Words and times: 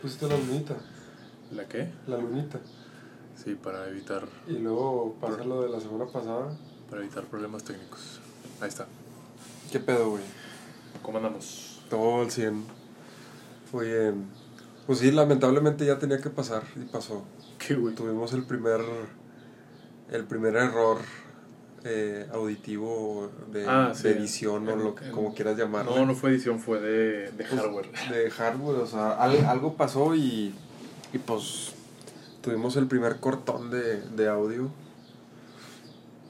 pusiste 0.00 0.28
la 0.28 0.36
lunita. 0.36 0.74
¿La 1.54 1.66
qué? 1.66 1.90
La 2.06 2.16
lunita. 2.18 2.58
Sí, 3.42 3.54
para 3.54 3.88
evitar, 3.88 4.26
Y 4.48 4.54
luego 4.58 5.16
pasa 5.20 5.44
lo 5.44 5.62
de 5.62 5.68
la 5.68 5.80
semana 5.80 6.06
pasada. 6.06 6.56
para 6.90 7.02
evitar 7.02 7.24
problemas 7.24 7.62
técnicos. 7.64 8.20
Ahí 8.60 8.68
está. 8.68 8.86
¿Qué 9.70 9.78
pedo, 9.78 10.10
güey? 10.10 10.22
¿Cómo 11.02 11.18
andamos? 11.18 11.80
Todo 11.88 12.22
al 12.22 12.30
100. 12.30 12.64
Oye, 13.72 14.12
pues 14.86 14.98
sí, 14.98 15.10
lamentablemente 15.10 15.84
ya 15.86 15.98
tenía 15.98 16.18
que 16.20 16.30
pasar 16.30 16.62
y 16.76 16.84
pasó. 16.86 17.24
¿Qué, 17.58 17.74
güey? 17.74 17.94
Tuvimos 17.94 18.32
el 18.32 18.44
primer, 18.44 18.80
el 20.10 20.24
primer 20.24 20.56
error 20.56 20.98
eh, 21.84 22.26
auditivo 22.32 23.30
de, 23.52 23.66
Ah, 23.68 23.88
de 23.88 23.94
sí. 23.94 24.08
edición 24.08 24.68
o 24.68 24.76
lo 24.76 24.94
que, 24.94 25.10
como 25.10 25.34
quieras 25.34 25.56
llamarlo. 25.56 25.94
No, 25.96 26.06
no 26.06 26.14
fue 26.14 26.30
edición, 26.30 26.58
fue 26.60 26.80
de, 26.80 27.30
de 27.32 27.44
Pues, 27.44 27.48
hardware. 27.60 27.90
De 28.10 28.30
hardware, 28.30 28.78
o 28.80 28.86
sea, 28.86 29.12
al- 29.22 29.44
algo 29.46 29.74
pasó 29.74 30.14
y, 30.14 30.54
y 31.12 31.18
pues 31.18 31.72
tuvimos 32.40 32.76
el 32.76 32.86
primer 32.86 33.20
cortón 33.20 33.70
de, 33.70 34.00
de 34.02 34.28
audio. 34.28 34.68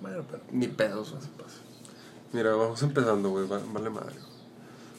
Bueno, 0.00 0.22
pero 0.30 0.42
Ni 0.52 0.68
pedos. 0.68 1.12
no 1.14 1.20
se 1.20 1.28
pasa. 1.28 1.56
Mira, 2.32 2.54
vamos 2.54 2.82
empezando, 2.82 3.30
güey, 3.30 3.46
va- 3.48 3.60
vale 3.72 3.90
madre. 3.90 4.14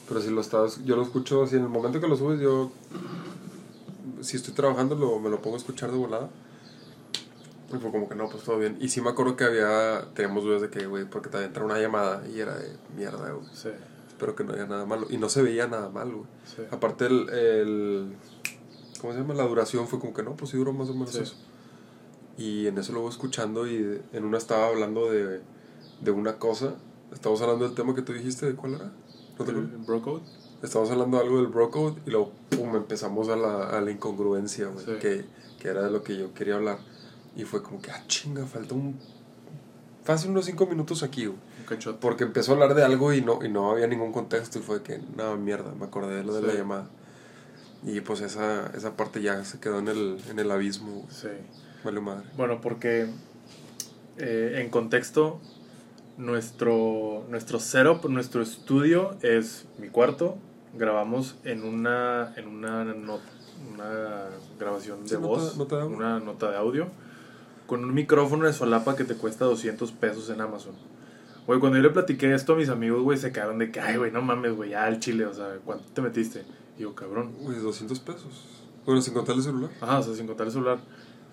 Pero 0.08 0.20
si 0.20 0.30
lo 0.30 0.40
estás, 0.40 0.84
yo 0.84 0.96
lo 0.96 1.02
escucho, 1.02 1.46
si 1.46 1.56
en 1.56 1.62
el 1.62 1.68
momento 1.68 2.00
que 2.00 2.08
lo 2.08 2.16
subes, 2.16 2.40
yo, 2.40 2.72
si 4.20 4.36
estoy 4.36 4.52
trabajando, 4.54 4.94
lo, 4.96 5.20
me 5.20 5.30
lo 5.30 5.40
pongo 5.40 5.56
a 5.56 5.58
escuchar 5.58 5.90
de 5.92 5.96
volada. 5.96 6.28
Y 7.72 7.78
fue 7.78 7.90
como 7.90 8.08
que 8.08 8.14
no, 8.16 8.28
pues 8.28 8.42
todo 8.42 8.58
bien. 8.58 8.76
Y 8.80 8.88
sí 8.88 9.00
me 9.00 9.10
acuerdo 9.10 9.36
que 9.36 9.44
había, 9.44 10.08
teníamos 10.14 10.44
dudas 10.44 10.60
de 10.62 10.70
que, 10.70 10.86
güey, 10.86 11.04
porque 11.04 11.28
también 11.28 11.48
entró 11.50 11.64
una 11.64 11.78
llamada 11.78 12.22
y 12.28 12.40
era 12.40 12.56
de 12.56 12.68
mierda, 12.96 13.30
güey. 13.30 13.46
Sí, 13.52 13.68
Espero 14.08 14.34
que 14.34 14.44
no 14.44 14.52
haya 14.54 14.66
nada 14.66 14.84
malo. 14.86 15.06
Y 15.08 15.16
no 15.18 15.28
se 15.28 15.42
veía 15.42 15.66
nada 15.66 15.88
mal, 15.88 16.10
güey. 16.12 16.26
sí. 16.44 16.62
Aparte 16.70 17.06
el, 17.06 17.28
el, 17.30 18.12
¿cómo 19.00 19.12
se 19.12 19.20
llama? 19.20 19.34
La 19.34 19.44
duración 19.46 19.86
fue 19.88 19.98
como 20.00 20.12
que 20.12 20.22
no, 20.22 20.34
pues 20.36 20.50
sí 20.50 20.56
duró 20.56 20.72
más 20.72 20.88
o 20.90 20.94
menos 20.94 21.10
Sí. 21.12 21.20
eso. 21.20 21.36
Y 22.36 22.66
en 22.66 22.78
eso 22.78 22.92
lo 22.92 23.00
voy 23.02 23.10
escuchando 23.10 23.66
y 23.66 24.00
en 24.12 24.24
una 24.24 24.38
estaba 24.38 24.66
hablando 24.68 25.10
de, 25.10 25.40
de 26.00 26.10
una 26.10 26.38
cosa. 26.38 26.74
Estábamos 27.12 27.40
hablando 27.42 27.66
del 27.66 27.74
tema 27.74 27.94
que 27.94 28.02
tú 28.02 28.12
dijiste, 28.12 28.46
¿de 28.46 28.54
cuál 28.54 28.74
era? 28.74 28.92
¿No 29.38 29.44
te 29.44 29.50
¿El 29.52 29.58
acuerdas? 29.58 29.86
bro 29.86 30.02
code? 30.02 30.22
Estábamos 30.62 30.90
hablando 30.92 31.18
algo 31.18 31.36
del 31.38 31.46
bro 31.46 31.70
code 31.70 32.00
y 32.06 32.10
luego, 32.10 32.32
pum, 32.50 32.76
empezamos 32.76 33.28
a 33.30 33.36
la, 33.36 33.68
a 33.70 33.80
la 33.80 33.90
incongruencia, 33.90 34.66
güey, 34.68 34.84
Sí. 34.84 34.92
que, 35.00 35.24
que 35.58 35.68
era 35.68 35.82
de 35.82 35.90
lo 35.90 36.02
que 36.02 36.16
yo 36.16 36.32
quería 36.34 36.56
hablar. 36.56 36.78
Y 37.36 37.44
fue 37.44 37.62
como 37.62 37.80
que, 37.80 37.90
ah, 37.90 38.02
chinga, 38.06 38.44
falta 38.46 38.74
un... 38.74 38.98
Fácil 40.04 40.30
unos 40.30 40.46
cinco 40.46 40.66
minutos 40.66 41.02
aquí, 41.02 41.26
güey. 41.26 41.38
Un. 41.60 41.96
Porque 42.00 42.24
empezó 42.24 42.52
a 42.52 42.54
hablar 42.54 42.74
de 42.74 42.82
algo 42.84 43.12
y 43.12 43.20
no, 43.20 43.44
y 43.44 43.48
no 43.48 43.70
había 43.70 43.86
ningún 43.86 44.12
contexto 44.12 44.58
y 44.58 44.62
fue 44.62 44.82
que, 44.82 44.98
no, 45.16 45.36
mierda, 45.36 45.72
me 45.78 45.84
acordé 45.84 46.16
de 46.16 46.24
lo 46.24 46.34
de 46.34 46.40
Sí. 46.40 46.46
la 46.46 46.54
llamada. 46.54 46.86
Y 47.84 48.00
pues 48.00 48.20
esa, 48.20 48.66
esa 48.76 48.96
parte 48.96 49.22
ya 49.22 49.44
se 49.44 49.60
quedó 49.60 49.78
en 49.78 49.88
el, 49.88 50.18
en 50.28 50.38
el 50.38 50.50
abismo, 50.50 51.06
Sí. 51.10 51.28
vale 51.84 52.00
madre. 52.00 52.24
Bueno, 52.36 52.60
porque 52.60 53.06
eh, 54.18 54.60
en 54.62 54.70
contexto, 54.70 55.40
nuestro, 56.18 57.24
nuestro 57.28 57.58
setup, 57.60 58.04
nuestro 58.08 58.42
estudio 58.42 59.16
es 59.22 59.66
mi 59.78 59.88
cuarto. 59.88 60.36
Grabamos 60.74 61.36
en 61.44 61.64
una, 61.64 62.32
en 62.36 62.46
una, 62.48 62.84
no- 62.84 63.18
una 63.74 64.28
grabación 64.58 65.04
de 65.06 65.14
nota- 65.16 65.26
voz, 65.26 65.56
nota 65.56 65.78
de 65.78 65.84
una 65.84 66.20
nota 66.20 66.50
de 66.50 66.56
audio, 66.56 66.88
con 67.70 67.84
un 67.84 67.94
micrófono 67.94 68.46
de 68.46 68.52
solapa 68.52 68.96
que 68.96 69.04
te 69.04 69.14
cuesta 69.14 69.44
200 69.44 69.92
pesos 69.92 70.28
en 70.30 70.40
Amazon. 70.40 70.72
Güey, 71.46 71.60
cuando 71.60 71.78
yo 71.78 71.84
le 71.84 71.90
platiqué 71.90 72.34
esto 72.34 72.54
a 72.54 72.56
mis 72.56 72.68
amigos, 72.68 73.00
güey, 73.02 73.16
se 73.16 73.30
quedaron 73.30 73.58
de 73.58 73.70
que, 73.70 73.78
ay, 73.78 73.96
güey, 73.96 74.10
no 74.10 74.22
mames, 74.22 74.56
güey, 74.56 74.70
ya 74.70 74.84
al 74.86 74.98
chile, 74.98 75.24
o 75.24 75.32
sea, 75.32 75.56
¿cuánto 75.64 75.84
te 75.92 76.02
metiste? 76.02 76.42
Y 76.76 76.82
yo, 76.82 76.96
cabrón, 76.96 77.32
Uy, 77.40 77.54
200 77.54 78.00
pesos. 78.00 78.44
Bueno, 78.84 79.00
sin 79.00 79.14
contar 79.14 79.36
el 79.36 79.42
celular. 79.42 79.70
Ajá, 79.80 80.00
o 80.00 80.02
sea, 80.02 80.14
sin 80.16 80.26
contar 80.26 80.46
el 80.48 80.52
celular. 80.52 80.78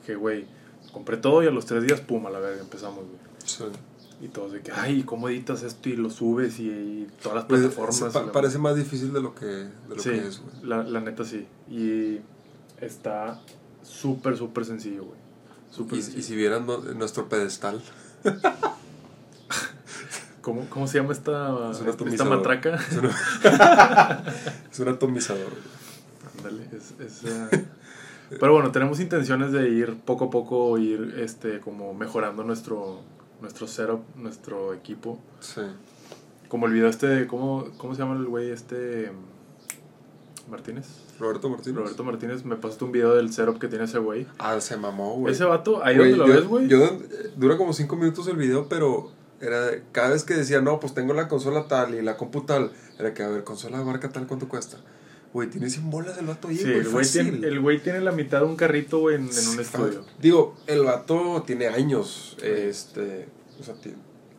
Que, 0.06 0.14
güey, 0.16 0.46
compré 0.94 1.18
todo 1.18 1.42
y 1.42 1.48
a 1.48 1.50
los 1.52 1.66
tres 1.66 1.82
días, 1.84 2.02
pum, 2.02 2.26
a 2.28 2.30
la 2.30 2.38
verga, 2.40 2.62
empezamos, 2.62 3.00
güey. 3.00 3.18
Sí. 3.44 3.64
Y 4.22 4.28
todos 4.28 4.52
de 4.52 4.62
que, 4.62 4.72
ay, 4.72 5.02
¿cómo 5.04 5.30
editas 5.30 5.64
esto 5.64 5.90
y 5.90 5.96
lo 5.96 6.10
subes 6.12 6.60
y, 6.60 6.70
y 6.70 7.08
todas 7.22 7.36
las 7.36 7.46
plataformas? 7.46 8.14
pa- 8.14 8.32
parece 8.32 8.60
más 8.60 8.76
difícil 8.76 9.12
de 9.12 9.22
lo 9.22 9.34
que, 9.36 9.46
de 9.46 9.70
lo 9.90 10.00
sí, 10.00 10.10
que 10.12 10.18
es, 10.28 10.40
güey. 10.42 10.66
la, 10.66 10.84
la 10.84 11.00
neta 11.02 11.24
sí. 11.24 11.48
Y 11.70 12.20
está 12.84 13.42
súper, 13.84 14.38
súper 14.38 14.66
sencillo, 14.66 15.06
güey. 15.06 15.27
Y, 15.92 16.02
si 16.02 16.36
vieran 16.36 16.66
no- 16.66 16.78
nuestro 16.80 17.28
pedestal, 17.30 17.82
¿Cómo, 20.42 20.66
¿Cómo 20.70 20.88
se 20.88 21.00
llama 21.00 21.12
esta, 21.12 21.72
Es 21.72 21.82
esta 21.82 22.24
matraca? 22.26 22.76
es, 22.76 22.98
una- 22.98 24.24
es 24.72 24.80
un 24.80 24.88
atomizador. 24.88 25.52
Ándale, 26.38 26.64
es, 26.72 26.94
es, 27.06 27.24
eh, 27.26 27.66
Pero 28.30 28.54
bueno, 28.54 28.72
tenemos 28.72 29.00
intenciones 29.02 29.52
de 29.52 29.68
ir 29.70 29.96
poco 30.06 30.26
a 30.26 30.30
poco, 30.30 30.78
ir 30.78 31.16
este, 31.20 31.60
como 31.60 31.94
mejorando 31.94 32.44
nuestro, 32.44 33.02
nuestro 33.42 33.68
setup, 33.68 34.02
nuestro 34.16 34.74
equipo. 34.74 35.20
Sí. 35.42 35.62
Como 36.48 36.68
el 36.68 36.74
video 36.74 36.88
este 36.88 37.28
¿cómo, 37.28 37.66
cómo 37.78 37.94
se 37.94 38.02
llama 38.04 38.16
el 38.16 38.26
güey 38.26 38.52
este? 38.52 39.12
Martínez. 40.50 40.86
Roberto 41.20 41.50
Martínez. 41.50 41.78
Roberto 41.78 42.04
Martínez, 42.04 42.46
me 42.46 42.56
pasaste 42.56 42.84
un 42.86 42.92
video 42.92 43.16
del 43.16 43.32
setup 43.34 43.60
que 43.60 43.68
tiene 43.68 43.86
ese 43.86 44.00
güey. 44.00 44.28
Ah, 44.38 44.60
se 44.62 44.78
mamó, 44.78 45.16
güey. 45.16 45.34
Ese 45.34 45.44
vato, 45.44 45.84
ahí 45.84 45.98
Güey, 45.98 46.12
donde 46.12 46.26
lo 46.26 46.28
yo- 46.34 46.40
ves, 46.40 46.48
güey. 46.50 46.68
yo, 46.68 46.86
eh, 46.86 47.32
dura 47.36 47.58
como 47.58 47.74
5 47.74 47.96
minutos 47.96 48.28
el 48.28 48.38
video, 48.38 48.68
pero 48.70 49.12
era 49.42 49.70
cada 49.92 50.10
vez 50.10 50.24
que 50.24 50.34
decía, 50.34 50.62
no, 50.62 50.80
pues 50.80 50.94
tengo 50.94 51.14
la 51.14 51.28
consola 51.28 51.68
tal 51.68 51.94
y 51.96 52.02
la 52.02 52.18
compu 52.18 52.42
tal, 52.42 52.72
era 52.98 53.14
que, 53.14 53.24
a 53.24 53.28
ver, 53.30 53.44
consola 53.44 53.80
de 53.80 53.86
marca 53.86 54.10
tal, 54.10 54.26
¿cuánto 54.28 54.48
cuesta? 54.50 54.78
Güey, 55.34 55.50
tiene 55.50 55.70
100 55.70 55.90
bolas 55.90 56.18
el 56.18 56.26
vato 56.26 56.48
ahí, 56.48 56.58
Sí, 56.58 56.64
güey, 56.64 56.78
el 56.80 56.90
güey, 56.90 57.06
tiene, 57.06 57.48
el 57.48 57.60
güey 57.60 57.84
tiene 57.84 58.00
la 58.00 58.12
mitad 58.12 58.40
de 58.40 58.46
un 58.46 58.56
carrito, 58.56 59.00
güey, 59.00 59.16
en, 59.18 59.24
en 59.30 59.48
un 59.50 59.60
estudio. 59.60 60.06
Digo, 60.20 60.56
el 60.68 60.84
vato 60.84 61.44
tiene 61.46 61.68
años, 61.68 62.38
este, 62.42 63.28
o 63.60 63.64
sea, 63.64 63.76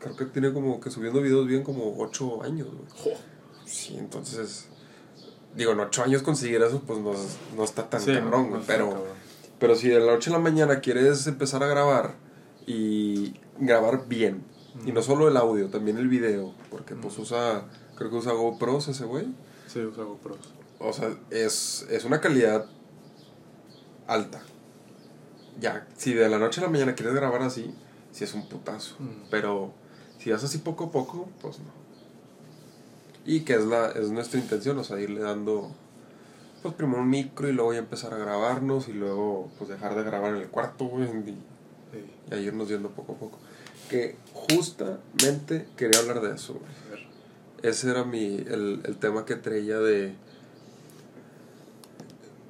creo 0.01 0.17
que 0.17 0.25
tiene 0.27 0.53
como 0.53 0.81
que 0.81 0.91
subiendo 0.91 1.21
videos 1.21 1.47
bien 1.47 1.63
como 1.63 1.97
8 1.99 2.43
años, 2.43 2.69
güey. 2.69 2.87
Jo. 3.15 3.21
Sí, 3.67 3.97
entonces, 3.99 4.68
digo, 5.59 5.73
en 5.73 5.81
8 5.81 6.05
años 6.05 6.23
conseguir 6.23 6.63
eso, 6.63 6.81
pues 6.87 7.01
no, 7.01 7.13
no 7.57 7.65
está 7.65 7.91
tan 7.91 8.01
Sí, 8.01 8.15
cabrón, 8.15 8.51
güey, 8.51 8.63
pero... 8.67 8.91
cabrón. 8.91 9.19
Pero 9.59 9.75
si 9.75 9.89
de 9.89 9.99
la 9.99 10.13
noche 10.13 10.31
a 10.31 10.35
la 10.35 10.39
mañana 10.39 10.79
quieres 10.79 11.27
empezar 11.27 11.65
a 11.65 11.67
grabar 11.67 12.15
y 12.65 13.35
grabar 13.59 14.07
bien, 14.07 14.45
y 14.87 14.93
no 14.93 15.03
solo 15.03 15.27
el 15.27 15.37
audio, 15.37 15.69
también 15.69 15.99
el 15.99 16.07
video, 16.07 16.55
porque 16.71 16.95
pues 16.95 17.19
usa, 17.19 17.65
creo 17.97 18.09
que 18.09 18.17
usa 18.17 18.33
GoPros 18.35 18.87
ese 18.87 19.05
güey. 19.05 19.27
Sí, 19.67 19.81
usa 19.81 20.05
GoPros. 20.05 20.55
O 20.79 20.93
sea, 20.93 21.11
es, 21.31 21.85
es 21.91 22.05
una 22.05 22.21
calidad 22.21 22.67
alta. 24.07 24.41
Ya, 25.59 25.89
si 25.97 26.15
de 26.15 26.29
la 26.29 26.39
noche 26.39 26.61
a 26.61 26.65
la 26.65 26.71
mañana 26.71 26.95
quieres 26.95 27.17
grabar 27.17 27.43
así, 27.43 27.75
sí 28.13 28.23
es 28.23 28.35
un 28.35 28.49
putazo. 28.49 28.95
Mm. 29.01 29.29
Pero 29.29 29.73
si 30.19 30.31
vas 30.31 30.45
así 30.45 30.59
poco 30.59 30.85
a 30.85 30.93
poco, 30.93 31.29
pues 31.43 31.59
no. 31.59 31.78
Y 33.29 33.41
que 33.41 33.57
es, 33.57 33.65
la, 33.67 33.91
es 33.91 34.11
nuestra 34.11 34.41
intención, 34.41 34.79
o 34.79 34.85
sea, 34.85 34.99
irle 34.99 35.21
dando, 35.21 35.71
pues 36.63 36.73
primero 36.73 37.03
un 37.03 37.11
micro 37.11 37.47
y 37.47 37.53
luego 37.53 37.75
ya 37.75 37.81
empezar 37.81 38.15
a 38.15 38.17
grabarnos 38.17 38.89
y 38.89 38.95
luego 38.95 39.51
pues 39.59 39.69
dejar 39.69 39.95
de 39.95 40.03
grabar 40.03 40.35
en 40.35 40.41
el 40.41 40.49
cuarto, 40.49 40.87
güey, 40.87 41.05
y, 41.05 41.37
y 42.31 42.35
a 42.35 42.39
irnos 42.39 42.71
yendo 42.71 42.89
poco 42.89 43.13
a 43.13 43.17
poco. 43.17 43.39
Que 43.91 44.17
justamente 44.33 45.69
quería 45.77 46.01
hablar 46.01 46.23
de 46.23 46.37
eso, 46.37 46.55
güey. 46.55 47.07
Ese 47.63 47.91
era 47.91 48.05
mi, 48.05 48.37
el, 48.37 48.81
el 48.85 48.97
tema 48.97 49.27
que 49.27 49.35
traía 49.37 49.79
de, 49.79 50.15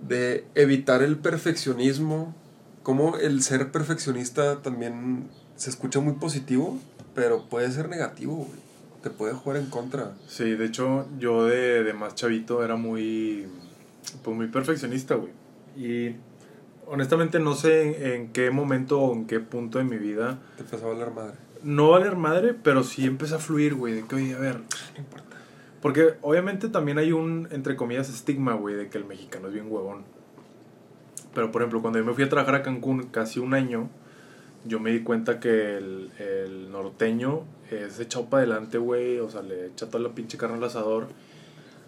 de 0.07 0.45
evitar 0.55 1.03
el 1.03 1.19
perfeccionismo. 1.19 2.37
Como 2.85 3.17
el 3.17 3.43
ser 3.43 3.73
perfeccionista 3.73 4.63
también 4.63 5.29
se 5.57 5.71
escucha 5.71 5.99
muy 5.99 6.13
positivo, 6.13 6.79
pero 7.17 7.49
puede 7.49 7.73
ser 7.73 7.89
negativo, 7.89 8.37
güey. 8.37 8.68
Te 9.09 9.15
puede 9.15 9.33
jugar 9.35 9.59
en 9.59 9.67
contra. 9.71 10.13
Sí, 10.27 10.51
de 10.55 10.65
hecho, 10.67 11.07
yo 11.19 11.45
de, 11.47 11.83
de 11.85 11.93
más 11.95 12.15
chavito 12.15 12.63
era 12.65 12.77
muy, 12.77 13.47
pues 14.23 14.37
muy 14.37 14.49
perfeccionista, 14.49 15.15
güey. 15.15 15.33
Y 15.77 16.17
honestamente 16.87 17.39
no 17.39 17.55
sé 17.55 17.83
en, 18.07 18.13
en 18.23 18.33
qué 18.33 18.51
momento 18.51 19.01
o 19.01 19.15
en 19.15 19.27
qué 19.27 19.41
punto 19.41 19.79
de 19.79 19.85
mi 19.85 19.97
vida, 19.97 20.39
Te 20.57 20.63
empezaba 20.63 20.91
a 20.91 20.95
hablar 20.95 21.15
madre. 21.15 21.35
no 21.63 21.91
valer 21.91 22.17
madre, 22.17 22.55
pero 22.55 22.83
sí 22.83 23.05
empecé 23.07 23.35
a 23.37 23.39
fluir, 23.39 23.75
güey, 23.75 23.95
de 23.95 24.05
que, 24.07 24.15
oye, 24.17 24.35
a 24.35 24.39
ver, 24.39 24.57
No 24.95 24.99
importa. 24.99 25.37
porque 25.81 26.15
obviamente 26.23 26.69
también 26.69 26.99
hay 26.99 27.13
un, 27.13 27.49
entre 27.51 27.77
comillas, 27.77 28.09
estigma, 28.09 28.55
güey, 28.55 28.75
de 28.75 28.89
que 28.89 28.99
el 28.99 29.05
mexicano 29.05 29.49
es 29.49 29.55
bien 29.55 29.67
huevón. 29.71 30.05
Pero, 31.35 31.53
por 31.53 31.63
ejemplo, 31.63 31.81
cuando 31.83 31.99
yo 31.99 32.05
me 32.05 32.15
fui 32.15 32.25
a 32.25 32.29
trabajar 32.29 32.57
a 32.57 32.63
Cancún 32.63 33.05
casi 33.05 33.39
un 33.39 33.55
año, 33.55 33.89
yo 34.69 34.79
me 34.81 34.91
di 34.93 35.03
cuenta 35.03 35.41
que 35.41 35.77
el, 35.77 36.11
el 36.19 36.71
norteño 36.71 37.45
es 37.71 37.99
echado 38.01 38.27
para 38.27 38.43
adelante, 38.45 38.79
güey, 38.79 39.19
o 39.19 39.29
sea, 39.31 39.43
le 39.43 39.67
echa 39.67 39.87
toda 39.89 40.03
la 40.05 40.15
pinche 40.15 40.39
carne 40.39 40.57
al 40.57 40.65
asador. 40.65 41.09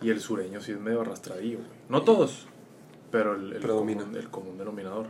Y 0.03 0.11
el 0.11 0.21
sureño 0.21 0.61
sí 0.61 0.73
es 0.73 0.81
medio 0.81 1.03
arrastradillo, 1.03 1.59
güey. 1.59 1.71
No 1.91 2.03
todos, 2.03 2.47
pero 3.11 3.35
el, 3.35 3.61
común, 3.61 4.17
el 4.17 4.31
común 4.31 4.57
denominador. 4.59 5.07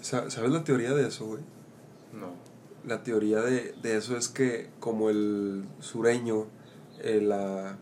Sa- 0.00 0.30
¿Sabes 0.30 0.50
la 0.50 0.62
teoría 0.62 0.92
de 0.92 1.08
eso, 1.08 1.24
güey? 1.26 1.42
No. 2.12 2.28
La 2.86 3.02
teoría 3.02 3.40
de, 3.40 3.74
de 3.82 3.96
eso 3.96 4.16
es 4.16 4.28
que 4.28 4.70
como 4.78 5.08
el 5.10 5.64
sureño, 5.80 6.46
eh, 7.02 7.20
la, 7.22 7.76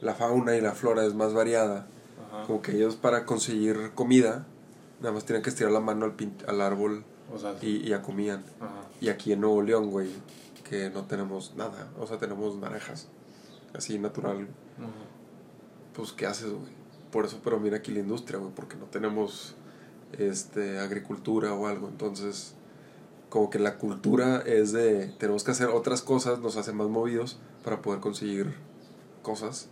la 0.00 0.14
fauna 0.14 0.56
y 0.56 0.60
la 0.60 0.72
flora 0.72 1.04
es 1.04 1.14
más 1.14 1.32
variada, 1.34 1.86
Ajá. 2.30 2.44
Como 2.46 2.60
que 2.60 2.72
ellos 2.72 2.96
para 2.96 3.24
conseguir 3.24 3.92
comida, 3.94 4.46
nada 5.00 5.12
más 5.14 5.24
tenían 5.24 5.42
que 5.42 5.50
estirar 5.50 5.72
la 5.72 5.80
mano 5.80 6.04
al, 6.04 6.16
pin- 6.16 6.44
al 6.46 6.60
árbol 6.60 7.04
O 7.32 7.38
sea, 7.38 7.54
y, 7.62 7.76
y 7.76 7.88
ya 7.88 8.02
comían. 8.02 8.44
ajá. 8.60 8.72
Y 9.00 9.08
aquí 9.08 9.32
en 9.32 9.40
Nuevo 9.40 9.62
León, 9.62 9.90
güey, 9.90 10.10
que 10.64 10.90
no 10.90 11.04
tenemos 11.04 11.54
nada. 11.56 11.88
O 11.98 12.06
sea, 12.06 12.18
tenemos 12.18 12.56
naranjas. 12.56 13.08
Así 13.74 13.98
natural. 13.98 14.48
Ajá. 14.78 14.88
Pues, 15.94 16.12
¿qué 16.12 16.26
haces, 16.26 16.50
güey? 16.50 16.72
Por 17.10 17.24
eso, 17.24 17.40
pero 17.42 17.58
mira 17.60 17.78
aquí 17.78 17.90
la 17.92 18.00
industria, 18.00 18.38
güey, 18.38 18.52
porque 18.54 18.76
no 18.76 18.84
tenemos 18.86 19.54
este, 20.18 20.78
agricultura 20.78 21.54
o 21.54 21.66
algo. 21.66 21.88
Entonces, 21.88 22.54
como 23.28 23.50
que 23.50 23.58
la 23.58 23.76
cultura 23.78 24.38
es 24.46 24.72
de, 24.72 25.08
tenemos 25.18 25.44
que 25.44 25.50
hacer 25.50 25.68
otras 25.68 26.02
cosas, 26.02 26.38
nos 26.40 26.56
hace 26.56 26.72
más 26.72 26.88
movidos 26.88 27.38
para 27.64 27.82
poder 27.82 28.00
conseguir 28.00 28.54
cosas. 29.22 29.68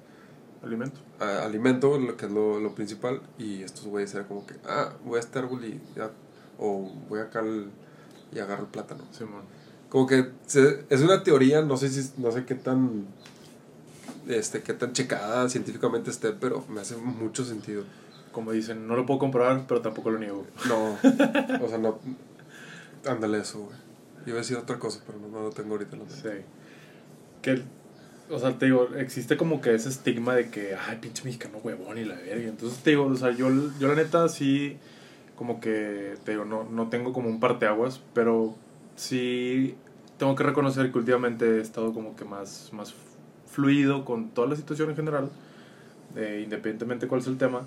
Alimento. 0.62 1.00
A- 1.20 1.44
alimento, 1.44 1.98
lo 1.98 2.16
que 2.16 2.26
es 2.26 2.32
lo, 2.32 2.58
lo 2.60 2.74
principal, 2.74 3.22
y 3.38 3.62
estos 3.62 3.86
güeyes 3.86 4.14
era 4.14 4.26
como 4.26 4.46
que, 4.46 4.54
ah, 4.66 4.94
voy 5.04 5.16
a 5.16 5.20
este 5.20 5.38
árbol 5.38 5.64
y 5.64 5.80
ya, 5.94 6.10
o 6.58 6.90
voy 7.08 7.20
acá 7.20 7.40
al- 7.40 7.70
y 8.34 8.38
agarro 8.38 8.62
el 8.64 8.68
plátano. 8.70 9.04
Simón. 9.12 9.42
Como 9.88 10.06
que 10.06 10.30
se- 10.46 10.84
es 10.90 11.00
una 11.02 11.22
teoría, 11.22 11.62
no 11.62 11.76
sé 11.76 11.88
si 11.88 12.10
no 12.20 12.30
sé 12.32 12.44
qué 12.44 12.54
tan 12.54 13.06
este 14.28 14.62
qué 14.62 14.72
tan 14.72 14.92
checada 14.92 15.48
científicamente 15.48 16.10
esté, 16.10 16.32
pero 16.32 16.64
me 16.68 16.80
hace 16.80 16.96
mucho 16.96 17.44
sentido. 17.44 17.84
Como 18.32 18.52
dicen, 18.52 18.86
no 18.86 18.96
lo 18.96 19.06
puedo 19.06 19.18
comprobar, 19.20 19.64
pero 19.66 19.80
tampoco 19.80 20.10
lo 20.10 20.18
niego. 20.18 20.44
No, 20.68 20.92
o 21.64 21.68
sea, 21.68 21.78
no 21.78 21.98
ándale 23.06 23.38
eso, 23.40 23.60
güey. 23.60 23.76
Iba 24.26 24.36
a 24.36 24.38
decir 24.40 24.56
otra 24.56 24.78
cosa, 24.78 25.00
pero 25.06 25.18
no, 25.20 25.28
no 25.28 25.42
lo 25.42 25.50
tengo 25.50 25.72
ahorita 25.74 25.94
en 25.96 26.02
la 26.02 26.08
mente. 26.08 26.20
Sí. 26.40 26.44
Que, 27.42 27.62
o 28.28 28.38
sea, 28.40 28.58
te 28.58 28.66
digo, 28.66 28.88
existe 28.96 29.36
como 29.36 29.60
que 29.60 29.72
ese 29.74 29.88
estigma 29.88 30.34
de 30.34 30.50
que, 30.50 30.74
ay, 30.74 30.98
pinche 31.00 31.22
mexicano 31.24 31.58
huevón 31.62 31.96
y 31.96 32.04
la 32.04 32.16
verga. 32.16 32.48
Entonces, 32.48 32.80
te 32.82 32.90
digo, 32.90 33.06
o 33.06 33.16
sea, 33.16 33.30
yo, 33.30 33.48
yo 33.78 33.86
la 33.88 33.94
neta 33.94 34.28
sí, 34.28 34.76
como 35.36 35.60
que, 35.60 36.14
te 36.24 36.32
digo, 36.32 36.44
no, 36.44 36.64
no 36.64 36.88
tengo 36.88 37.12
como 37.12 37.28
un 37.28 37.40
parteaguas, 37.40 38.00
pero 38.14 38.54
sí 38.96 39.74
tengo 40.18 40.34
que 40.34 40.44
reconocer 40.44 40.90
que 40.92 40.98
últimamente 40.98 41.58
he 41.58 41.60
estado 41.60 41.92
como 41.92 42.16
que 42.16 42.24
más, 42.24 42.70
más 42.72 42.94
fluido 43.46 44.04
con 44.04 44.30
toda 44.30 44.48
la 44.48 44.56
situación 44.56 44.90
en 44.90 44.96
general, 44.96 45.30
eh, 46.16 46.40
independientemente 46.44 47.06
cuál 47.06 47.20
es 47.20 47.26
el 47.26 47.38
tema. 47.38 47.62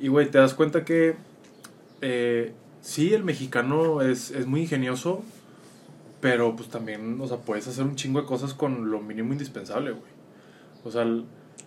Y, 0.00 0.08
güey, 0.08 0.30
te 0.30 0.38
das 0.38 0.54
cuenta 0.54 0.84
que 0.84 1.14
eh, 2.00 2.52
sí, 2.80 3.12
el 3.12 3.24
mexicano 3.24 4.00
es, 4.00 4.30
es 4.30 4.46
muy 4.46 4.62
ingenioso, 4.62 5.22
pero 6.20 6.56
pues 6.56 6.68
también, 6.68 7.20
o 7.20 7.26
sea, 7.26 7.38
puedes 7.38 7.66
hacer 7.68 7.84
un 7.84 7.96
chingo 7.96 8.20
de 8.20 8.26
cosas 8.26 8.54
con 8.54 8.90
lo 8.90 9.00
mínimo 9.00 9.32
indispensable, 9.32 9.92
güey. 9.92 10.10
O 10.84 10.90
sea, 10.90 11.02
el- 11.02 11.24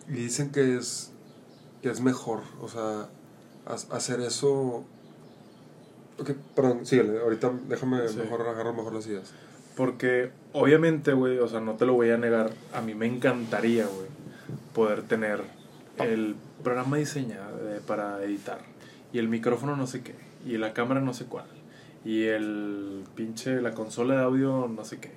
Y 0.10 0.14
dicen 0.14 0.52
que 0.52 0.76
es 0.78 1.12
que 1.82 1.90
es 1.90 2.02
mejor, 2.02 2.42
o 2.62 2.68
sea, 2.70 3.10
hacer 3.66 4.20
eso 4.22 4.84
Ok, 6.20 6.32
perdón, 6.56 6.86
síguele, 6.86 7.20
ahorita 7.20 7.52
déjame 7.68 8.08
Sí. 8.08 8.18
mejor 8.20 8.42
agarrar 8.42 8.74
mejor 8.76 8.94
las 8.94 9.08
ideas. 9.08 9.34
porque 9.76 10.30
obviamente, 10.54 11.14
güey, 11.14 11.40
o 11.40 11.48
sea, 11.48 11.60
no 11.60 11.74
te 11.74 11.88
lo 11.88 11.94
voy 11.94 12.12
a 12.12 12.18
negar, 12.18 12.52
a 12.74 12.82
mí 12.82 12.94
me 12.94 13.08
encantaría, 13.08 13.86
güey, 13.88 14.08
poder 14.76 15.02
tener 15.02 15.42
el 15.98 16.36
programa 16.64 16.98
diseñado 16.98 17.58
eh, 17.74 17.82
para 17.88 18.24
editar 18.24 18.60
y 19.12 19.18
el 19.18 19.28
micrófono 19.28 19.76
no 19.76 19.88
sé 19.88 20.02
qué 20.04 20.14
y 20.46 20.58
la 20.58 20.74
cámara 20.74 21.02
no 21.02 21.14
sé 21.16 21.26
cuál 21.26 21.46
y 22.06 22.24
el 22.26 23.04
pinche 23.16 23.62
la 23.62 23.74
consola 23.74 24.16
de 24.16 24.22
audio 24.22 24.68
no 24.68 24.86
sé 24.86 25.00
qué. 25.00 25.10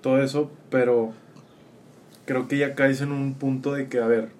Todo 0.00 0.22
eso, 0.22 0.50
pero 0.70 1.12
creo 2.24 2.48
que 2.48 2.56
ya 2.56 2.74
caes 2.74 3.00
en 3.02 3.12
un 3.12 3.34
punto 3.34 3.72
de 3.74 3.88
que, 3.88 3.98
a 4.00 4.06
ver, 4.06 4.30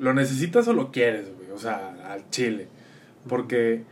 ¿lo 0.00 0.12
necesitas 0.14 0.66
o 0.66 0.72
lo 0.72 0.90
quieres, 0.90 1.26
güey? 1.36 1.43
O 1.54 1.58
sea, 1.58 2.12
al 2.12 2.28
chile. 2.30 2.68
Porque 3.28 3.84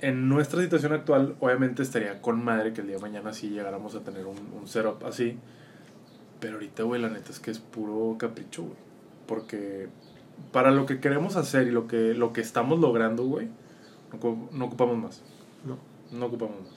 en 0.00 0.28
nuestra 0.28 0.60
situación 0.62 0.92
actual, 0.92 1.34
obviamente 1.40 1.82
estaría 1.82 2.20
con 2.22 2.44
madre 2.44 2.72
que 2.72 2.82
el 2.82 2.86
día 2.86 2.96
de 2.96 3.02
mañana 3.02 3.32
sí 3.32 3.48
llegáramos 3.50 3.94
a 3.94 4.00
tener 4.00 4.26
un, 4.26 4.36
un 4.58 4.68
setup 4.68 5.04
así. 5.04 5.38
Pero 6.40 6.54
ahorita, 6.54 6.84
güey, 6.84 7.00
la 7.00 7.08
neta 7.08 7.30
es 7.32 7.40
que 7.40 7.50
es 7.50 7.58
puro 7.58 8.16
capricho, 8.18 8.62
güey. 8.62 8.76
Porque 9.26 9.88
para 10.52 10.70
lo 10.70 10.86
que 10.86 11.00
queremos 11.00 11.34
hacer 11.36 11.66
y 11.66 11.70
lo 11.72 11.88
que, 11.88 12.14
lo 12.14 12.32
que 12.32 12.40
estamos 12.40 12.78
logrando, 12.78 13.24
güey, 13.24 13.48
no, 14.12 14.20
ocu- 14.20 14.50
no 14.52 14.64
ocupamos 14.66 14.96
más. 14.98 15.22
No. 15.66 15.78
No 16.16 16.26
ocupamos 16.26 16.60
más. 16.62 16.72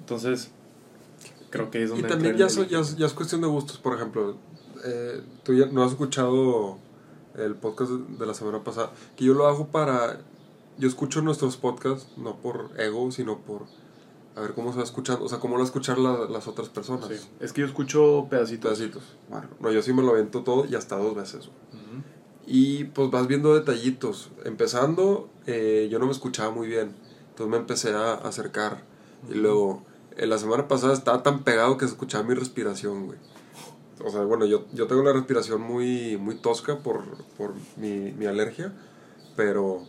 Entonces, 0.00 0.50
creo 1.50 1.70
que 1.70 1.82
es 1.82 1.88
Y 1.90 1.92
donde 1.94 2.08
también 2.08 2.32
entra 2.32 2.46
ya, 2.48 2.50
el- 2.50 2.50
so- 2.50 2.64
ya, 2.70 2.80
es- 2.80 2.96
ya 2.96 3.06
es 3.06 3.12
cuestión 3.14 3.40
de 3.40 3.46
gustos, 3.46 3.78
por 3.78 3.94
ejemplo, 3.96 4.36
eh, 4.84 5.20
tú 5.44 5.54
ya 5.54 5.66
no 5.66 5.82
has 5.82 5.92
escuchado 5.92 6.78
el 7.36 7.54
podcast 7.54 7.90
de 7.92 8.26
la 8.26 8.34
semana 8.34 8.62
pasada, 8.64 8.90
que 9.16 9.24
yo 9.24 9.34
lo 9.34 9.46
hago 9.46 9.68
para, 9.68 10.20
yo 10.78 10.88
escucho 10.88 11.22
nuestros 11.22 11.56
podcasts, 11.56 12.08
no 12.16 12.36
por 12.36 12.70
ego, 12.78 13.10
sino 13.12 13.38
por 13.38 13.62
a 14.34 14.40
ver 14.40 14.54
cómo 14.54 14.72
se 14.72 14.78
va 14.78 14.84
escuchando, 14.84 15.24
o 15.24 15.28
sea, 15.28 15.40
cómo 15.40 15.54
lo 15.54 15.58
va 15.58 15.64
a 15.64 15.66
escuchar 15.66 15.98
la- 15.98 16.24
las 16.26 16.48
otras 16.48 16.70
personas. 16.70 17.06
Sí. 17.08 17.16
Es 17.40 17.52
que 17.52 17.60
yo 17.60 17.66
escucho 17.66 18.26
pedacitos. 18.30 18.72
Pedacitos. 18.78 19.02
Bueno, 19.28 19.48
no, 19.60 19.70
yo 19.70 19.82
sí 19.82 19.92
me 19.92 20.02
lo 20.02 20.10
avento 20.12 20.42
todo 20.42 20.64
y 20.64 20.74
hasta 20.74 20.96
dos 20.96 21.14
veces. 21.14 21.50
Y 22.46 22.84
pues 22.84 23.10
vas 23.10 23.26
viendo 23.28 23.54
detallitos. 23.54 24.30
Empezando, 24.44 25.28
eh, 25.46 25.88
yo 25.90 25.98
no 25.98 26.06
me 26.06 26.12
escuchaba 26.12 26.50
muy 26.50 26.66
bien. 26.66 26.94
Entonces 27.30 27.46
me 27.50 27.56
empecé 27.56 27.92
a 27.94 28.14
acercar. 28.14 28.82
Y 29.30 29.34
luego, 29.34 29.82
en 30.16 30.28
la 30.30 30.38
semana 30.38 30.66
pasada 30.66 30.92
estaba 30.92 31.22
tan 31.22 31.44
pegado 31.44 31.76
que 31.78 31.86
se 31.86 31.92
escuchaba 31.92 32.24
mi 32.24 32.34
respiración, 32.34 33.06
güey. 33.06 33.18
O 34.04 34.10
sea, 34.10 34.22
bueno, 34.22 34.44
yo, 34.46 34.64
yo 34.72 34.86
tengo 34.86 35.02
la 35.02 35.12
respiración 35.12 35.60
muy, 35.60 36.16
muy 36.16 36.36
tosca 36.36 36.78
por, 36.78 37.02
por 37.36 37.52
mi, 37.76 38.12
mi 38.12 38.26
alergia. 38.26 38.72
Pero 39.36 39.82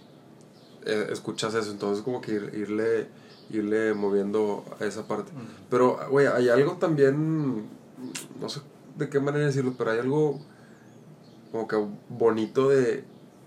eh, 0.86 1.08
escuchas 1.12 1.54
eso. 1.56 1.72
Entonces 1.72 2.04
como 2.04 2.22
que 2.22 2.34
ir- 2.40 2.54
irle, 2.58 3.08
irle 3.50 3.94
moviendo 3.94 4.64
a 4.80 4.86
esa 4.86 5.08
parte. 5.08 5.32
Ujú. 5.32 5.42
Pero, 5.70 6.00
güey, 6.10 6.28
hay 6.28 6.50
algo 6.50 6.74
también, 6.74 7.66
no 8.40 8.50
sé 8.50 8.62
de 8.98 9.10
qué 9.10 9.20
manera 9.20 9.46
decirlo, 9.46 9.74
pero 9.78 9.92
hay 9.92 10.00
algo 10.00 10.40
como 11.52 11.68
que 11.68 11.76
bonito 12.10 12.70
de, 12.70 13.04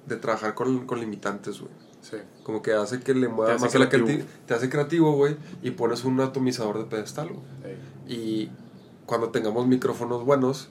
de 0.07 0.17
trabajar 0.17 0.55
con, 0.55 0.87
con 0.87 0.99
limitantes, 1.01 1.61
güey. 1.61 1.73
Sí. 2.03 2.17
Como 2.45 2.63
que 2.63 2.73
hace 2.73 3.01
que 3.01 3.15
le 3.15 3.29
mueva 3.29 3.53
más 3.59 3.75
a 3.75 3.79
la 3.79 3.89
creativo. 3.89 4.07
creatividad. 4.07 4.47
Te 4.47 4.55
hace 4.55 4.69
creativo, 4.69 5.13
güey, 5.17 5.37
y 5.63 5.71
pones 5.73 6.05
un 6.05 6.21
atomizador 6.21 6.79
de 6.79 6.85
pedestal, 6.85 7.29
güey. 7.31 7.43
Y 8.09 8.51
cuando 9.07 9.31
tengamos 9.31 9.67
micrófonos 9.67 10.25
buenos, 10.25 10.69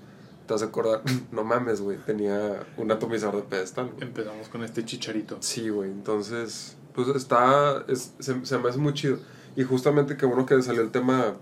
te 0.48 0.54
vas 0.54 0.62
a 0.62 0.66
acordar, 0.66 1.02
no 1.32 1.44
mames, 1.44 1.82
güey, 1.82 1.98
tenía 2.06 2.64
un 2.78 2.92
atomizador 2.92 3.38
de 3.38 3.42
pedestal, 3.44 3.90
güey. 3.92 4.04
Empezamos 4.04 4.48
con 4.50 4.64
este 4.64 4.86
chicharito. 4.86 5.38
Sí, 5.40 5.70
güey, 5.70 5.90
entonces, 5.90 6.76
pues 6.94 7.08
está, 7.10 7.84
es- 7.88 8.14
se, 8.20 8.46
se 8.46 8.58
me 8.58 8.70
hace 8.70 8.78
muy 8.78 8.94
chido. 8.94 9.18
Y 9.56 9.64
justamente 9.64 10.18
que 10.18 10.26
bueno 10.26 10.46
que 10.46 10.62
salió 10.62 10.82
el 10.82 10.92
tema 10.92 11.34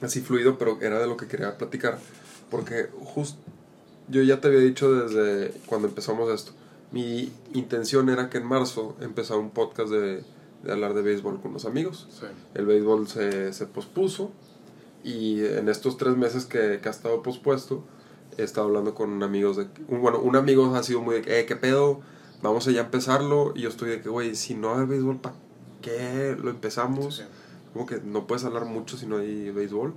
así 0.00 0.20
fluido, 0.22 0.56
pero 0.58 0.78
era 0.80 0.98
de 0.98 1.06
lo 1.06 1.16
que 1.16 1.26
quería 1.28 1.56
platicar. 1.58 1.98
Porque 2.50 2.88
justo, 3.04 3.38
yo 4.08 4.22
ya 4.22 4.40
te 4.40 4.48
había 4.48 4.60
dicho 4.60 4.92
desde 4.92 5.52
cuando 5.66 5.86
empezamos 5.88 6.30
esto, 6.30 6.52
mi 6.92 7.30
intención 7.54 8.08
era 8.08 8.28
que 8.30 8.38
en 8.38 8.46
marzo 8.46 8.96
empezara 9.00 9.38
un 9.38 9.50
podcast 9.50 9.90
de, 9.90 10.22
de 10.62 10.72
hablar 10.72 10.94
de 10.94 11.02
béisbol 11.02 11.40
con 11.40 11.52
los 11.52 11.64
amigos. 11.66 12.08
Sí. 12.10 12.26
El 12.54 12.66
béisbol 12.66 13.06
se, 13.08 13.52
se 13.52 13.66
pospuso 13.66 14.30
y 15.04 15.44
en 15.44 15.68
estos 15.68 15.96
tres 15.96 16.16
meses 16.16 16.46
que, 16.46 16.80
que 16.80 16.88
ha 16.88 16.90
estado 16.90 17.22
pospuesto, 17.22 17.84
he 18.36 18.42
estado 18.42 18.68
hablando 18.68 18.94
con 18.94 19.22
amigos 19.22 19.56
de... 19.56 19.66
Bueno, 19.88 20.18
un 20.20 20.36
amigo 20.36 20.74
ha 20.74 20.82
sido 20.82 21.00
muy 21.00 21.20
de, 21.20 21.40
eh, 21.40 21.46
¿qué 21.46 21.56
pedo? 21.56 22.00
Vamos 22.42 22.66
a 22.68 22.70
ya 22.70 22.82
empezarlo. 22.82 23.52
Y 23.54 23.62
yo 23.62 23.68
estoy 23.68 23.90
de 23.90 24.00
que, 24.00 24.08
güey, 24.08 24.34
si 24.34 24.54
no 24.54 24.74
hay 24.74 24.86
béisbol, 24.86 25.20
¿para 25.20 25.34
qué 25.80 26.36
lo 26.40 26.50
empezamos? 26.50 27.16
Sí. 27.16 27.22
Como 27.72 27.86
que 27.86 28.00
no 28.00 28.26
puedes 28.26 28.44
hablar 28.44 28.64
mucho 28.64 28.96
si 28.96 29.06
no 29.06 29.18
hay 29.18 29.50
béisbol. 29.50 29.94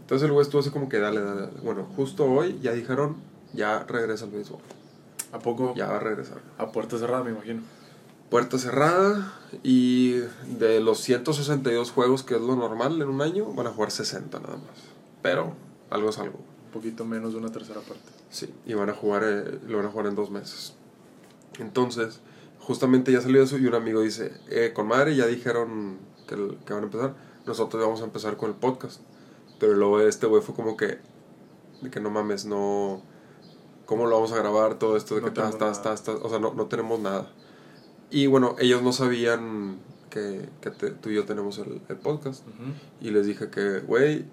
Entonces 0.00 0.26
el 0.26 0.32
güey 0.32 0.42
estuvo 0.42 0.60
así 0.60 0.70
como 0.70 0.88
que, 0.88 0.98
dale, 0.98 1.20
dale, 1.20 1.42
dale. 1.42 1.60
Bueno, 1.62 1.86
justo 1.96 2.24
hoy 2.24 2.58
ya 2.60 2.72
dijeron, 2.72 3.16
ya 3.52 3.84
regresa 3.84 4.24
el 4.24 4.32
béisbol. 4.32 4.60
¿A 5.32 5.38
poco? 5.38 5.74
Ya 5.76 5.86
va 5.86 5.96
a 5.96 6.00
regresar. 6.00 6.38
A 6.58 6.72
puerta 6.72 6.98
cerrada, 6.98 7.22
me 7.22 7.30
imagino. 7.30 7.62
Puerta 8.30 8.58
cerrada 8.58 9.34
y 9.64 10.12
de 10.58 10.80
los 10.80 11.00
162 11.00 11.90
juegos 11.90 12.22
que 12.22 12.36
es 12.36 12.40
lo 12.40 12.54
normal 12.56 13.00
en 13.02 13.08
un 13.08 13.22
año, 13.22 13.46
van 13.52 13.66
a 13.66 13.70
jugar 13.70 13.90
60 13.90 14.38
nada 14.38 14.56
más. 14.56 14.76
Pero 15.22 15.54
algo 15.90 16.10
es 16.10 16.18
algo. 16.18 16.38
Un 16.66 16.70
poquito 16.72 17.04
menos 17.04 17.32
de 17.32 17.38
una 17.38 17.50
tercera 17.50 17.80
parte. 17.80 18.04
Sí, 18.30 18.48
y 18.64 18.74
van 18.74 18.88
a 18.90 18.94
jugar, 18.94 19.24
eh, 19.24 19.58
lo 19.66 19.78
van 19.78 19.86
a 19.86 19.90
jugar 19.90 20.06
en 20.06 20.14
dos 20.14 20.30
meses. 20.30 20.74
Entonces, 21.58 22.20
justamente 22.60 23.10
ya 23.12 23.20
salió 23.20 23.42
eso 23.42 23.58
y 23.58 23.66
un 23.66 23.74
amigo 23.74 24.00
dice, 24.00 24.32
eh, 24.48 24.72
con 24.72 24.86
madre 24.86 25.16
ya 25.16 25.26
dijeron 25.26 25.98
que, 26.28 26.36
el- 26.36 26.58
que 26.64 26.72
van 26.72 26.84
a 26.84 26.86
empezar, 26.86 27.14
nosotros 27.46 27.82
vamos 27.82 28.00
a 28.00 28.04
empezar 28.04 28.36
con 28.36 28.50
el 28.50 28.56
podcast. 28.56 29.00
Pero 29.58 29.74
luego 29.74 30.00
este 30.00 30.26
güey 30.26 30.40
fue 30.42 30.54
como 30.54 30.76
que, 30.76 30.98
de 31.82 31.90
que 31.90 31.98
no 32.00 32.10
mames, 32.10 32.44
no, 32.44 33.02
¿cómo 33.86 34.06
lo 34.06 34.14
vamos 34.14 34.30
a 34.32 34.36
grabar? 34.36 34.78
Todo 34.78 34.96
esto 34.96 35.16
de 35.16 35.22
No 35.22 35.26
que 35.26 35.40
está, 35.40 35.48
está, 35.48 35.70
está, 35.72 35.92
está, 35.92 36.12
o 36.12 36.30
sea, 36.30 36.38
no, 36.38 36.54
no 36.54 36.66
tenemos 36.66 37.00
nada. 37.00 37.28
Y 38.10 38.26
bueno, 38.26 38.56
ellos 38.58 38.82
no 38.82 38.92
sabían 38.92 39.78
que, 40.10 40.48
que 40.60 40.70
te- 40.70 40.90
tú 40.90 41.10
y 41.10 41.14
yo 41.14 41.24
tenemos 41.24 41.58
el, 41.58 41.80
el 41.88 41.96
podcast. 41.96 42.44
Y 43.00 43.10
les 43.10 43.26
dije 43.26 43.48
que, 43.50 43.80
güey, 43.80 44.24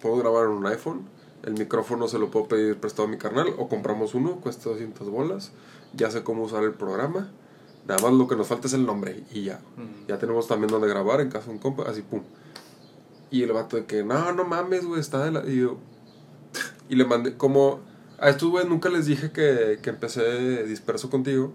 puedo 0.00 0.16
grabar 0.18 0.44
en 0.46 0.50
un 0.52 0.66
iPhone. 0.66 1.02
El 1.42 1.54
micrófono 1.54 2.08
se 2.08 2.18
lo 2.18 2.30
puedo 2.30 2.48
pedir 2.48 2.76
prestado 2.78 3.08
a 3.08 3.10
mi 3.10 3.18
carnal 3.18 3.48
o 3.58 3.68
compramos 3.68 4.14
uno, 4.14 4.36
cuesta 4.40 4.68
200 4.70 5.08
bolas. 5.10 5.52
Ya 5.94 6.10
sé 6.10 6.22
cómo 6.22 6.42
usar 6.44 6.64
el 6.64 6.72
programa. 6.74 7.30
Nada 7.86 8.02
más 8.02 8.12
lo 8.12 8.26
que 8.26 8.34
nos 8.36 8.48
falta 8.48 8.66
es 8.66 8.72
el 8.74 8.84
nombre 8.84 9.22
y 9.32 9.44
ya. 9.44 9.60
Ya 10.08 10.18
tenemos 10.18 10.48
también 10.48 10.70
donde 10.70 10.88
grabar 10.88 11.20
en 11.20 11.30
casa 11.30 11.46
de 11.46 11.52
un 11.52 11.58
compa, 11.58 11.84
así 11.88 12.02
pum. 12.02 12.22
Y 13.30 13.42
el 13.42 13.52
vato 13.52 13.76
de 13.76 13.84
que, 13.86 14.02
no, 14.04 14.32
no 14.32 14.44
mames, 14.44 14.84
güey, 14.84 15.00
está 15.00 15.24
de 15.24 15.30
la. 15.30 15.48
Y 15.48 15.56
yo. 15.60 15.78
Y 16.88 16.96
le 16.96 17.04
mandé, 17.04 17.36
como. 17.36 17.80
A 18.18 18.30
estos 18.30 18.48
güeyes 18.50 18.68
nunca 18.68 18.88
les 18.88 19.06
dije 19.06 19.30
que, 19.30 19.78
que 19.82 19.90
empecé 19.90 20.64
disperso 20.64 21.10
contigo. 21.10 21.52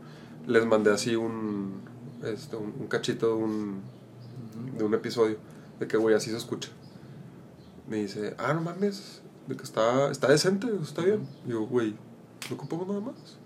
Les 0.47 0.65
mandé 0.65 0.91
así 0.91 1.15
un. 1.15 1.81
Este, 2.23 2.55
un, 2.55 2.73
un 2.79 2.87
cachito 2.87 3.27
de 3.27 3.33
un. 3.33 3.81
De 4.77 4.83
un 4.83 4.93
episodio. 4.93 5.37
De 5.79 5.87
que, 5.87 5.97
güey, 5.97 6.15
así 6.15 6.29
se 6.29 6.37
escucha. 6.37 6.69
Me 7.87 7.97
dice, 7.97 8.35
ah, 8.37 8.53
no 8.53 8.61
mames. 8.61 9.21
De 9.47 9.55
que 9.55 9.63
está, 9.63 10.11
está 10.11 10.27
decente, 10.27 10.67
está 10.81 11.03
bien. 11.03 11.27
Y 11.45 11.51
yo, 11.51 11.61
güey, 11.65 11.95
no 12.49 12.55
ocupamos 12.55 12.87
nada 12.87 13.01
más. 13.01 13.37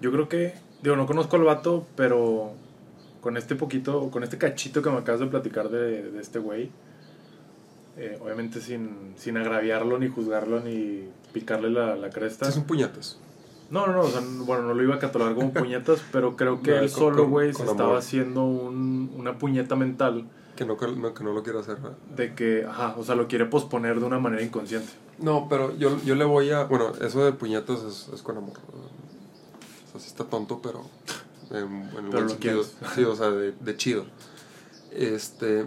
Yo 0.00 0.10
creo 0.12 0.28
que, 0.28 0.54
digo, 0.82 0.96
no 0.96 1.06
conozco 1.06 1.36
al 1.36 1.44
vato, 1.44 1.86
pero 1.96 2.52
con 3.20 3.36
este 3.36 3.54
poquito, 3.56 4.10
con 4.10 4.22
este 4.22 4.38
cachito 4.38 4.82
que 4.82 4.90
me 4.90 4.98
acabas 4.98 5.20
de 5.20 5.26
platicar 5.26 5.68
de, 5.68 6.10
de 6.10 6.20
este 6.20 6.38
güey, 6.38 6.70
eh, 7.96 8.18
obviamente 8.22 8.60
sin, 8.60 9.14
sin 9.16 9.36
agraviarlo, 9.36 9.98
ni 9.98 10.08
juzgarlo, 10.08 10.60
ni 10.60 11.08
picarle 11.32 11.70
la, 11.70 11.96
la 11.96 12.10
cresta. 12.10 12.46
Sí, 12.46 12.52
son 12.52 12.64
puñetas. 12.64 13.18
No, 13.70 13.86
no, 13.86 13.94
no, 13.94 14.00
o 14.02 14.08
sea, 14.08 14.20
bueno, 14.44 14.62
no 14.64 14.74
lo 14.74 14.82
iba 14.82 14.94
a 14.94 14.98
catalogar 14.98 15.34
como 15.34 15.52
puñetas, 15.54 16.00
pero 16.12 16.36
creo 16.36 16.62
que 16.62 16.70
No, 16.72 16.76
él 16.78 16.90
con- 16.90 16.98
solo, 16.98 17.28
güey, 17.28 17.52
se 17.52 17.62
estaba 17.64 17.84
amor. 17.90 17.98
haciendo 17.98 18.44
un, 18.44 19.12
una 19.16 19.38
puñeta 19.38 19.74
mental 19.76 20.24
Que 20.54 20.64
no, 20.64 20.76
que 20.76 20.86
no, 20.86 21.12
que 21.14 21.24
no 21.24 21.32
lo 21.32 21.42
quiero 21.42 21.58
hacer. 21.60 21.76
¿verdad? 21.76 21.96
de 22.14 22.34
que, 22.34 22.64
ajá, 22.64 22.94
o 22.96 23.04
sea, 23.04 23.14
lo 23.16 23.26
quiere 23.28 23.46
posponer 23.46 23.98
de 24.00 24.06
una 24.06 24.18
manera 24.18 24.42
inconsciente. 24.42 24.92
No, 25.18 25.46
pero 25.48 25.74
yo, 25.76 25.98
yo 26.04 26.14
le 26.14 26.24
voy 26.24 26.50
a. 26.50 26.64
Bueno, 26.64 26.92
eso 27.00 27.24
de 27.24 27.32
puñetas 27.32 27.82
es, 27.82 28.08
es 28.14 28.20
con 28.22 28.36
amor. 28.36 28.52
O 28.68 29.90
sea, 29.92 30.00
sí 30.00 30.08
está 30.08 30.24
tonto, 30.24 30.60
pero. 30.62 30.82
En, 31.50 31.56
en 31.58 31.90
Pero 31.90 32.02
buen 32.10 32.22
lo 32.24 32.28
sentido. 32.28 32.62
quieres. 32.62 32.76
Sí, 32.94 33.04
o 33.04 33.16
sea, 33.16 33.30
de, 33.30 33.52
de 33.52 33.76
chido. 33.76 34.04
Este. 34.92 35.64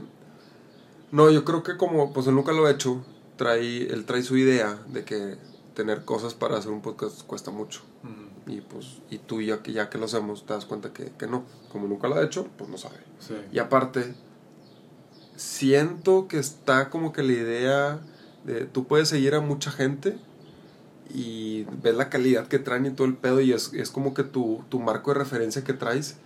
No, 1.12 1.29
yo 1.32 1.44
creo 1.44 1.63
que 1.63 1.77
como 1.77 2.13
pues 2.13 2.27
él 2.27 2.36
nunca 2.36 2.51
lo 2.51 2.65
ha 2.68 2.72
hecho, 2.72 3.03
trae, 3.38 3.91
él 3.91 4.06
trae 4.06 4.22
su 4.22 4.38
idea 4.38 4.77
de 4.88 5.03
que 5.03 5.38
tener 5.79 6.03
cosas 6.03 6.33
para 6.33 6.57
hacer 6.57 6.71
un 6.71 6.81
podcast 6.81 7.21
cuesta 7.24 7.51
mucho. 7.51 7.83
Ujú, 8.03 8.51
Y 8.51 8.59
pues, 8.59 8.98
y 9.09 9.17
tú 9.17 9.39
ya 9.39 9.63
que 9.63 9.71
ya 9.71 9.89
que 9.89 9.98
lo 9.98 10.05
hacemos, 10.05 10.45
te 10.45 10.51
das 10.51 10.65
cuenta 10.65 10.91
que, 10.91 11.13
que 11.17 11.25
no. 11.25 11.45
Como 11.71 11.88
nunca 11.88 12.09
lo 12.09 12.15
ha 12.15 12.24
hecho, 12.24 12.50
pues 12.57 12.69
no 12.69 12.77
sabe. 12.77 12.98
Sí. 13.19 13.36
Y 13.53 13.59
aparte, 13.59 14.13
siento 15.38 16.27
que 16.27 16.38
está 16.38 16.89
como 16.89 17.13
que 17.13 17.24
la 17.24 17.31
idea 17.31 18.00
de 18.43 18.65
tú 18.65 18.88
puedes 18.88 19.07
seguir 19.07 19.36
a 19.36 19.39
mucha 19.39 19.71
gente 19.71 20.17
y 21.13 21.63
ves 21.81 21.95
la 21.95 22.09
calidad 22.09 22.48
que 22.48 22.59
traen 22.59 22.86
y 22.86 22.91
todo 22.91 23.07
el 23.07 23.15
pedo 23.15 23.39
y 23.39 23.53
es, 23.53 23.71
es 23.74 23.89
como 23.89 24.13
que 24.13 24.24
tu, 24.24 24.63
tu 24.67 24.81
marco 24.81 25.13
de 25.13 25.19
referencia 25.19 25.63
que 25.63 25.74
traes 25.74 26.17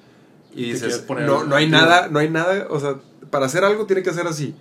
y 0.56 0.72
dices, 0.72 1.06
no, 1.08 1.44
no 1.44 1.56
hay 1.56 1.66
activo". 1.66 1.82
nada, 1.82 2.08
no 2.10 2.18
hay 2.20 2.30
nada, 2.30 2.68
o 2.72 2.80
sea, 2.80 3.00
para 3.30 3.46
hacer 3.46 3.64
algo 3.64 3.86
tiene 3.86 4.02
que 4.02 4.14
ser 4.14 4.26
así. 4.26 4.56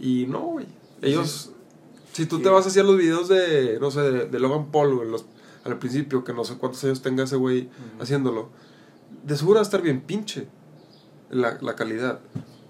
Y 0.00 0.26
no, 0.26 0.40
güey, 0.42 0.66
ellos, 1.02 1.50
si 2.18 2.26
tú 2.26 2.36
Sí. 2.38 2.42
te 2.42 2.48
vas 2.48 2.66
hacia 2.66 2.82
los 2.82 2.96
videos 2.96 3.28
de, 3.28 3.78
no 3.80 3.90
sé, 3.90 4.00
de, 4.02 4.26
de 4.26 4.38
Logan 4.40 4.70
Paul, 4.70 4.94
güey, 4.96 5.08
los, 5.08 5.24
al 5.64 5.78
principio, 5.78 6.24
que 6.24 6.32
no 6.32 6.44
sé 6.44 6.56
cuántos 6.58 6.82
años 6.84 7.00
tenga 7.02 7.24
ese 7.24 7.36
güey 7.36 7.68
haciéndolo, 8.00 8.48
de 9.24 9.36
seguro 9.36 9.56
va 9.56 9.60
a 9.60 9.62
estar 9.62 9.82
bien 9.82 10.00
pinche 10.00 10.48
la, 11.30 11.58
la 11.60 11.74
calidad. 11.76 12.20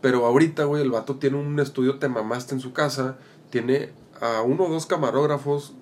Pero 0.00 0.26
ahorita, 0.26 0.64
güey, 0.64 0.82
el 0.82 0.90
vato 0.90 1.16
tiene 1.16 1.38
un 1.38 1.58
estudio, 1.60 1.98
te 1.98 2.08
mamaste 2.08 2.54
en 2.54 2.60
su 2.60 2.72
casa, 2.72 3.16
tiene 3.50 3.90
a 4.20 4.42
uno 4.42 4.64
o 4.64 4.68
dos 4.70 4.86
camarógrafos, 4.86 5.72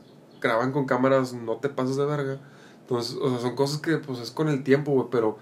graban 0.41 0.73
con 0.73 0.87
cámaras, 0.87 1.33
no 1.35 1.57
te 1.57 1.69
pases 1.69 1.97
de 1.97 2.07
verga. 2.07 2.39
Entonces, 2.83 3.17
o 3.21 3.31
sea, 3.31 3.41
son 3.41 3.57
cosas 3.57 3.79
que, 3.79 3.97
pues, 3.99 4.21
es 4.21 4.31
con 4.31 4.49
el 4.49 4.63
tiempo, 4.63 4.93
güey, 4.93 5.09
pero, 5.11 5.39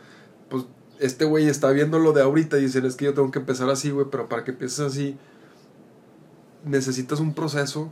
pues, 0.49 0.65
este 0.99 1.25
güey 1.25 1.49
está 1.49 1.71
viendo 1.71 1.99
lo 1.99 2.13
de 2.13 2.23
ahorita 2.23 2.59
y 2.59 2.63
dicen, 2.63 2.87
es 2.87 2.97
que 2.97 3.05
yo 3.05 3.15
tengo 3.15 3.31
que 3.31 3.39
empezar 3.41 3.69
así, 3.69 3.91
güey, 3.91 4.07
pero 4.11 4.29
para 4.29 4.45
que 4.45 4.53
empieces 4.53 4.81
así, 4.81 5.17
necesitas 6.65 7.21
un 7.21 7.35
proceso 7.35 7.91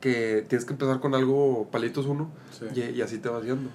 que 0.00 0.44
tienes 0.48 0.64
que 0.64 0.72
empezar 0.74 1.00
con 1.00 1.14
algo, 1.14 1.68
palitos 1.70 2.06
uno, 2.06 2.30
Sí. 2.50 2.66
y, 2.74 2.98
y 2.98 3.02
así 3.02 3.18
te 3.18 3.28
vas 3.28 3.42
yendo. 3.44 3.70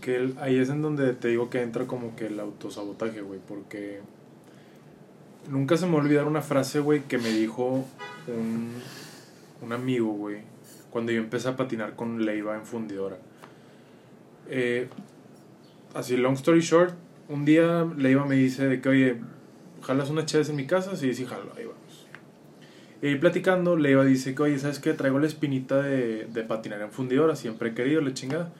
Que 0.00 0.16
el- 0.16 0.36
ahí 0.38 0.58
es 0.58 0.68
en 0.68 0.82
donde 0.82 1.12
te 1.14 1.28
digo 1.28 1.50
que 1.50 1.62
entra 1.62 1.86
como 1.86 2.14
que 2.16 2.26
el 2.26 2.38
autosabotaje, 2.40 3.22
güey, 3.22 3.40
porque 3.46 4.00
nunca 5.50 5.76
se 5.76 5.86
me 5.86 5.92
va 5.92 5.98
a 5.98 6.02
olvidar 6.02 6.26
una 6.26 6.42
frase, 6.42 6.80
güey, 6.80 7.02
que 7.02 7.18
me 7.18 7.30
dijo 7.30 7.84
un, 8.28 8.72
un 9.62 9.72
amigo, 9.72 10.12
güey, 10.12 10.42
cuando 10.90 11.12
yo 11.12 11.18
empecé 11.20 11.48
a 11.48 11.56
patinar 11.56 11.96
con 11.96 12.24
Leiva 12.24 12.54
en 12.56 12.64
fundidora. 12.64 13.18
Eh, 14.48 14.88
así, 15.94 16.16
long 16.16 16.34
story 16.34 16.60
short, 16.60 16.94
un 17.28 17.44
día 17.44 17.84
Leiva 17.96 18.24
me 18.26 18.36
dice 18.36 18.66
de 18.68 18.80
que, 18.80 18.88
oye, 18.88 19.16
¿jalas 19.82 20.10
unas 20.10 20.26
chaves 20.26 20.48
en 20.50 20.56
mi 20.56 20.66
casa? 20.66 20.94
Sí, 20.96 21.14
sí, 21.14 21.24
jalo, 21.26 21.52
ahí 21.56 21.64
vamos. 21.64 21.80
Y 23.02 23.08
ahí 23.08 23.16
platicando, 23.16 23.76
Leiva 23.76 24.04
dice 24.04 24.34
que, 24.34 24.42
oye, 24.42 24.58
¿sabes 24.58 24.78
qué? 24.78 24.92
Traigo 24.94 25.18
la 25.18 25.26
espinita 25.26 25.82
de, 25.82 26.24
de 26.26 26.42
patinar 26.42 26.80
en 26.80 26.90
fundidora, 26.92 27.36
siempre 27.36 27.70
he 27.70 27.74
querido, 27.74 28.00
la 28.00 28.14
chingada. 28.14 28.52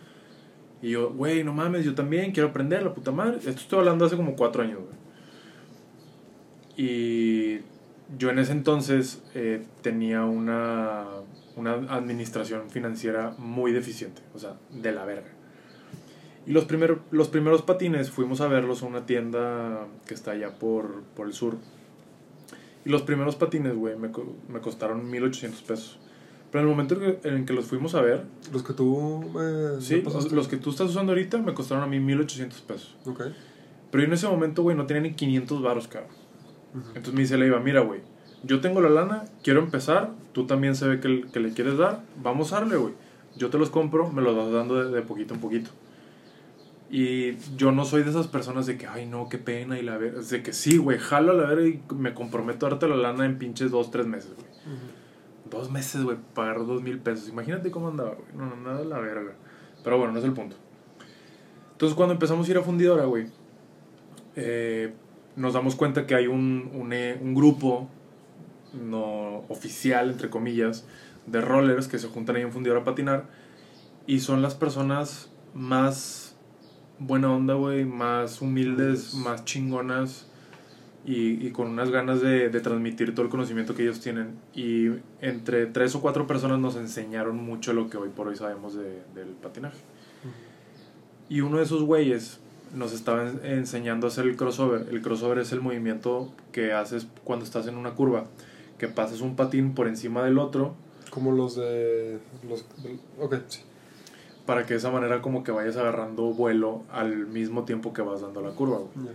Y 0.83 0.91
yo, 0.91 1.11
güey, 1.11 1.43
no 1.43 1.55
mames, 1.55 1.85
yo 1.87 1.95
también 1.95 2.33
quiero 2.33 2.51
aprender, 2.51 2.83
la 2.83 2.93
puta 2.93 3.13
madre. 3.13 3.39
Esto 3.39 3.51
estoy 3.51 3.79
hablando 3.79 4.05
hace 4.05 4.17
como 4.17 4.37
cuatro 4.37 4.63
años, 4.63 4.81
güey. 4.81 4.97
Y 6.77 7.61
yo 8.19 8.31
en 8.31 8.39
ese 8.39 8.53
entonces 8.53 9.23
eh, 9.35 9.65
tenía 9.83 10.25
una, 10.25 11.05
una 11.57 11.73
administración 11.89 12.71
financiera 12.71 13.35
muy 13.39 13.73
deficiente, 13.73 14.21
o 14.35 14.39
sea, 14.39 14.57
de 14.71 14.93
la 14.93 15.05
verga. 15.07 15.29
Y 16.47 16.53
los, 16.53 16.67
primer- 16.67 16.99
los 17.11 17.29
primeros 17.29 17.63
patines 17.63 18.11
fuimos 18.11 18.41
a 18.43 18.47
verlos 18.49 18.83
a 18.83 18.87
una 18.87 19.07
tienda 19.07 19.87
que 20.07 20.15
está 20.15 20.33
allá 20.33 20.59
por, 20.59 21.03
por 21.17 21.27
el 21.27 21.33
sur. 21.33 21.57
Y 22.87 22.91
los 22.91 23.03
primeros 23.03 23.37
patines, 23.37 23.75
güey, 23.77 23.97
me, 23.97 24.11
me 24.49 24.61
costaron 24.61 25.11
1800 25.11 25.61
pesos. 25.63 25.99
Pero 26.51 26.63
en 26.63 26.69
el 26.71 26.75
momento 26.77 26.95
en 27.25 27.45
que- 27.45 27.53
los 27.53 27.67
fuimos 27.67 27.95
a 27.97 28.01
ver, 28.01 28.23
Los 28.53 28.63
que 28.63 28.73
tú 28.73 29.23
me... 29.35 29.81
Sí, 29.81 29.97
pasaste. 29.97 30.35
los 30.35 30.47
que 30.49 30.57
tú 30.57 30.71
estás 30.71 30.89
usando 30.91 31.13
ahorita 31.13 31.39
me 31.39 31.53
costaron 31.53 31.83
a 31.83 31.87
mí 31.89 31.99
1800 32.01 32.61
pesos. 32.63 32.97
Ok. 33.05 33.25
Pero 33.91 34.03
yo 34.03 34.07
en 34.09 34.13
ese 34.15 34.29
momento, 34.29 34.63
güey, 34.63 34.77
no 34.77 34.87
tenía 34.87 35.03
ni 35.03 35.13
500 35.15 35.61
baros, 35.63 35.89
cabrón. 35.89 36.11
Ujú. 36.75 36.89
Entonces 36.91 37.15
me 37.15 37.21
dice 37.23 37.37
Leiva, 37.37 37.59
mira, 37.61 37.81
güey, 37.81 38.01
yo 38.45 38.61
tengo 38.61 38.81
la 38.81 38.89
lana, 38.91 39.25
quiero 39.43 39.61
empezar, 39.61 40.13
tú 40.33 40.47
también 40.47 40.77
se 40.77 40.87
ve 40.87 41.01
que, 41.01 41.25
que 41.33 41.41
le 41.41 41.53
quieres 41.53 41.77
dar, 41.79 42.03
vamos 42.23 42.53
a 42.53 42.61
darle, 42.61 42.77
güey. 42.77 42.95
Yo 43.37 43.51
te 43.51 43.59
los 43.59 43.71
compro, 43.71 44.11
me 44.11 44.23
los 44.23 44.37
vas 44.37 44.51
dando 44.53 44.77
de, 44.83 44.95
de 44.95 45.03
poquito 45.03 45.35
en 45.35 45.41
poquito. 45.41 45.71
Y 46.89 47.37
yo 47.57 47.73
no 47.73 47.85
soy 47.85 48.05
de 48.05 48.11
esas 48.11 48.29
personas 48.29 48.67
de 48.67 48.79
que, 48.79 48.87
ay, 48.87 49.07
no, 49.07 49.29
qué 49.29 49.39
pena, 49.39 49.79
y 49.79 49.83
la 49.83 49.99
ver, 49.99 50.15
de 50.15 50.43
que 50.43 50.53
sí, 50.53 50.77
güey, 50.77 50.99
jalo 50.99 51.33
a 51.33 51.35
la 51.35 51.47
verga 51.47 51.67
y 51.67 51.83
me 51.95 52.15
comprometo 52.15 52.67
a 52.67 52.71
darte 52.71 52.87
la 52.87 52.97
lana 52.97 53.27
en 53.27 53.39
pinches 53.39 53.73
dos, 53.73 53.91
tres 53.91 54.07
meses, 54.07 54.33
güey. 54.35 54.47
Dos 55.51 55.71
meses, 55.71 56.03
güey, 56.03 56.17
pagar 56.35 56.65
dos 56.67 56.83
mil 56.83 56.99
pesos. 56.99 57.29
Imagínate 57.29 57.71
cómo 57.71 57.89
andaba, 57.89 58.15
güey. 58.15 58.29
No, 58.37 58.47
no, 58.47 58.57
nada 58.57 58.79
de 58.79 58.85
la 58.85 58.99
verga. 58.99 59.33
Pero 59.83 59.99
bueno, 59.99 60.13
no 60.13 60.19
es 60.19 60.25
el 60.25 60.33
punto. 60.33 60.57
Entonces, 61.73 61.97
cuando 61.97 62.15
empezamos 62.15 62.49
a 62.49 62.51
ir 62.51 62.59
a 62.59 62.63
fundidora, 62.63 63.05
güey, 63.05 63.27
eh, 64.35 64.93
nos 65.37 65.55
damos 65.55 65.77
cuenta 65.77 66.07
que 66.07 66.15
hay 66.15 66.27
un, 66.27 66.71
un, 66.75 66.93
eh, 66.93 67.19
un 67.21 67.35
grupo 67.35 67.89
no 68.73 69.45
oficial, 69.49 70.11
entre 70.11 70.31
comillas, 70.31 70.87
de 71.27 71.41
rollers 71.41 71.87
que 71.87 71.99
se 71.99 72.09
juntan 72.09 72.37
ahí 72.37 72.43
en 72.43 72.53
fundidora 72.53 72.81
a 72.81 72.85
patinar. 72.85 73.27
Y 74.07 74.21
son 74.21 74.41
las 74.43 74.55
personas 74.55 75.31
más 75.55 76.26
buena 76.99 77.33
onda, 77.33 77.55
güey, 77.55 77.85
más 77.85 78.41
humildes, 78.41 79.15
más 79.15 79.45
chingonas 79.45 80.27
y, 81.05 81.47
y 81.47 81.51
con 81.53 81.69
unas 81.69 81.91
ganas 81.91 82.21
de, 82.21 82.49
de 82.49 82.61
transmitir 82.61 83.15
todo 83.15 83.25
el 83.25 83.31
conocimiento 83.31 83.75
que 83.75 83.83
ellos 83.83 84.01
tienen. 84.01 84.35
Y 84.55 84.89
entre 85.21 85.67
tres 85.67 85.95
o 85.95 86.01
cuatro 86.01 86.27
personas 86.27 86.59
nos 86.59 86.77
enseñaron 86.77 87.37
mucho 87.37 87.73
lo 87.73 87.89
que 87.89 87.97
hoy 87.97 88.09
por 88.09 88.29
hoy 88.29 88.37
sabemos 88.37 88.75
de- 88.75 89.03
del 89.15 89.29
patinaje. 89.43 89.79
Y 91.29 91.41
uno 91.41 91.59
de 91.59 91.65
esos 91.65 91.83
güeyes 91.83 92.39
nos 92.75 92.93
estaba 92.93 93.29
en- 93.29 93.41
enseñando 93.45 94.07
a 94.07 94.11
hacer 94.11 94.27
el 94.27 94.37
crossover. 94.37 94.87
El 94.91 95.03
crossover 95.03 95.39
es 95.39 95.53
el 95.53 95.61
movimiento 95.61 96.33
que 96.53 96.73
haces 96.73 97.07
cuando 97.25 97.45
estás 97.45 97.67
en 97.67 97.77
una 97.77 97.95
curva, 97.95 98.27
que 98.79 98.89
pasas 98.89 99.21
un 99.21 99.37
patín 99.37 99.75
por 99.75 99.89
encima 99.89 100.25
del 100.25 100.39
otro 100.39 100.75
Como 101.11 101.33
los 101.33 101.57
de... 101.57 102.19
Los, 102.49 102.65
del- 102.83 102.99
ok, 103.21 103.37
sí. 103.49 103.61
Para 104.47 104.65
que 104.65 104.75
de 104.75 104.79
esa 104.79 104.91
manera 104.91 105.21
como 105.21 105.43
que 105.43 105.51
vayas 105.51 105.77
agarrando 105.77 106.33
vuelo 106.33 106.85
al 106.91 107.27
mismo 107.27 107.65
tiempo 107.65 107.93
que 107.93 108.03
vas 108.03 108.21
dando 108.21 108.41
la 108.41 108.51
curva, 108.51 108.79
güey. 108.79 109.15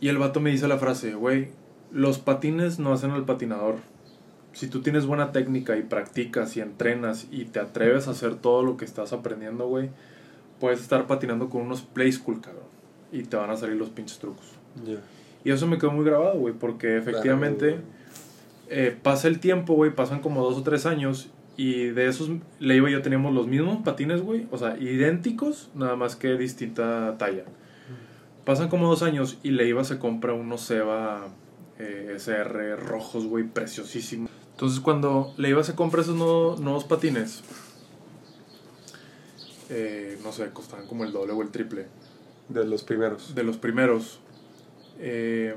Y 0.00 0.08
el 0.08 0.18
vato 0.18 0.40
me 0.40 0.50
dice 0.50 0.66
la 0.66 0.78
frase, 0.78 1.14
güey, 1.14 1.48
los 1.92 2.18
patines 2.18 2.78
no 2.78 2.92
hacen 2.92 3.10
al 3.10 3.24
patinador. 3.24 3.76
Si 4.52 4.68
tú 4.68 4.80
tienes 4.80 5.06
buena 5.06 5.32
técnica 5.32 5.76
y 5.76 5.82
practicas 5.82 6.56
y 6.56 6.60
entrenas 6.60 7.26
y 7.30 7.44
te 7.44 7.60
atreves 7.60 8.08
a 8.08 8.12
hacer 8.12 8.36
todo 8.36 8.62
lo 8.62 8.76
que 8.76 8.86
estás 8.86 9.12
aprendiendo, 9.12 9.68
güey, 9.68 9.90
puedes 10.58 10.80
estar 10.80 11.06
patinando 11.06 11.50
con 11.50 11.62
unos 11.62 11.82
play 11.82 12.10
school, 12.10 12.40
cabrón. 12.40 12.64
Y 13.12 13.22
te 13.22 13.36
van 13.36 13.50
a 13.50 13.56
salir 13.56 13.76
los 13.76 13.90
pinches 13.90 14.18
trucos. 14.18 14.46
Y 15.44 15.50
eso 15.50 15.66
me 15.66 15.78
quedó 15.78 15.92
muy 15.92 16.04
grabado, 16.04 16.38
güey, 16.38 16.54
porque 16.54 16.96
efectivamente 16.96 17.78
eh, 18.68 18.96
pasa 19.02 19.28
el 19.28 19.38
tiempo, 19.38 19.74
güey, 19.74 19.94
pasan 19.94 20.20
como 20.20 20.42
dos 20.42 20.58
o 20.58 20.62
tres 20.62 20.86
años 20.86 21.30
Y 21.56 21.86
de 21.86 22.06
esos, 22.06 22.30
Leiva 22.60 22.90
y 22.90 22.92
yo 22.92 23.02
teníamos 23.02 23.34
los 23.34 23.46
mismos 23.46 23.82
patines, 23.82 24.20
güey. 24.20 24.46
O 24.50 24.58
sea, 24.58 24.76
idénticos, 24.78 25.70
nada 25.74 25.96
más 25.96 26.16
que 26.16 26.36
distinta 26.36 27.16
talla. 27.18 27.44
Pasan 28.44 28.68
como 28.68 28.88
dos 28.88 29.02
años 29.02 29.38
y 29.42 29.50
Leiva 29.50 29.82
se 29.84 29.98
compra 29.98 30.34
unos 30.34 30.60
Seba 30.60 31.28
eh, 31.78 32.12
SR 32.16 32.76
rojos, 32.76 33.26
güey, 33.26 33.44
preciosísimos. 33.44 34.30
Entonces, 34.52 34.80
cuando 34.80 35.34
Leiva 35.36 35.64
se 35.64 35.74
compra 35.74 36.02
esos 36.02 36.16
nuevos, 36.16 36.60
nuevos 36.60 36.84
patines, 36.84 37.42
eh, 39.68 40.18
no 40.22 40.32
sé, 40.32 40.50
costaban 40.50 40.86
como 40.86 41.04
el 41.04 41.12
doble 41.12 41.32
o 41.32 41.42
el 41.42 41.50
triple. 41.50 41.86
De 42.48 42.64
los 42.64 42.82
primeros. 42.82 43.34
De 43.34 43.42
los 43.42 43.56
primeros. 43.56 44.20
Eh, 44.98 45.54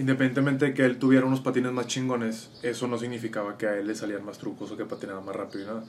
independientemente 0.00 0.64
de 0.66 0.74
que 0.74 0.84
él 0.84 0.98
tuviera 0.98 1.26
unos 1.26 1.40
patines 1.40 1.72
más 1.72 1.86
chingones, 1.86 2.50
eso 2.62 2.88
no 2.88 2.98
significaba 2.98 3.56
que 3.58 3.66
a 3.66 3.76
él 3.78 3.86
le 3.86 3.94
salían 3.94 4.24
más 4.24 4.38
trucos 4.38 4.70
o 4.70 4.76
que 4.76 4.84
patinara 4.84 5.20
más 5.20 5.36
rápido 5.36 5.62
y 5.62 5.66
nada. 5.66 5.84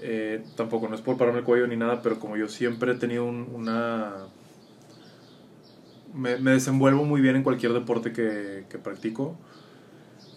Eh, 0.00 0.44
tampoco, 0.56 0.88
no 0.88 0.94
es 0.94 1.00
por 1.00 1.16
pararme 1.16 1.40
el 1.40 1.44
cuello 1.44 1.66
ni 1.66 1.76
nada, 1.76 2.02
pero 2.02 2.18
como 2.18 2.36
yo 2.36 2.48
siempre 2.48 2.92
he 2.92 2.94
tenido 2.96 3.24
un- 3.24 3.48
una... 3.54 4.26
Me, 6.14 6.36
me 6.38 6.52
desenvuelvo 6.52 7.04
muy 7.04 7.20
bien 7.20 7.36
en 7.36 7.42
cualquier 7.42 7.72
deporte 7.72 8.12
que, 8.12 8.64
que 8.70 8.78
practico. 8.78 9.36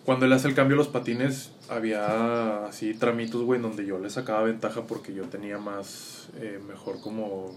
Cuando 0.06 0.26
él 0.26 0.34
hace 0.34 0.48
el 0.48 0.56
cambio 0.56 0.76
de 0.76 0.80
los 0.84 0.88
patines, 0.88 1.52
había 1.70 2.66
así 2.66 2.94
tramitos, 2.94 3.44
güey, 3.44 3.58
en 3.58 3.64
donde 3.64 3.86
yo 3.86 4.00
le 4.00 4.10
sacaba 4.10 4.44
ventaja 4.44 4.84
porque 4.88 5.14
yo 5.14 5.24
tenía 5.26 5.58
más, 5.58 6.30
eh, 6.38 6.60
mejor 6.68 7.00
como, 7.00 7.54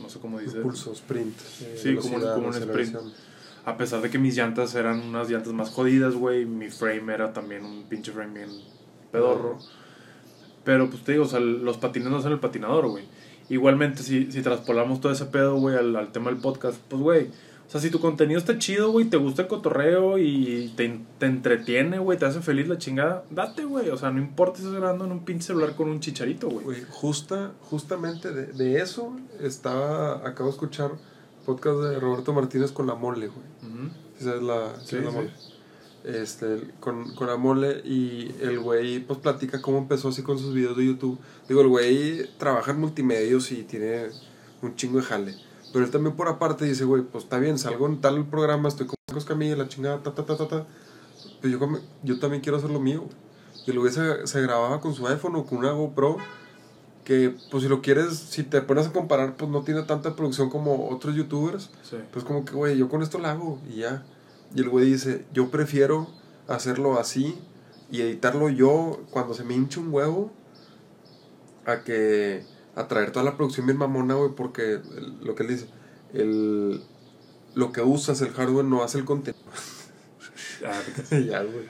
no 0.00 0.08
sé 0.08 0.18
cómo 0.20 0.38
dice. 0.40 0.56
Impulso, 0.56 0.92
sprint. 0.92 1.38
Sí, 1.76 1.94
como 1.96 2.18
como 2.34 2.48
un 2.48 2.54
sprint. 2.54 2.96
A 3.64 3.76
pesar 3.76 4.00
de 4.00 4.10
que 4.10 4.18
mis 4.18 4.36
llantas 4.36 4.74
eran 4.74 5.00
unas 5.00 5.28
llantas 5.28 5.52
más 5.52 5.70
jodidas, 5.70 6.14
güey, 6.14 6.46
mi 6.46 6.70
frame 6.70 7.12
era 7.12 7.32
también 7.32 7.64
un 7.64 7.84
pinche 7.84 8.12
frame 8.12 8.34
bien 8.34 8.50
pedorro. 9.12 9.58
Pero 10.64 10.88
pues 10.88 11.02
te 11.02 11.12
digo, 11.12 11.24
o 11.24 11.28
sea, 11.28 11.40
los 11.40 11.76
patines 11.78 12.10
no 12.10 12.20
son 12.20 12.32
el 12.32 12.40
patinador, 12.40 12.88
güey. 12.88 13.04
Igualmente, 13.48 14.02
si, 14.02 14.30
si 14.30 14.42
traspolamos 14.42 15.00
todo 15.00 15.12
ese 15.12 15.26
pedo, 15.26 15.56
güey, 15.56 15.76
al, 15.76 16.12
tema 16.12 16.30
del 16.30 16.40
podcast, 16.40 16.78
pues, 16.88 17.02
güey, 17.02 17.26
o 17.26 17.70
sea, 17.70 17.80
si 17.80 17.90
tu 17.90 18.00
contenido 18.00 18.38
está 18.38 18.58
chido, 18.58 18.90
güey, 18.90 19.06
te 19.06 19.16
gusta 19.16 19.42
el 19.42 19.48
cotorreo 19.48 20.18
y 20.18 20.72
te, 20.76 21.00
te 21.18 21.26
entretiene, 21.26 21.98
güey, 21.98 22.18
te 22.18 22.26
hace 22.26 22.40
feliz 22.40 22.68
la 22.68 22.78
chingada, 22.78 23.24
date, 23.30 23.64
güey. 23.64 23.90
O 23.90 23.96
sea, 23.96 24.10
no 24.10 24.18
importa 24.20 24.58
si 24.58 24.64
estás 24.64 24.78
grabando 24.78 25.04
en 25.04 25.12
un 25.12 25.24
pinche 25.24 25.48
celular 25.48 25.74
con 25.74 25.88
un 25.88 26.00
chicharito, 26.00 26.48
güey. 26.48 26.64
Güey, 26.64 26.82
justa, 26.88 27.52
justamente 27.62 28.32
de, 28.32 28.46
de 28.46 28.80
eso 28.80 29.16
estaba, 29.40 30.26
acabo 30.26 30.48
de 30.48 30.54
escuchar 30.54 30.90
podcast 31.44 31.78
de 31.80 31.98
Roberto 32.00 32.32
Martínez 32.32 32.72
con 32.72 32.86
la 32.86 32.94
mole, 32.94 33.28
güey. 33.28 33.46
Ujú. 33.72 33.88
¿Sí 34.18 34.24
¿Sabes 34.24 34.42
la, 34.42 34.74
sí 34.80 34.86
Sí, 34.86 34.96
es 34.96 35.04
la 35.04 35.10
sí. 35.10 35.16
mole? 35.16 35.30
Este, 36.02 36.62
con, 36.80 37.14
con 37.14 37.26
la 37.26 37.36
mole 37.36 37.82
y 37.84 38.34
el 38.40 38.58
güey 38.60 39.00
pues 39.00 39.18
platica 39.18 39.60
cómo 39.60 39.76
empezó 39.78 40.08
así 40.08 40.22
con 40.22 40.38
sus 40.38 40.54
videos 40.54 40.76
de 40.76 40.86
YouTube. 40.86 41.18
Digo, 41.48 41.60
el 41.60 41.68
güey 41.68 42.30
trabaja 42.38 42.70
en 42.70 42.80
multimedios 42.80 43.52
y 43.52 43.64
tiene 43.64 44.06
un 44.62 44.74
chingo 44.76 44.98
de 44.98 45.04
jale. 45.04 45.34
Pero 45.72 45.84
él 45.84 45.90
también 45.90 46.16
por 46.16 46.28
aparte 46.28 46.64
dice, 46.64 46.84
güey, 46.84 47.02
pues 47.02 47.24
está 47.24 47.38
bien, 47.38 47.58
salgo 47.58 47.86
en 47.86 48.00
tal 48.00 48.24
programa, 48.26 48.68
estoy 48.68 48.86
con 48.86 48.96
Marcos 49.08 49.24
Camilla, 49.26 49.56
la 49.56 49.68
chingada, 49.68 50.02
ta, 50.02 50.14
ta, 50.14 50.24
ta, 50.24 50.36
ta, 50.36 50.48
ta. 50.48 50.66
Pues 51.40 51.52
yo, 51.52 51.58
yo 52.02 52.18
también 52.18 52.42
quiero 52.42 52.56
hacer 52.58 52.70
lo 52.70 52.80
mío. 52.80 53.04
Y 53.66 53.70
el 53.70 53.78
güey 53.78 53.92
se, 53.92 54.26
se 54.26 54.40
grababa 54.40 54.80
con 54.80 54.94
su 54.94 55.06
iPhone 55.06 55.36
o 55.36 55.44
con 55.44 55.58
una 55.58 55.72
GoPro 55.72 56.16
que, 57.04 57.34
pues 57.50 57.62
si 57.62 57.68
lo 57.68 57.82
quieres, 57.82 58.16
si 58.18 58.42
te 58.42 58.60
pones 58.62 58.86
a 58.86 58.92
comparar, 58.92 59.36
pues 59.36 59.50
no 59.50 59.62
tiene 59.62 59.82
tanta 59.82 60.14
producción 60.16 60.50
como 60.50 60.88
otros 60.90 61.14
youtubers. 61.14 61.70
Sí. 61.88 61.96
Pues 62.12 62.24
como 62.24 62.44
que, 62.44 62.52
güey, 62.52 62.76
yo 62.78 62.88
con 62.88 63.02
esto 63.02 63.18
la 63.18 63.32
hago 63.32 63.60
y 63.68 63.76
ya. 63.80 64.04
Y 64.54 64.60
el 64.60 64.68
güey 64.68 64.86
dice, 64.86 65.24
yo 65.32 65.50
prefiero 65.50 66.08
hacerlo 66.48 66.98
así 66.98 67.38
y 67.90 68.00
editarlo 68.02 68.48
yo 68.48 69.00
cuando 69.10 69.34
se 69.34 69.44
me 69.44 69.54
hincha 69.54 69.80
un 69.80 69.92
huevo 69.92 70.30
a 71.66 71.82
que 71.84 72.44
a 72.76 72.86
traer 72.88 73.10
toda 73.12 73.24
la 73.24 73.36
producción 73.36 73.66
bien 73.66 73.78
mamona, 73.78 74.14
güey, 74.14 74.30
porque 74.36 74.74
el- 74.74 75.18
lo 75.22 75.34
que 75.34 75.42
él 75.44 75.48
dice, 75.48 75.66
el, 76.14 76.82
lo 77.54 77.72
que 77.72 77.82
usas, 77.82 78.20
el 78.20 78.30
hardware, 78.32 78.64
no 78.64 78.82
hace 78.82 78.98
el 78.98 79.04
contenido. 79.04 79.42
Ah, 80.64 80.80
ya, 81.10 81.42
güey. 81.42 81.66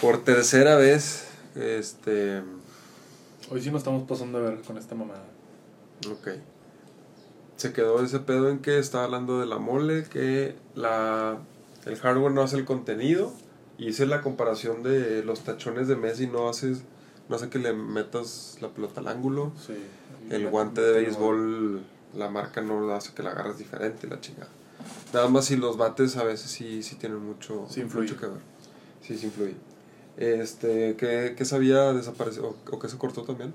Por 0.00 0.24
tercera 0.24 0.76
vez, 0.76 1.26
este... 1.54 2.42
Hoy 3.50 3.62
sí 3.62 3.70
nos 3.70 3.78
estamos 3.78 4.08
pasando 4.08 4.40
de 4.40 4.50
ver 4.50 4.62
con 4.62 4.76
esta 4.76 4.94
mamada. 4.94 5.24
Ok. 6.10 6.28
Se 7.56 7.72
quedó 7.72 8.02
ese 8.02 8.18
pedo 8.20 8.50
en 8.50 8.58
que 8.58 8.78
estaba 8.78 9.04
hablando 9.04 9.40
de 9.40 9.46
la 9.46 9.58
mole, 9.58 10.04
que 10.04 10.56
la, 10.74 11.38
el 11.86 11.96
hardware 11.96 12.32
no 12.32 12.42
hace 12.42 12.56
el 12.56 12.64
contenido. 12.64 13.32
Y 13.78 13.88
hice 13.88 14.06
la 14.06 14.22
comparación 14.22 14.82
de 14.82 15.22
los 15.22 15.40
tachones 15.40 15.86
de 15.86 15.96
Messi, 15.96 16.26
no 16.26 16.48
haces, 16.48 16.82
no 17.28 17.36
hace 17.36 17.50
que 17.50 17.58
le 17.58 17.74
metas 17.74 18.56
la 18.60 18.68
pelota 18.68 19.00
al 19.00 19.08
ángulo. 19.08 19.52
Sí. 19.64 19.74
El 20.30 20.48
guante 20.48 20.80
de 20.80 20.92
béisbol, 20.92 21.82
la 22.14 22.30
marca 22.30 22.62
no 22.62 22.90
hace 22.94 23.12
que 23.12 23.22
la 23.22 23.30
agarres 23.30 23.58
diferente, 23.58 24.06
la 24.06 24.20
chingada. 24.20 24.48
Nada 25.12 25.28
más 25.28 25.44
si 25.46 25.56
los 25.56 25.76
bates 25.76 26.16
a 26.16 26.24
veces 26.24 26.50
sí, 26.50 26.82
sí 26.82 26.96
tienen 26.96 27.18
mucho, 27.18 27.66
Sí 27.68 27.84
mucho 27.84 28.16
que 28.16 28.26
ver. 28.26 28.40
Sí, 29.02 29.16
sí 29.16 29.26
influye. 29.26 29.54
Este, 30.16 30.96
¿qué, 30.96 31.34
qué 31.36 31.44
se 31.44 31.54
había 31.56 31.92
desaparecido 31.92 32.56
o, 32.70 32.76
o 32.76 32.78
qué 32.78 32.88
se 32.88 32.96
cortó 32.98 33.22
también? 33.22 33.52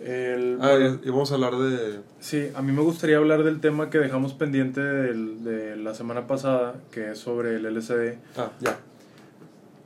El, 0.00 0.58
Ah, 0.60 0.70
bueno, 0.72 0.98
y- 1.02 1.06
íbamos 1.08 1.30
a 1.30 1.34
hablar 1.34 1.56
de... 1.56 2.00
Sí, 2.20 2.48
a 2.54 2.60
mí 2.62 2.72
me 2.72 2.82
gustaría 2.82 3.16
hablar 3.18 3.44
del 3.44 3.60
tema 3.60 3.88
que 3.88 3.98
dejamos 3.98 4.34
pendiente 4.34 4.80
del- 4.80 5.44
de 5.44 5.76
la 5.76 5.94
semana 5.94 6.26
pasada, 6.26 6.74
que 6.90 7.12
es 7.12 7.18
sobre 7.18 7.56
el 7.56 7.66
LCD. 7.66 8.16
Ah, 8.36 8.50
ya. 8.60 8.78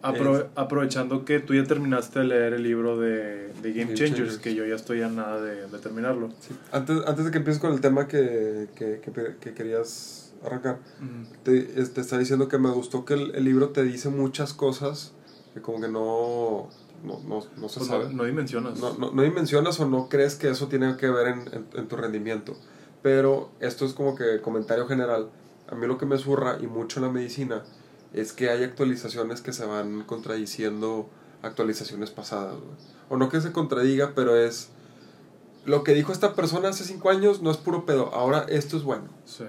Apro- 0.02 0.46
aprovechando 0.54 1.24
que 1.24 1.40
tú 1.40 1.54
ya 1.54 1.64
terminaste 1.64 2.20
de 2.20 2.24
leer 2.26 2.52
el 2.54 2.62
libro 2.62 2.98
de, 3.00 3.48
de 3.60 3.72
Game, 3.72 3.84
Game 3.86 3.94
Changers, 3.94 4.10
Changers. 4.16 4.38
que 4.38 4.54
yo 4.54 4.64
ya 4.64 4.76
estoy 4.76 5.02
a 5.02 5.08
nada 5.08 5.40
de, 5.40 5.66
de 5.66 5.78
terminarlo. 5.78 6.28
Sí. 6.40 6.54
Antes, 6.72 6.98
antes 7.06 7.24
de 7.24 7.30
que 7.32 7.38
empieces 7.38 7.60
con 7.60 7.72
el 7.72 7.80
tema 7.80 8.06
que, 8.06 8.68
que, 8.76 9.00
que, 9.00 9.34
que 9.40 9.52
querías 9.54 10.32
arrancar, 10.44 10.78
te, 11.42 11.80
es- 11.80 11.92
te 11.92 12.00
está 12.00 12.18
diciendo 12.18 12.46
que 12.48 12.58
me 12.58 12.70
gustó 12.70 13.04
que 13.04 13.14
el, 13.14 13.34
el 13.34 13.44
libro 13.44 13.70
te 13.70 13.82
dice 13.82 14.08
muchas 14.08 14.52
cosas 14.54 15.12
que 15.56 15.62
como 15.62 15.80
que 15.80 15.88
no, 15.88 16.68
no, 17.02 17.18
no, 17.26 17.42
no 17.56 17.68
se 17.70 17.78
Pues 17.78 17.88
sabe. 17.88 18.12
no, 18.12 18.24
dimensionas. 18.24 18.78
No, 18.78 18.92
no, 18.98 19.10
no 19.10 19.22
dimensionas 19.22 19.80
o 19.80 19.88
no 19.88 20.10
crees 20.10 20.34
que 20.34 20.50
eso 20.50 20.68
tiene 20.68 20.98
que 20.98 21.08
ver 21.08 21.28
en, 21.28 21.40
en, 21.54 21.66
en 21.74 21.88
tu 21.88 21.96
rendimiento. 21.96 22.54
Pero 23.02 23.48
esto 23.60 23.86
es 23.86 23.94
como 23.94 24.14
que 24.16 24.42
comentario 24.42 24.86
general. 24.86 25.30
A 25.70 25.74
mí 25.74 25.86
lo 25.86 25.96
que 25.96 26.04
me 26.04 26.18
surra 26.18 26.58
y 26.60 26.66
mucho 26.66 27.00
en 27.00 27.06
la 27.06 27.10
medicina 27.12 27.62
es 28.12 28.34
que 28.34 28.50
hay 28.50 28.64
actualizaciones 28.64 29.40
que 29.40 29.54
se 29.54 29.64
van 29.64 30.02
contradiciendo 30.04 31.08
actualizaciones 31.42 32.10
pasadas. 32.10 32.56
O 33.08 33.16
no 33.16 33.30
que 33.30 33.40
se 33.40 33.52
contradiga, 33.52 34.12
pero 34.14 34.36
es 34.36 34.68
lo 35.64 35.84
que 35.84 35.94
dijo 35.94 36.12
esta 36.12 36.34
persona 36.34 36.68
hace 36.68 36.84
cinco 36.84 37.08
años 37.08 37.40
no 37.40 37.50
es 37.50 37.56
puro 37.56 37.86
pedo. 37.86 38.12
Ahora 38.14 38.44
esto 38.48 38.76
es 38.76 38.82
bueno. 38.82 39.04
Sí. 39.24 39.44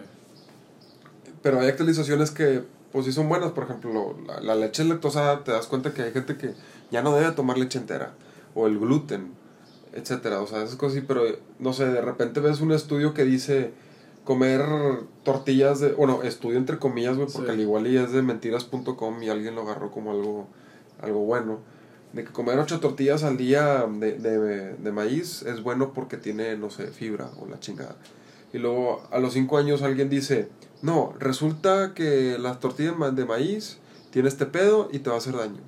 Pero 1.42 1.60
hay 1.60 1.68
actualizaciones 1.68 2.32
que, 2.32 2.64
pues 2.92 3.06
sí 3.06 3.12
son 3.12 3.30
buenas. 3.30 3.52
Por 3.52 3.64
ejemplo, 3.66 4.16
la, 4.26 4.40
la 4.42 4.56
leche 4.56 4.84
lactosada, 4.84 5.44
te 5.44 5.52
das 5.52 5.68
cuenta 5.68 5.94
que 5.94 6.04
hay 6.04 6.12
gente 6.12 6.38
que 6.38 6.54
ya 6.92 7.02
no 7.02 7.16
debe 7.16 7.32
tomar 7.32 7.58
leche 7.58 7.80
entera. 7.80 8.14
O 8.56 8.68
el 8.68 8.80
gluten, 8.80 9.32
etcétera. 9.94 10.42
O 10.42 10.48
sea, 10.48 10.64
esas 10.64 10.76
cosas 10.78 10.96
sí, 10.96 11.06
pero 11.08 11.22
no 11.60 11.74
sé, 11.74 11.86
de 11.88 12.02
repente 12.02 12.40
ves 12.40 12.60
un 12.62 12.72
estudio 12.72 13.14
que 13.14 13.24
dice 13.24 13.72
comer 14.24 14.62
tortillas 15.24 15.80
de. 15.80 15.94
Bueno, 15.94 16.24
estudio 16.24 16.58
entre 16.58 16.80
comillas, 16.80 17.16
güey, 17.18 17.28
porque 17.32 17.48
Sí. 17.48 17.54
al 17.54 17.60
igual 17.60 17.88
y 17.88 17.98
es 17.98 18.12
de 18.12 18.22
mentiras.com 18.22 19.22
y 19.24 19.30
alguien 19.30 19.56
lo 19.56 19.62
agarró 19.62 19.92
como 19.92 20.12
algo, 20.12 20.48
algo 21.02 21.20
bueno. 21.26 21.60
De 22.14 22.24
que 22.24 22.32
comer 22.32 22.58
ocho 22.58 22.80
tortillas 22.80 23.24
al 23.24 23.38
día 23.38 23.86
de, 23.88 24.14
de, 24.18 24.74
de 24.76 24.92
maíz 24.92 25.44
es 25.44 25.62
bueno 25.62 25.92
porque 25.94 26.18
tiene, 26.18 26.56
no 26.58 26.70
sé, 26.70 26.88
fibra 26.88 27.30
o 27.40 27.46
la 27.48 27.60
chingada. 27.60 27.96
Y 28.54 28.58
luego 28.60 29.04
a 29.12 29.20
los 29.20 29.34
5 29.34 29.58
años 29.58 29.82
alguien 29.82 30.10
dice, 30.10 30.50
no, 30.82 31.14
resulta 31.20 31.94
que 31.94 32.38
las 32.40 32.60
tortillas 32.60 32.96
de 33.16 33.26
maíz 33.26 33.80
tiene 34.12 34.30
este 34.30 34.46
pedo 34.46 34.90
y 34.92 35.00
te 35.00 35.10
va 35.10 35.16
a 35.16 35.20
hacer 35.20 35.36
daño. 35.36 35.60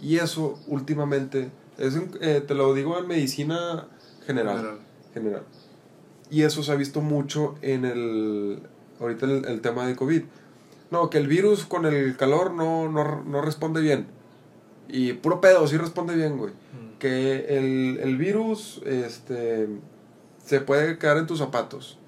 Y 0.00 0.18
eso 0.18 0.58
últimamente, 0.66 1.50
es 1.78 1.94
eh, 2.20 2.42
te 2.46 2.54
lo 2.54 2.74
digo 2.74 2.98
en 2.98 3.06
medicina 3.06 3.86
general, 4.26 4.56
General. 4.58 4.78
general. 5.14 5.42
Y 6.30 6.42
eso 6.42 6.62
se 6.62 6.72
ha 6.72 6.76
visto 6.76 7.00
mucho 7.00 7.54
en 7.62 7.84
el, 7.84 8.60
ahorita 9.00 9.26
el, 9.26 9.44
el 9.46 9.60
tema 9.60 9.86
de 9.86 9.96
COVID. 9.96 10.22
No, 10.90 11.08
que 11.08 11.18
el 11.18 11.26
virus 11.26 11.64
con 11.64 11.86
el 11.86 12.16
calor 12.16 12.52
no, 12.52 12.90
no, 12.90 13.22
no 13.24 13.40
responde 13.42 13.80
bien. 13.80 14.06
Y 14.88 15.14
puro 15.14 15.40
pedo, 15.40 15.66
sí 15.66 15.76
responde 15.78 16.14
bien, 16.14 16.36
güey 16.36 16.52
Mm. 16.52 16.98
que 16.98 17.58
el, 17.58 17.98
el 18.02 18.16
virus 18.16 18.80
este, 18.86 19.68
se 20.44 20.60
puede 20.60 20.98
quedar 20.98 21.16
en 21.18 21.26
tus 21.26 21.38
zapatos. 21.38 21.98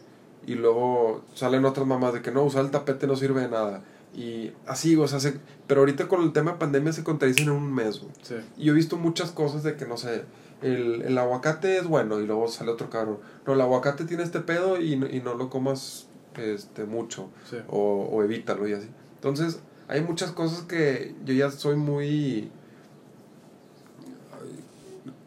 Y 0.47 0.55
luego 0.57 1.23
salen 1.35 1.65
otras 1.65 1.87
mamás 1.87 2.13
de 2.15 2.23
que 2.23 2.31
no, 2.31 2.43
usar 2.45 2.65
el 2.65 2.71
tapete 2.71 3.07
no 3.07 3.17
sirve 3.17 3.41
de 3.43 3.49
nada. 3.49 3.83
Y 4.15 4.53
así, 4.67 4.95
o 4.97 5.09
sea, 5.09 5.19
se- 5.21 5.41
pero 5.67 5.81
ahorita 5.81 6.07
con 6.09 6.23
el 6.23 6.33
tema 6.33 6.53
de 6.53 6.59
pandemia 6.59 6.93
se 6.93 7.03
contradicen 7.03 7.45
en 7.47 7.51
un 7.53 7.75
mes. 7.75 8.03
Sí. 8.23 8.37
Y 8.57 8.65
yo 8.67 8.73
he 8.73 8.77
visto 8.77 8.97
muchas 8.97 9.31
cosas 9.33 9.63
de 9.63 9.77
que, 9.77 9.87
no 9.87 9.97
sé, 9.97 10.25
el, 10.63 11.03
el 11.03 11.19
aguacate 11.19 11.79
es 11.79 11.87
bueno 11.87 12.21
y 12.21 12.27
luego 12.27 12.47
sale 12.49 12.71
otro 12.71 12.91
cabrón. 12.91 13.19
No, 13.47 13.55
el 13.55 13.61
aguacate 13.61 14.05
tiene 14.05 14.23
este 14.23 14.41
pedo 14.41 14.81
y, 14.81 14.97
no- 14.97 15.07
y 15.07 15.21
no 15.21 15.35
lo 15.35 15.51
comas 15.51 16.07
este, 16.37 16.85
mucho 16.85 17.29
Sí. 17.51 17.57
o, 17.69 18.09
o 18.13 18.23
evítalo 18.23 18.69
y 18.69 18.73
así. 18.75 18.89
Entonces, 19.17 19.61
hay 19.89 20.01
muchas 20.03 20.31
cosas 20.33 20.63
que 20.63 21.15
yo 21.25 21.35
ya 21.35 21.51
soy 21.51 21.77
muy 21.77 22.51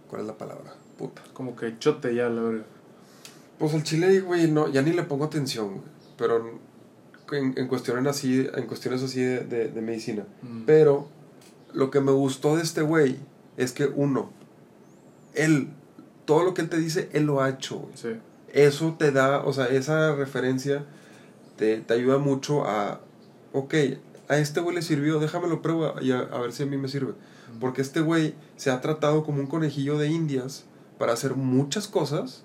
¿Cuál 0.10 0.22
es 0.22 0.28
la 0.28 0.38
palabra? 0.38 0.74
Puta. 0.98 1.22
Como 1.34 1.56
que 1.56 1.78
chote 1.80 2.16
ya, 2.16 2.30
la 2.30 2.42
verga. 2.42 2.64
Pues 3.58 3.74
el 3.74 3.84
chile, 3.84 4.20
güey, 4.22 4.50
no, 4.50 4.68
ya 4.68 4.82
ni 4.82 4.92
le 4.92 5.04
pongo 5.04 5.26
atención, 5.26 5.70
güey. 5.70 5.82
Pero 6.18 6.60
en, 7.32 7.54
en 7.58 7.68
cuestiones 7.68 8.06
así, 8.08 8.48
en 8.54 8.66
cuestiones 8.66 9.04
así 9.04 9.22
de, 9.22 9.40
de, 9.42 9.68
de 9.70 9.82
medicina. 9.82 10.26
Mm. 10.42 10.64
Pero 10.66 11.08
lo 11.74 11.92
que 11.92 12.00
me 12.02 12.12
gustó 12.12 12.56
de 12.56 12.64
este 12.64 12.82
güey 12.82 13.18
es 13.58 13.72
que 13.72 13.86
uno, 13.86 14.32
él, 15.34 15.70
todo 16.26 16.44
lo 16.44 16.54
que 16.54 16.62
él 16.62 16.70
te 16.70 16.78
dice, 16.78 17.10
él 17.14 17.26
lo 17.26 17.42
ha 17.42 17.50
hecho, 17.50 17.80
güey. 17.80 17.94
Sí. 17.96 18.10
Eso 18.54 18.96
te 18.98 19.12
da, 19.12 19.44
o 19.44 19.54
sea, 19.54 19.66
esa 19.66 20.16
referencia 20.16 20.86
te, 21.58 21.78
te 21.78 21.94
ayuda 21.94 22.18
mucho 22.18 22.66
a, 22.66 23.02
ok, 23.54 23.74
a 24.30 24.38
este 24.38 24.62
güey 24.62 24.76
le 24.76 24.82
sirvió, 24.82 25.20
déjamelo 25.20 25.62
prueba 25.62 25.96
y 26.02 26.12
a, 26.12 26.20
a 26.20 26.40
ver 26.40 26.52
si 26.54 26.64
a 26.64 26.66
mí 26.66 26.78
me 26.78 26.88
sirve. 26.88 27.14
Porque 27.60 27.82
este 27.82 28.02
güey 28.02 28.36
se 28.56 28.72
ha 28.72 28.82
tratado 28.82 29.24
como 29.24 29.40
un 29.40 29.48
conejillo 29.48 29.98
de 29.98 30.08
indias 30.08 30.66
para 30.98 31.14
hacer 31.14 31.36
muchas 31.36 31.88
cosas 31.88 32.44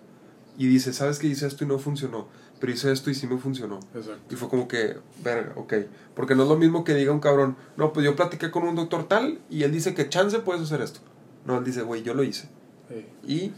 y 0.58 0.66
dice, 0.66 0.92
¿sabes 0.92 1.18
qué? 1.18 1.26
Hice 1.28 1.46
esto 1.46 1.64
y 1.64 1.66
no 1.66 1.78
funcionó, 1.78 2.28
pero 2.60 2.72
hice 2.72 2.92
esto 2.92 3.10
y 3.10 3.14
sí 3.14 3.26
me 3.26 3.38
funcionó. 3.38 3.80
Exacto. 3.94 4.34
Y 4.34 4.36
fue 4.36 4.48
como 4.48 4.68
que, 4.68 4.96
verga, 5.24 5.52
ok. 5.56 5.74
Porque 6.14 6.34
no 6.34 6.42
es 6.42 6.48
lo 6.48 6.56
mismo 6.56 6.84
que 6.84 6.94
diga 6.94 7.12
un 7.12 7.20
cabrón, 7.20 7.56
no, 7.76 7.92
pues 7.92 8.04
yo 8.04 8.14
platiqué 8.14 8.50
con 8.50 8.64
un 8.64 8.74
doctor 8.74 9.08
tal 9.08 9.38
y 9.48 9.62
él 9.62 9.72
dice 9.72 9.94
que 9.94 10.08
chance 10.08 10.38
puedes 10.40 10.62
hacer 10.62 10.80
esto. 10.82 11.00
No, 11.46 11.58
él 11.58 11.64
dice, 11.64 11.82
güey, 11.82 12.02
yo 12.02 12.14
lo 12.14 12.22
hice. 12.22 12.48
Sí. 12.88 13.06
Y, 13.26 13.52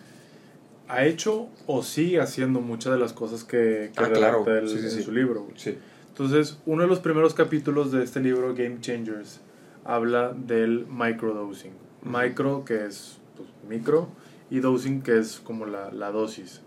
Ha 0.86 1.06
hecho 1.06 1.48
o 1.66 1.82
sigue 1.82 2.20
haciendo 2.20 2.60
muchas 2.60 2.92
de 2.92 2.98
las 2.98 3.14
cosas 3.14 3.42
que, 3.42 3.90
que 3.96 4.04
Ah, 4.04 4.10
claro. 4.12 4.44
él 4.46 4.68
Sí, 4.68 4.78
sí, 4.78 4.98
en 4.98 5.02
su 5.02 5.12
libro. 5.12 5.48
Entonces, 6.08 6.58
uno 6.66 6.82
de 6.82 6.88
los 6.88 7.00
primeros 7.00 7.34
capítulos 7.34 7.90
de 7.90 8.04
este 8.04 8.20
libro, 8.20 8.54
Game 8.54 8.80
Changers, 8.80 9.40
habla 9.84 10.32
del 10.32 10.86
microdosing. 10.86 11.72
Micro, 12.02 12.64
que 12.64 12.84
es 12.84 13.16
pues, 13.36 13.48
micro, 13.68 14.08
y 14.50 14.60
dosing, 14.60 15.00
que 15.02 15.18
es 15.18 15.40
como 15.40 15.64
la, 15.66 15.90
la 15.90 16.10
dosis. 16.10 16.60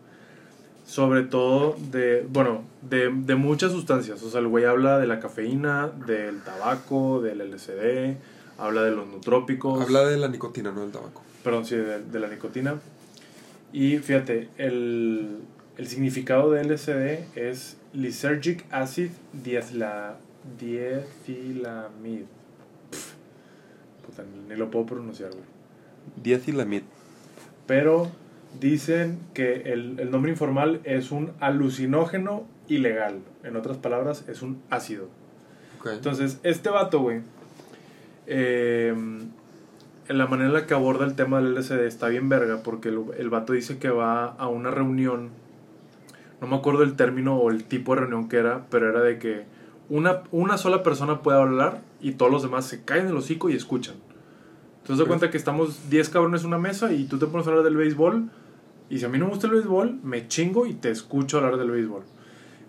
Sobre 0.87 1.23
todo 1.23 1.75
de, 1.91 2.25
bueno, 2.29 2.63
de, 2.81 3.11
de 3.13 3.35
muchas 3.35 3.73
sustancias. 3.73 4.23
O 4.23 4.29
sea, 4.29 4.39
el 4.39 4.47
güey 4.47 4.63
habla 4.63 4.97
de 4.97 5.05
la 5.05 5.19
cafeína, 5.19 5.89
del 6.07 6.41
tabaco, 6.41 7.21
del 7.21 7.39
LSD, 7.51 8.15
habla 8.57 8.83
de 8.83 8.91
los 8.91 9.05
nutrópicos. 9.05 9.81
Habla 9.81 10.05
de 10.05 10.17
la 10.17 10.29
nicotina, 10.29 10.71
no 10.71 10.81
del 10.81 10.91
tabaco. 10.91 11.21
Perdón, 11.43 11.65
sí, 11.65 11.75
de, 11.75 12.03
de 12.03 12.19
la 12.19 12.27
nicotina. 12.27 12.79
Y 13.73 13.97
fíjate, 13.97 14.47
el, 14.57 15.39
el 15.77 15.87
significado 15.87 16.51
de 16.51 16.63
LSD 16.63 17.37
es 17.37 17.77
Lysergic 17.93 18.65
Acid 18.71 19.11
Diethla, 19.33 20.17
Diethylamide. 20.57 22.25
Pff, 22.91 23.13
puta, 24.05 24.23
ni 24.47 24.55
lo 24.55 24.71
puedo 24.71 24.85
pronunciar, 24.85 25.31
güey. 25.31 25.43
Diethylamid. 26.23 26.83
Pero 27.65 28.09
dicen 28.59 29.19
que 29.33 29.73
el, 29.73 29.99
el 29.99 30.11
nombre 30.11 30.31
informal 30.31 30.81
es 30.83 31.11
un 31.11 31.31
alucinógeno 31.39 32.45
ilegal. 32.67 33.19
En 33.43 33.55
otras 33.55 33.77
palabras, 33.77 34.25
es 34.27 34.41
un 34.41 34.61
ácido. 34.69 35.09
Entonces, 35.85 36.39
este 36.43 36.69
vato, 36.69 36.99
güey, 36.99 37.21
eh, 38.25 38.93
en 40.07 40.17
la 40.17 40.27
manera 40.27 40.49
en 40.49 40.53
la 40.53 40.65
que 40.65 40.73
aborda 40.73 41.05
el 41.05 41.15
tema 41.15 41.41
del 41.41 41.55
LSD 41.55 41.85
está 41.85 42.07
bien 42.07 42.29
verga, 42.29 42.61
porque 42.63 42.89
el, 42.89 43.05
el 43.17 43.29
vato 43.29 43.53
dice 43.53 43.77
que 43.77 43.89
va 43.89 44.25
a 44.25 44.47
una 44.47 44.71
reunión, 44.71 45.29
no 46.41 46.47
me 46.47 46.55
acuerdo 46.55 46.83
el 46.83 46.95
término 46.95 47.37
o 47.37 47.49
el 47.49 47.63
tipo 47.63 47.93
de 47.93 48.01
reunión 48.01 48.27
que 48.27 48.37
era, 48.37 48.65
pero 48.69 48.89
era 48.89 49.01
de 49.01 49.17
que 49.17 49.45
una, 49.89 50.23
una 50.31 50.57
sola 50.57 50.83
persona 50.83 51.21
puede 51.21 51.39
hablar 51.39 51.81
y 52.01 52.13
todos 52.13 52.31
los 52.31 52.43
demás 52.43 52.65
se 52.65 52.83
caen 52.83 53.07
el 53.07 53.15
hocico 53.15 53.49
y 53.49 53.55
escuchan. 53.55 53.95
Entonces, 54.87 55.03
de 55.03 55.07
cuenta 55.09 55.29
que 55.29 55.35
estamos 55.35 55.89
10 55.89 56.07
cabrones 56.07 56.41
en 56.43 56.47
una 56.47 56.59
mesa 56.59 56.93
y 56.93 57.03
tú 57.03 57.19
te 57.19 57.27
pones 57.27 57.45
a 57.45 57.49
hablar 57.49 57.65
del 57.65 57.75
béisbol, 57.75 58.29
y 58.89 58.99
si 58.99 59.03
a 59.03 59.09
mí 59.09 59.17
no 59.17 59.25
me 59.25 59.31
gusta 59.31 59.47
el 59.47 59.53
béisbol, 59.53 59.99
me 60.01 60.29
chingo 60.29 60.65
y 60.65 60.75
te 60.75 60.89
escucho 60.89 61.39
hablar 61.39 61.57
del 61.57 61.71
béisbol. 61.71 62.03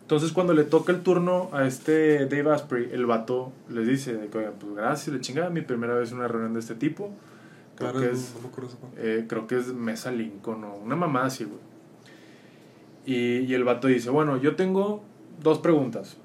Entonces 0.03 0.33
cuando 0.33 0.53
le 0.53 0.65
toca 0.65 0.91
el 0.91 1.03
turno 1.03 1.49
a 1.53 1.65
este 1.65 2.27
Dave 2.27 2.51
Asprey, 2.53 2.89
el 2.91 3.07
vato 3.07 3.53
les 3.71 3.87
dice, 3.87 4.19
"Oigan, 4.35 4.55
pues 4.59 4.75
gracias, 4.75 5.15
le 5.15 5.21
chingada, 5.21 5.49
mi 5.49 5.61
primera 5.61 5.95
vez 5.95 6.11
en 6.11 6.19
una 6.19 6.27
reunión 6.27 6.55
de 6.55 6.59
este 6.59 6.75
tipo. 6.75 7.13
Creo, 7.77 7.93
Claro, 7.93 8.01
que, 8.05 8.13
es, 8.13 8.35
no 8.43 8.69
eh, 8.97 9.27
creo 9.29 9.47
que 9.47 9.57
es 9.57 9.73
Mesa 9.73 10.11
Lincoln 10.11 10.65
o 10.65 10.75
una 10.75 10.97
mamá 10.97 11.27
así, 11.27 11.45
güey. 11.45 11.61
Y, 13.07 13.45
y 13.45 13.55
el 13.55 13.63
vato 13.63 13.87
dice, 13.87 14.11
bueno, 14.11 14.39
yo 14.39 14.57
tengo 14.57 15.05
dos 15.41 15.61
preguntas. 15.61 16.17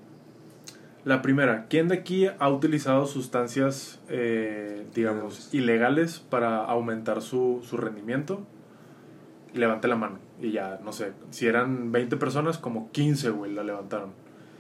La 1.06 1.22
primera, 1.22 1.66
¿quién 1.70 1.89
de 1.89 1.96
aquí 1.96 2.28
ha 2.39 2.50
utilizado 2.50 3.06
sustancias, 3.08 4.00
eh, 4.08 4.88
digamos, 4.96 5.50
Ilegales. 5.52 5.54
ilegales 5.54 6.20
para 6.20 6.63
aumentar 6.63 7.22
su, 7.22 7.62
su 7.68 7.76
rendimiento? 7.76 8.42
Levante 9.54 9.88
la 9.89 9.98
mano. 9.98 10.20
Y 10.42 10.52
ya, 10.52 10.80
no 10.84 10.94
sé, 10.94 11.12
si 11.30 11.46
eran 11.48 11.92
20 11.92 12.16
personas, 12.18 12.58
como 12.58 12.89
15, 12.92 13.32
güey, 13.32 13.54
la 13.54 13.63
levantaron. 13.63 14.12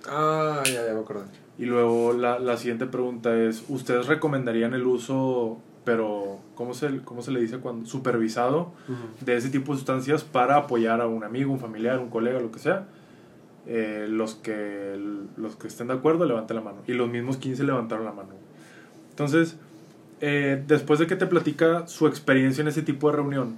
Ah, 0.07 0.61
ya, 0.65 0.85
ya 0.85 0.93
me 0.93 0.99
acordé. 0.99 1.25
Y 1.57 1.65
luego 1.65 2.11
la, 2.13 2.39
la 2.39 2.57
siguiente 2.57 2.87
pregunta 2.87 3.35
es, 3.37 3.63
¿ustedes 3.69 4.07
recomendarían 4.07 4.73
el 4.73 4.85
uso, 4.85 5.59
pero, 5.85 6.39
¿cómo 6.55 6.73
se, 6.73 7.01
cómo 7.03 7.21
se 7.21 7.31
le 7.31 7.39
dice 7.39 7.59
cuando? 7.59 7.85
Supervisado 7.87 8.73
de 9.21 9.37
ese 9.37 9.49
tipo 9.49 9.71
de 9.71 9.77
sustancias 9.77 10.23
para 10.23 10.57
apoyar 10.57 10.99
a 10.99 11.07
un 11.07 11.23
amigo, 11.23 11.53
un 11.53 11.59
familiar, 11.59 11.99
un 11.99 12.09
colega, 12.09 12.39
lo 12.41 12.51
que 12.51 12.59
sea? 12.59 12.87
Eh, 13.65 14.07
los, 14.09 14.35
que, 14.35 14.99
los 15.37 15.55
que 15.55 15.67
estén 15.67 15.87
de 15.87 15.93
acuerdo, 15.93 16.25
levanten 16.25 16.55
la 16.57 16.61
mano. 16.61 16.79
Y 16.87 16.93
los 16.93 17.09
mismos 17.09 17.37
15 17.37 17.63
levantaron 17.63 18.05
la 18.05 18.11
mano. 18.11 18.29
Entonces, 19.09 19.57
eh, 20.19 20.61
después 20.67 20.99
de 20.99 21.07
que 21.07 21.15
te 21.15 21.25
platica 21.27 21.87
su 21.87 22.07
experiencia 22.07 22.61
en 22.61 22.67
ese 22.67 22.81
tipo 22.81 23.09
de 23.09 23.17
reunión, 23.17 23.57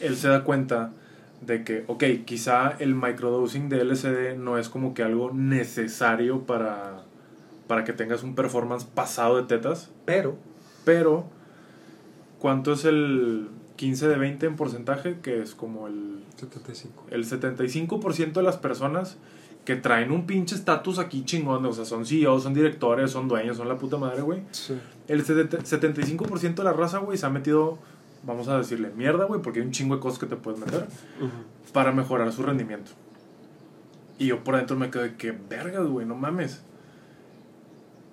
él 0.00 0.16
se 0.16 0.28
da 0.28 0.44
cuenta 0.44 0.92
de 1.40 1.64
que, 1.64 1.84
ok, 1.86 2.04
quizá 2.24 2.76
el 2.78 2.94
microdosing 2.94 3.68
de 3.68 3.84
LSD 3.84 4.36
no 4.36 4.58
es 4.58 4.68
como 4.68 4.94
que 4.94 5.02
algo 5.02 5.32
necesario 5.32 6.42
para, 6.42 7.02
para 7.66 7.84
que 7.84 7.92
tengas 7.92 8.22
un 8.22 8.34
performance 8.34 8.84
pasado 8.84 9.36
de 9.36 9.44
tetas, 9.44 9.90
Pero, 10.04 10.36
pero 10.84 11.26
¿cuánto 12.38 12.72
es 12.72 12.84
el 12.84 13.48
15 13.76 14.08
de 14.08 14.16
20 14.16 14.46
en 14.46 14.56
porcentaje? 14.56 15.18
Que 15.22 15.42
es 15.42 15.54
como 15.54 15.86
el, 15.86 16.22
75. 16.36 17.06
el 17.10 17.24
75% 17.24 18.32
de 18.32 18.42
las 18.42 18.56
personas 18.56 19.16
que 19.64 19.76
traen 19.76 20.12
un 20.12 20.26
pinche 20.26 20.54
estatus 20.54 20.98
aquí 20.98 21.24
chingón, 21.24 21.66
o 21.66 21.72
sea, 21.72 21.84
son 21.84 22.06
CEOs, 22.06 22.44
son 22.44 22.54
directores, 22.54 23.10
son 23.10 23.26
dueños, 23.26 23.56
son 23.56 23.68
la 23.68 23.76
puta 23.76 23.96
madre, 23.96 24.22
güey. 24.22 24.42
Sí. 24.52 24.78
El 25.08 25.24
70 25.24 25.58
75% 25.58 26.54
de 26.54 26.64
la 26.64 26.72
raza, 26.72 26.98
güey, 26.98 27.18
se 27.18 27.26
ha 27.26 27.30
metido, 27.30 27.78
vamos 28.22 28.46
a 28.48 28.58
decirle, 28.58 28.90
mierda, 28.96 29.24
güey, 29.24 29.42
porque 29.42 29.60
hay 29.60 29.66
un 29.66 29.72
chingo 29.72 29.96
de 29.96 30.00
cosas 30.00 30.20
que 30.20 30.26
te 30.26 30.36
puedes 30.36 30.60
meter 30.60 30.86
para 31.72 31.90
mejorar 31.90 32.32
su 32.32 32.44
rendimiento. 32.44 32.92
Y 34.18 34.28
yo 34.28 34.44
por 34.44 34.56
dentro 34.56 34.76
me 34.76 34.88
quedé, 34.88 35.16
que 35.16 35.32
vergas, 35.32 35.86
güey, 35.86 36.06
no 36.06 36.14
mames. 36.14 36.62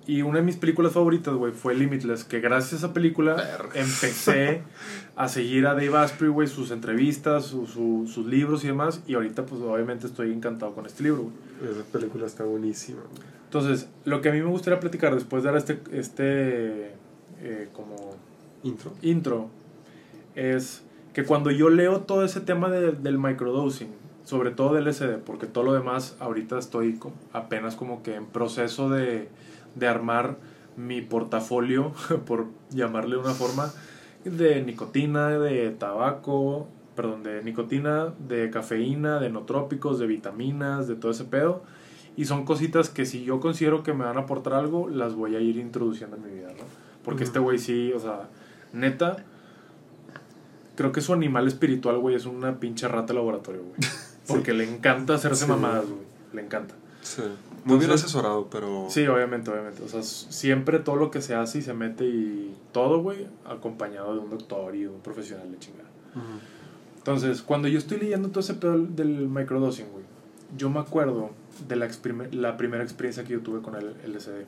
Y 0.06 0.20
una 0.22 0.38
de 0.40 0.44
mis 0.44 0.56
películas 0.56 0.92
favoritas, 0.92 1.32
güey, 1.34 1.52
fue 1.52 1.74
Limitless, 1.74 2.24
que 2.24 2.40
gracias 2.40 2.74
a 2.74 2.76
esa 2.86 2.92
película 2.92 3.34
Verga. 3.36 3.70
empecé 3.74 4.62
a 5.16 5.28
seguir 5.28 5.66
a 5.66 5.70
Dave 5.72 5.96
Asprey, 5.96 6.30
güey, 6.30 6.46
sus 6.46 6.70
entrevistas, 6.70 7.46
su- 7.46 7.66
su- 7.66 8.06
sus 8.12 8.26
libros 8.26 8.64
y 8.64 8.66
demás. 8.66 9.00
Y 9.06 9.14
ahorita, 9.14 9.46
pues, 9.46 9.62
obviamente 9.62 10.06
estoy 10.06 10.30
encantado 10.32 10.74
con 10.74 10.84
este 10.84 11.04
libro, 11.04 11.22
güey. 11.22 11.72
Esa 11.72 11.84
película 11.90 12.26
está 12.26 12.44
buenísima. 12.44 13.00
güey. 13.00 13.22
Entonces, 13.44 13.88
lo 14.04 14.20
que 14.20 14.28
a 14.28 14.32
mí 14.32 14.40
me 14.42 14.48
gustaría 14.50 14.78
platicar 14.80 15.14
después 15.14 15.42
de 15.42 15.48
dar 15.50 15.56
este, 15.56 15.78
este 15.92 16.88
eh, 17.40 17.68
como 17.72 18.16
Intro. 18.62 18.92
intro 19.02 19.48
es 20.34 20.82
que 21.12 21.24
cuando 21.24 21.50
yo 21.50 21.70
leo 21.70 22.00
todo 22.00 22.24
ese 22.24 22.40
tema 22.40 22.68
de- 22.68 22.92
del 22.92 23.18
microdosing, 23.18 23.88
sobre 24.24 24.50
todo 24.50 24.74
del 24.74 24.88
SD, 24.92 25.18
porque 25.18 25.46
todo 25.46 25.64
lo 25.64 25.72
demás 25.74 26.16
ahorita 26.18 26.58
estoy 26.58 26.98
apenas 27.32 27.76
como 27.76 28.02
que 28.02 28.14
en 28.16 28.26
proceso 28.26 28.88
de, 28.90 29.28
de 29.74 29.88
armar 29.88 30.36
mi 30.76 31.00
portafolio, 31.02 31.92
por 32.26 32.46
llamarle 32.70 33.16
de 33.16 33.22
una 33.22 33.34
forma, 33.34 33.72
de 34.24 34.62
nicotina, 34.62 35.30
de 35.38 35.70
tabaco, 35.70 36.66
perdón, 36.96 37.22
de 37.22 37.42
nicotina, 37.42 38.12
de 38.28 38.50
cafeína, 38.50 39.18
de 39.20 39.30
nootrópicos, 39.30 39.98
de 39.98 40.06
vitaminas, 40.06 40.88
de 40.88 40.94
todo 40.96 41.10
ese 41.10 41.24
pedo. 41.24 41.62
Y 42.16 42.26
son 42.26 42.44
cositas 42.44 42.88
que 42.90 43.06
si 43.06 43.24
yo 43.24 43.40
considero 43.40 43.82
que 43.82 43.92
me 43.92 44.04
van 44.04 44.16
a 44.16 44.20
aportar 44.20 44.52
algo, 44.54 44.88
las 44.88 45.14
voy 45.14 45.34
a 45.36 45.40
ir 45.40 45.56
introduciendo 45.56 46.16
en 46.16 46.22
mi 46.22 46.30
vida, 46.30 46.48
¿no? 46.48 46.64
Porque 47.04 47.24
este 47.24 47.38
güey 47.40 47.58
sí, 47.58 47.92
o 47.92 47.98
sea, 47.98 48.28
neta, 48.72 49.16
creo 50.76 50.92
que 50.92 51.00
su 51.00 51.12
animal 51.12 51.46
espiritual, 51.48 51.98
güey, 51.98 52.14
es 52.14 52.26
una 52.26 52.58
pinche 52.60 52.88
rata 52.88 53.08
de 53.08 53.14
laboratorio, 53.14 53.62
güey. 53.62 53.74
Porque 54.26 54.54
le 54.54 54.64
encanta 54.68 55.14
hacerse 55.14 55.44
Sí. 55.44 55.50
mamadas, 55.50 55.86
güey. 55.86 56.00
Le 56.32 56.42
encanta. 56.42 56.74
Sí. 57.02 57.22
Muy 57.64 57.78
bien 57.78 57.90
asesorado, 57.90 58.48
pero. 58.50 58.86
Sí, 58.90 59.06
obviamente, 59.06 59.50
obviamente. 59.50 59.82
O 59.82 59.88
sea, 59.88 60.02
siempre 60.02 60.78
todo 60.80 60.96
lo 60.96 61.10
que 61.10 61.22
se 61.22 61.34
hace 61.34 61.58
y 61.58 61.62
se 61.62 61.72
mete 61.72 62.04
y 62.04 62.54
todo, 62.72 63.02
güey, 63.02 63.26
acompañado 63.46 64.14
de 64.14 64.20
un 64.20 64.30
doctor 64.30 64.74
y 64.74 64.82
de 64.82 64.88
un 64.88 65.00
profesional 65.00 65.50
de 65.50 65.58
chingada. 65.58 65.88
Entonces, 66.98 67.42
cuando 67.42 67.68
yo 67.68 67.78
estoy 67.78 67.98
leyendo 67.98 68.28
todo 68.28 68.40
ese 68.40 68.54
pedo 68.54 68.78
del 68.78 69.28
microdosing, 69.28 69.86
güey, 69.92 70.04
yo 70.56 70.70
me 70.70 70.80
acuerdo 70.80 71.30
de 71.66 71.76
la, 71.76 71.88
la 72.32 72.56
primera 72.56 72.82
experiencia 72.82 73.24
que 73.24 73.32
yo 73.32 73.40
tuve 73.40 73.62
con 73.62 73.74
el 73.76 73.94
LSD. 74.06 74.44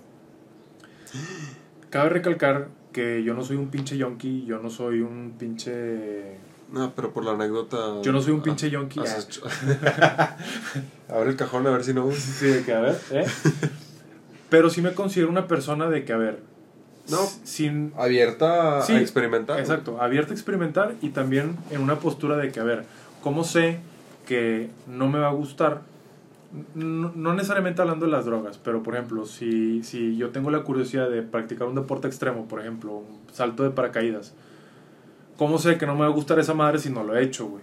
Cabe 1.91 2.11
recalcar 2.11 2.69
que 2.93 3.23
yo 3.23 3.35
no 3.35 3.43
soy 3.43 3.57
un 3.57 3.69
pinche 3.69 3.97
yonki, 3.97 4.45
yo 4.45 4.59
no 4.59 4.71
soy 4.71 5.01
un 5.01 5.35
pinche 5.39 6.39
No, 6.73 6.93
pero 6.97 7.13
por 7.13 7.25
la 7.25 7.33
anécdota. 7.33 8.03
Yo 8.03 8.13
no 8.13 8.21
soy 8.21 8.33
un 8.33 8.43
pinche 8.43 8.69
yonki. 8.71 8.99
ch- 9.01 9.41
Abre 11.09 11.31
el 11.31 11.37
cajón 11.37 11.67
a 11.67 11.71
ver 11.71 11.85
si 11.85 11.95
no. 11.95 12.11
Sí, 12.13 12.47
de 12.47 12.63
que, 12.65 12.73
a 12.75 12.81
ver, 12.81 12.99
¿eh? 13.13 13.25
Pero 14.51 14.71
sí 14.71 14.81
me 14.83 14.93
considero 14.93 15.29
una 15.31 15.47
persona 15.49 15.89
de 15.89 16.05
que, 16.05 16.13
a 16.13 16.17
ver, 16.17 16.41
No. 17.11 17.19
sin... 17.45 17.93
Abierta 17.97 18.83
Sí, 18.83 18.93
a 18.93 19.01
experimentar. 19.01 19.59
Exacto, 19.61 20.01
abierta 20.01 20.33
a 20.33 20.35
experimentar 20.35 20.95
y 21.03 21.11
también 21.11 21.57
en 21.71 21.81
una 21.81 21.99
postura 21.99 22.37
de 22.37 22.51
que, 22.53 22.61
a 22.61 22.65
ver, 22.65 22.85
¿cómo 23.23 23.45
sé 23.45 23.79
que 24.27 24.71
no 24.89 25.09
me 25.09 25.19
va 25.19 25.29
a 25.29 25.33
gustar? 25.33 25.83
No, 26.75 27.13
no 27.15 27.35
necesariamente 27.35 27.83
hablando 27.83 28.07
de 28.07 28.13
las 28.13 28.25
drogas, 28.25 28.59
pero 28.59 28.83
por 28.83 28.95
ejemplo, 28.95 29.27
si, 29.27 29.83
si 29.83 30.17
yo 30.17 30.31
tengo 30.31 30.51
la 30.51 30.61
curiosidad 30.63 31.11
de 31.11 31.23
practicar 31.23 31.67
un 31.67 31.75
deporte 31.75 32.07
extremo, 32.07 32.47
por 32.47 32.61
ejemplo, 32.61 32.93
un 32.93 33.21
salto 33.33 33.63
de 33.65 33.71
paracaídas, 33.71 34.33
¿cómo 35.39 35.59
sé 35.59 35.79
que 35.79 35.87
no 35.87 35.95
me 35.95 36.01
va 36.01 36.07
a 36.07 36.11
gustar 36.11 36.39
esa 36.39 36.55
madre 36.55 36.79
si 36.79 36.91
no 36.91 37.03
lo 37.05 37.17
he 37.17 37.23
hecho, 37.23 37.47
güey? 37.47 37.63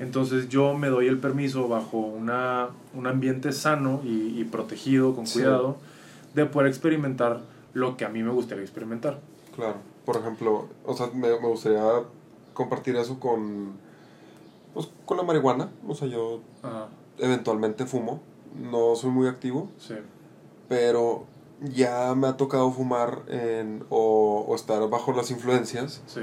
Entonces 0.00 0.48
yo 0.50 0.74
me 0.74 0.88
doy 0.88 1.06
el 1.06 1.18
permiso 1.18 1.66
bajo 1.66 1.96
una, 1.96 2.68
un 2.94 3.06
ambiente 3.06 3.50
sano 3.52 4.00
y, 4.04 4.38
y 4.38 4.44
protegido, 4.44 5.14
con 5.14 5.26
Sí. 5.26 5.38
cuidado, 5.38 5.76
de 6.34 6.44
poder 6.44 6.68
experimentar 6.68 7.40
lo 7.72 7.96
que 7.96 8.04
a 8.04 8.10
mí 8.10 8.22
me 8.22 8.30
gustaría 8.30 8.62
experimentar. 8.62 9.20
Claro. 9.56 9.76
Por 10.04 10.16
ejemplo, 10.18 10.66
o 10.84 10.94
sea, 10.94 11.06
me, 11.14 11.28
me 11.28 11.48
gustaría 11.48 11.82
compartir 12.52 12.96
eso 12.96 13.18
con. 13.18 13.72
Pues 14.74 14.88
con 15.06 15.16
la 15.16 15.22
marihuana. 15.22 15.70
O 15.88 15.94
sea, 15.94 16.08
yo 16.08 16.40
Ajá, 16.62 16.88
eventualmente 17.18 17.86
fumo. 17.86 18.20
No 18.60 18.94
soy 18.96 19.10
muy 19.10 19.28
activo. 19.28 19.68
sí. 19.78 19.94
Pero 20.68 21.24
ya 21.62 22.14
me 22.14 22.26
ha 22.28 22.36
tocado 22.36 22.70
fumar 22.70 23.22
en, 23.28 23.84
o, 23.90 24.44
o 24.48 24.54
estar 24.54 24.88
bajo 24.88 25.12
las 25.12 25.30
influencias 25.30 26.00
Sí, 26.06 26.20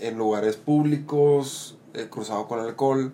en 0.00 0.18
lugares 0.18 0.56
públicos, 0.56 1.76
eh, 1.94 2.08
cruzado 2.10 2.46
con 2.48 2.60
alcohol. 2.60 3.12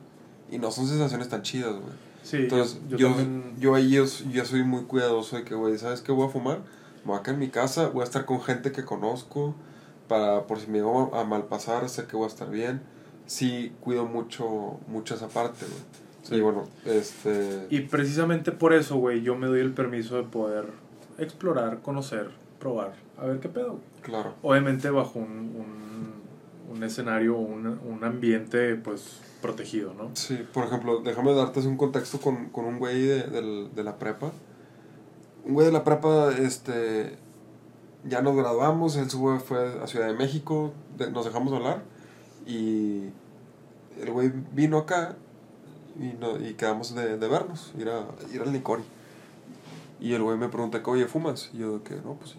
Y 0.50 0.58
no 0.58 0.70
son 0.70 0.86
sensaciones 0.86 1.28
tan 1.28 1.42
chidas, 1.42 1.72
güey. 1.72 1.94
sí. 2.22 2.36
Entonces, 2.38 2.78
yo, 2.88 2.96
yo, 2.96 2.96
yo 2.96 3.08
yo, 3.08 3.14
también- 3.16 3.74
ahí 3.74 3.90
yo, 3.90 4.04
yo 4.30 4.44
soy 4.44 4.62
muy 4.62 4.84
cuidadoso 4.84 5.36
de 5.36 5.44
que, 5.44 5.54
güey, 5.54 5.76
¿sabes 5.78 6.02
qué? 6.02 6.12
Voy 6.12 6.26
a 6.28 6.30
fumar, 6.30 6.58
me 7.04 7.10
voy 7.10 7.18
a 7.18 7.22
quedar 7.22 7.34
en 7.34 7.40
mi 7.40 7.48
casa, 7.48 7.88
voy 7.88 8.02
a 8.02 8.04
estar 8.04 8.24
con 8.26 8.40
gente 8.40 8.70
que 8.72 8.84
conozco, 8.84 9.54
para 10.08 10.46
por 10.46 10.60
si 10.60 10.68
me 10.68 10.78
llego 10.78 11.12
a, 11.14 11.20
a 11.20 11.24
malpasar, 11.24 11.88
sé 11.88 12.06
que 12.06 12.14
voy 12.16 12.26
a 12.26 12.28
estar 12.28 12.48
bien. 12.48 12.80
Sí, 13.26 13.72
cuido 13.80 14.06
mucho, 14.06 14.78
mucho 14.86 15.14
esa 15.16 15.26
parte, 15.28 15.66
güey. 15.66 15.80
Sí. 16.22 16.34
Y 16.36 16.40
bueno, 16.40 16.68
este... 16.84 17.66
Y 17.70 17.80
precisamente 17.80 18.52
por 18.52 18.72
eso, 18.72 18.96
güey, 18.98 19.22
yo 19.22 19.34
me 19.36 19.48
doy 19.48 19.60
el 19.60 19.72
permiso 19.72 20.16
de 20.16 20.22
poder 20.22 20.66
explorar, 21.18 21.80
conocer, 21.82 22.30
probar, 22.60 22.94
a 23.18 23.26
ver 23.26 23.40
qué 23.40 23.48
pedo. 23.48 23.80
Claro, 24.02 24.34
Obviamente 24.42 24.90
bajo 24.90 25.18
un, 25.18 25.26
un, 25.56 25.85
un 26.70 26.82
escenario, 26.82 27.36
un, 27.36 27.66
un 27.66 28.04
ambiente, 28.04 28.76
pues, 28.76 29.20
protegido, 29.40 29.94
¿no? 29.94 30.10
sí, 30.14 30.38
por 30.52 30.64
ejemplo, 30.64 31.00
déjame 31.02 31.32
darte 31.34 31.60
un 31.60 31.76
contexto 31.76 32.18
con, 32.20 32.48
con 32.50 32.64
un 32.64 32.78
güey 32.78 33.02
de, 33.02 33.68
de 33.74 33.84
la 33.84 33.98
prepa. 33.98 34.32
Un 35.44 35.54
güey 35.54 35.66
de 35.66 35.72
la 35.72 35.84
prepa, 35.84 36.32
este... 36.38 37.18
Ya 38.04 38.22
nos 38.22 38.36
graduamos, 38.36 38.96
él 38.96 39.10
sube, 39.10 39.40
fue 39.40 39.82
a 39.82 39.86
Ciudad 39.88 40.06
de 40.06 40.14
México, 40.14 40.72
nos 41.12 41.24
dejamos 41.24 41.52
hablar 41.52 41.82
y 42.46 43.10
el 44.00 44.10
güey 44.12 44.32
vino 44.52 44.78
acá 44.78 45.16
y, 45.98 46.16
no, 46.18 46.38
y 46.38 46.54
quedamos 46.54 46.94
de, 46.94 47.16
vernos, 47.16 47.72
ir, 47.78 47.88
a, 47.88 48.06
ir 48.32 48.42
al 48.42 48.52
Nicori. 48.52 48.84
Y 49.98 50.12
el 50.12 50.22
güey 50.22 50.38
me 50.38 50.48
pregunta 50.48 50.80
oye, 50.84 51.06
¿fumas? 51.06 51.50
Y 51.52 51.58
yo 51.58 51.82
que, 51.82 51.96
no, 51.96 52.14
pues 52.14 52.30
sí. 52.30 52.38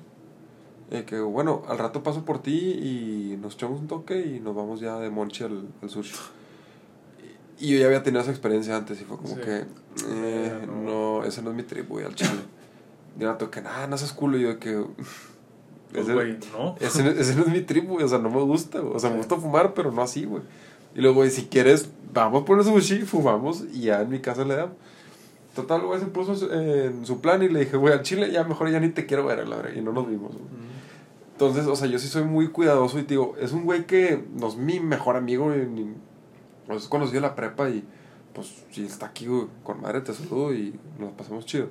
Eh, 0.90 1.04
que, 1.06 1.20
bueno, 1.20 1.64
al 1.68 1.78
rato 1.78 2.02
paso 2.02 2.24
por 2.24 2.40
ti 2.42 2.56
y 2.58 3.38
nos 3.42 3.56
echamos 3.56 3.80
un 3.82 3.88
toque 3.88 4.20
y 4.26 4.40
nos 4.40 4.56
vamos 4.56 4.80
ya 4.80 4.98
de 5.00 5.10
monche 5.10 5.44
al, 5.44 5.68
al 5.82 5.90
sushi. 5.90 6.16
Y 7.60 7.74
yo 7.74 7.80
ya 7.80 7.88
había 7.88 8.04
tenido 8.04 8.22
esa 8.22 8.32
experiencia 8.32 8.76
antes 8.78 9.02
y 9.02 9.04
fue 9.04 9.18
como 9.18 9.36
Sí. 9.36 9.42
que, 9.42 9.66
eh, 10.10 10.66
no. 10.68 11.20
no. 11.20 11.24
ese 11.26 11.42
no 11.42 11.50
es 11.50 11.56
mi 11.56 11.64
trip, 11.64 11.90
güey, 11.90 12.06
al 12.06 12.16
chile. 12.16 12.40
Y 13.20 13.22
el 13.24 13.28
vato 13.28 13.50
que, 13.50 13.62
nada, 13.62 13.88
no 13.88 13.98
seas 13.98 14.14
culo. 14.14 14.38
Y 14.38 14.44
yo 14.44 14.50
de 14.50 14.60
que, 14.60 14.82
Pues, 15.92 16.04
ese, 16.04 16.14
güey, 16.14 16.38
¿no? 16.54 16.76
ese, 16.80 17.04
no- 17.04 17.10
ese 17.10 17.36
no 17.36 17.42
es 17.44 17.48
mi 17.50 17.62
trip, 17.62 17.88
güey, 17.90 18.06
o 18.06 18.08
sea, 18.08 18.20
no 18.20 18.30
me 18.30 18.42
gusta, 18.44 18.82
o 18.82 19.00
sea, 19.00 19.10
me 19.10 19.16
Sí. 19.16 19.20
gusta 19.22 19.38
fumar, 19.38 19.74
pero 19.74 19.92
no 19.92 20.02
así, 20.04 20.26
güey. 20.26 20.44
Y 20.96 21.02
luego, 21.02 21.18
güey, 21.18 21.32
si 21.32 21.46
quieres, 21.48 21.90
vamos 22.14 22.44
por 22.44 22.60
el 22.60 22.64
sushi, 22.66 23.00
fumamos 23.02 23.64
y 23.74 23.82
ya 23.82 24.02
en 24.02 24.10
mi 24.10 24.20
casa 24.20 24.46
le 24.46 24.56
damos. 24.56 24.76
Total, 25.56 25.82
güey, 25.82 26.00
se 26.00 26.06
puso 26.06 26.36
su- 26.36 26.52
en 26.54 27.06
su 27.08 27.20
plan 27.20 27.42
y 27.42 27.50
le 27.50 27.62
dije, 27.62 27.76
güey, 27.78 27.94
al 27.94 28.04
chile 28.04 28.32
ya 28.32 28.44
mejor 28.44 28.70
ya 28.70 28.80
ni 28.80 28.90
te 28.90 29.06
quiero 29.08 29.26
ver, 29.26 29.48
la 29.48 29.56
verdad, 29.56 29.72
y 29.76 29.82
no 29.82 29.92
nos 29.92 30.08
vimos, 30.08 30.32
güey. 30.34 30.44
Mm, 30.44 30.67
Entonces, 31.38 31.68
o 31.68 31.76
sea, 31.76 31.88
yo 31.88 32.00
sí 32.00 32.08
soy 32.08 32.24
muy 32.24 32.48
cuidadoso 32.48 32.98
y 32.98 33.04
te 33.04 33.10
digo, 33.10 33.36
es 33.40 33.52
un 33.52 33.64
güey 33.64 33.86
que 33.86 34.26
no 34.34 34.48
es 34.48 34.56
mi 34.56 34.80
mejor 34.80 35.16
amigo, 35.18 35.52
ni, 35.52 35.84
nos 35.84 35.98
hemos 36.68 36.88
conocido 36.88 37.18
en 37.18 37.22
la 37.22 37.36
prepa 37.36 37.70
y 37.70 37.84
pues 38.34 38.64
si 38.72 38.84
está 38.88 39.06
aquí, 39.06 39.28
güey, 39.28 39.46
con 39.62 39.80
madre 39.80 40.02
te 40.02 40.16
saludo 40.16 40.52
y 40.52 40.74
nos 40.98 41.12
pasamos 41.12 41.46
chido. 41.46 41.70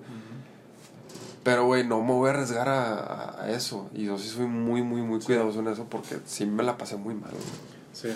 Pero, 1.43 1.67
güey, 1.67 1.85
no 1.85 2.01
me 2.01 2.13
voy 2.13 2.29
a 2.29 2.35
arriesgar 2.35 2.69
a, 2.69 3.51
eso. 3.51 3.91
Y 3.93 4.05
yo 4.05 4.17
sí 4.19 4.29
soy 4.29 4.47
muy, 4.47 4.85
muy, 4.85 5.03
muy 5.03 5.19
cuidadoso 5.19 5.59
en 5.59 5.67
eso 5.67 5.85
porque 5.91 6.19
sí 6.27 6.47
me 6.47 6.63
la 6.63 6.79
pasé 6.79 6.97
muy 6.97 7.15
mal, 7.15 7.33
güey. 7.33 7.43
Sí. 7.93 8.11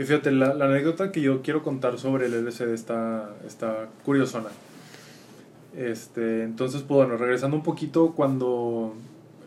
Y 0.00 0.02
fíjate, 0.02 0.32
la, 0.32 0.54
la 0.54 0.64
anécdota 0.64 1.12
que 1.12 1.20
yo 1.20 1.40
quiero 1.42 1.62
contar 1.62 2.00
sobre 2.00 2.26
el 2.26 2.34
LCD 2.34 2.74
está, 2.74 3.30
está 3.46 3.86
curiosona. 4.04 4.48
Este, 5.76 6.42
entonces, 6.42 6.82
pues 6.82 6.96
bueno, 6.96 7.16
regresando 7.16 7.56
un 7.56 7.62
poquito, 7.62 8.10
cuando 8.16 8.94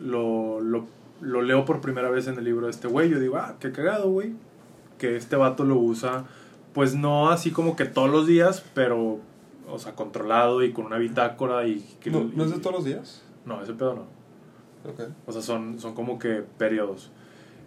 lo, 0.00 0.60
lo, 0.60 0.86
lo 1.20 1.42
leo 1.42 1.64
por 1.64 1.80
primera 1.80 2.10
vez 2.10 2.26
en 2.28 2.38
el 2.38 2.44
libro 2.44 2.66
de 2.66 2.70
este 2.72 2.88
güey, 2.88 3.08
yo 3.10 3.18
digo, 3.20 3.36
ah, 3.36 3.56
qué 3.60 3.72
cagado, 3.72 4.10
güey. 4.10 4.32
Que 4.98 5.16
este 5.16 5.36
vato 5.36 5.64
lo 5.64 5.76
usa, 5.76 6.24
pues 6.74 6.94
no 6.94 7.30
así 7.30 7.50
como 7.50 7.76
que 7.76 7.84
todos 7.84 8.10
los 8.10 8.26
días, 8.26 8.64
pero, 8.74 9.18
o 9.68 9.78
sea, 9.78 9.94
controlado 9.94 10.62
y 10.62 10.72
con 10.72 10.86
una 10.86 10.98
bitácora 10.98 11.66
y... 11.66 11.80
que- 12.00 12.10
¿No, 12.10 12.28
¿No 12.34 12.44
es 12.44 12.50
de 12.50 12.58
todos 12.58 12.76
los 12.76 12.84
días? 12.84 13.22
No, 13.44 13.62
ese 13.62 13.72
pedo 13.74 13.94
no. 13.94 14.02
Ok. 14.90 15.00
O 15.26 15.32
sea, 15.32 15.42
son, 15.42 15.78
son 15.80 15.94
como 15.94 16.18
que 16.18 16.44
periodos. 16.58 17.10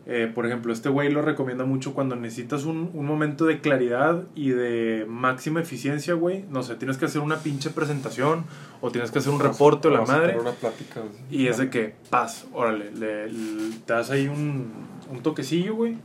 Eh, 0.07 0.31
por 0.33 0.47
ejemplo, 0.47 0.73
este 0.73 0.89
güey 0.89 1.11
lo 1.11 1.21
recomienda 1.21 1.63
mucho 1.63 1.93
cuando 1.93 2.15
necesitas 2.15 2.65
un, 2.65 2.89
un 2.95 3.05
momento 3.05 3.45
de 3.45 3.61
claridad 3.61 4.23
y 4.33 4.49
de 4.49 5.05
máxima 5.07 5.61
eficiencia, 5.61 6.15
güey. 6.15 6.43
No 6.49 6.63
sé, 6.63 6.75
tienes 6.75 6.97
que 6.97 7.05
hacer 7.05 7.21
una 7.21 7.37
pinche 7.37 7.69
presentación 7.69 8.45
o 8.81 8.89
tienes 8.91 9.11
que 9.11 9.19
hacer 9.19 9.31
un 9.31 9.39
reporte 9.39 9.89
o 9.89 9.91
la 9.91 10.01
madre. 10.01 10.39
una 10.39 10.51
plática. 10.53 11.01
así. 11.01 11.35
Y 11.37 11.47
es 11.47 11.57
de 11.57 11.69
que, 11.69 11.93
paz, 12.09 12.47
órale, 12.51 12.91
le, 12.91 13.31
le- 13.31 13.75
te 13.85 13.93
das 13.93 14.09
ahí 14.09 14.27
un, 14.27 14.71
un 15.11 15.21
toquecillo, 15.21 15.75
güey. 15.75 15.97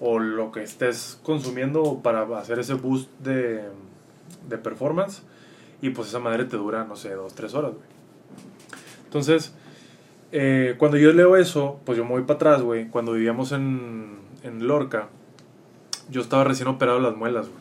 O 0.00 0.18
lo 0.18 0.50
que 0.50 0.62
estés 0.64 1.18
consumiendo 1.22 2.00
para 2.02 2.22
hacer 2.38 2.58
ese 2.58 2.74
boost 2.74 3.08
de, 3.20 3.62
de 4.48 4.58
performance. 4.58 5.22
Y 5.80 5.90
pues 5.90 6.08
esa 6.08 6.18
madre 6.18 6.46
te 6.46 6.56
dura, 6.56 6.84
no 6.84 6.96
sé, 6.96 7.10
dos, 7.14 7.32
tres 7.34 7.54
horas, 7.54 7.72
güey. 7.74 7.84
Entonces, 9.04 9.54
eh, 10.32 10.74
cuando 10.78 10.96
yo 10.96 11.12
leo 11.12 11.36
eso, 11.36 11.80
pues 11.84 11.96
yo 11.98 12.04
me 12.04 12.10
voy 12.10 12.22
para 12.22 12.34
atrás, 12.36 12.62
güey. 12.62 12.88
Cuando 12.88 13.12
vivíamos 13.12 13.52
en, 13.52 14.16
en 14.42 14.66
Lorca, 14.66 15.08
yo 16.10 16.20
estaba 16.20 16.44
recién 16.44 16.68
operado 16.68 17.00
las 17.00 17.16
muelas, 17.16 17.46
güey. 17.48 17.60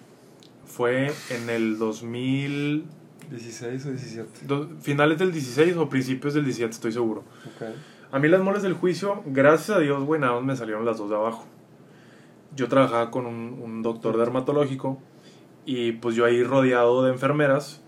Fue 0.65 1.11
en 1.29 1.49
el 1.49 1.77
2000, 1.77 2.85
16 3.31 3.85
o 3.85 3.89
17. 3.91 4.29
do- 4.45 4.69
finales 4.81 5.17
del 5.19 5.31
16 5.31 5.77
o 5.77 5.89
principios 5.89 6.33
del 6.33 6.43
17, 6.45 6.71
estoy 6.73 6.91
seguro. 6.91 7.23
A 8.11 8.19
mí 8.19 8.27
las 8.27 8.41
muelas 8.41 8.61
del 8.63 8.73
juicio, 8.73 9.23
gracias 9.25 9.77
a 9.77 9.79
Dios, 9.79 10.03
güey, 10.03 10.19
nada 10.21 10.33
más 10.33 10.43
me 10.43 10.55
salieron 10.55 10.85
las 10.85 10.97
dos 10.97 11.09
de 11.09 11.15
abajo. 11.15 11.45
Yo 12.55 12.67
trabajaba 12.67 13.11
con 13.11 13.25
un, 13.25 13.59
un 13.61 13.81
doctor 13.83 14.17
dermatológico 14.17 14.99
y 15.65 15.93
pues 15.93 16.15
yo 16.15 16.25
ahí 16.25 16.43
rodeado 16.43 17.03
de 17.03 17.11
enfermeras. 17.11 17.81